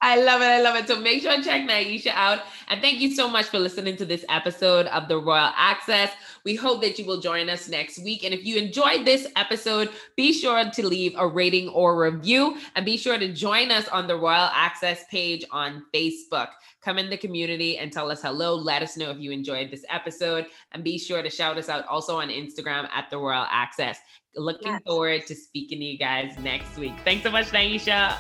I 0.01 0.21
love 0.21 0.41
it. 0.41 0.45
I 0.45 0.61
love 0.61 0.75
it. 0.75 0.87
So 0.87 0.99
make 0.99 1.23
sure 1.23 1.35
to 1.35 1.41
check 1.41 1.67
Nyisha 1.67 2.11
out. 2.13 2.41
And 2.67 2.79
thank 2.81 2.99
you 2.99 3.15
so 3.15 3.27
much 3.27 3.45
for 3.45 3.57
listening 3.57 3.95
to 3.97 4.05
this 4.05 4.23
episode 4.29 4.85
of 4.87 5.07
the 5.07 5.17
Royal 5.17 5.51
Access. 5.55 6.11
We 6.43 6.53
hope 6.53 6.81
that 6.81 6.99
you 6.99 7.05
will 7.05 7.19
join 7.19 7.49
us 7.49 7.67
next 7.67 8.03
week. 8.03 8.23
And 8.23 8.33
if 8.33 8.45
you 8.45 8.57
enjoyed 8.57 9.05
this 9.05 9.27
episode, 9.35 9.89
be 10.15 10.31
sure 10.31 10.69
to 10.69 10.87
leave 10.87 11.15
a 11.17 11.27
rating 11.27 11.69
or 11.69 11.99
review 11.99 12.57
and 12.75 12.85
be 12.85 12.97
sure 12.97 13.17
to 13.17 13.33
join 13.33 13.71
us 13.71 13.87
on 13.87 14.05
the 14.05 14.15
Royal 14.15 14.49
Access 14.53 15.05
page 15.09 15.43
on 15.49 15.83
Facebook. 15.93 16.49
Come 16.83 16.99
in 16.99 17.09
the 17.09 17.17
community 17.17 17.79
and 17.79 17.91
tell 17.91 18.11
us 18.11 18.21
hello. 18.21 18.53
Let 18.53 18.83
us 18.83 18.97
know 18.97 19.09
if 19.09 19.17
you 19.17 19.31
enjoyed 19.31 19.71
this 19.71 19.85
episode 19.89 20.45
and 20.73 20.83
be 20.83 20.99
sure 20.99 21.23
to 21.23 21.31
shout 21.31 21.57
us 21.57 21.67
out 21.67 21.87
also 21.87 22.19
on 22.19 22.29
Instagram 22.29 22.87
at 22.93 23.09
the 23.09 23.17
Royal 23.17 23.47
Access. 23.49 23.97
Looking 24.35 24.73
yes. 24.73 24.81
forward 24.85 25.25
to 25.25 25.33
speaking 25.33 25.79
to 25.79 25.85
you 25.85 25.97
guys 25.97 26.37
next 26.37 26.77
week. 26.77 26.93
Thanks 27.03 27.23
so 27.23 27.31
much, 27.31 27.47
Nyisha. 27.47 28.15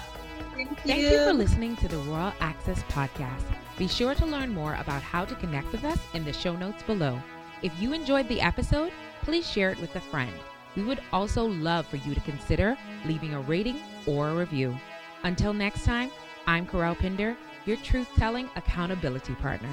Thank 0.53 0.69
you. 0.69 0.75
Thank 0.85 1.01
you 1.01 1.19
for 1.25 1.33
listening 1.33 1.75
to 1.77 1.87
the 1.87 1.97
Royal 1.97 2.33
Access 2.39 2.83
Podcast. 2.83 3.43
Be 3.77 3.87
sure 3.87 4.15
to 4.15 4.25
learn 4.25 4.53
more 4.53 4.75
about 4.75 5.01
how 5.01 5.25
to 5.25 5.35
connect 5.35 5.71
with 5.71 5.83
us 5.83 5.99
in 6.13 6.23
the 6.23 6.33
show 6.33 6.55
notes 6.55 6.83
below. 6.83 7.21
If 7.61 7.73
you 7.79 7.93
enjoyed 7.93 8.27
the 8.27 8.41
episode, 8.41 8.91
please 9.23 9.49
share 9.49 9.71
it 9.71 9.79
with 9.79 9.95
a 9.95 9.99
friend. 9.99 10.31
We 10.75 10.83
would 10.83 11.01
also 11.11 11.45
love 11.45 11.85
for 11.87 11.97
you 11.97 12.13
to 12.13 12.21
consider 12.21 12.77
leaving 13.05 13.33
a 13.33 13.41
rating 13.41 13.79
or 14.05 14.29
a 14.29 14.35
review. 14.35 14.77
Until 15.23 15.53
next 15.53 15.83
time, 15.83 16.11
I'm 16.47 16.67
Kerel 16.67 16.95
Pinder, 16.95 17.35
your 17.65 17.77
truth 17.77 18.07
telling 18.17 18.49
accountability 18.55 19.33
partner. 19.35 19.69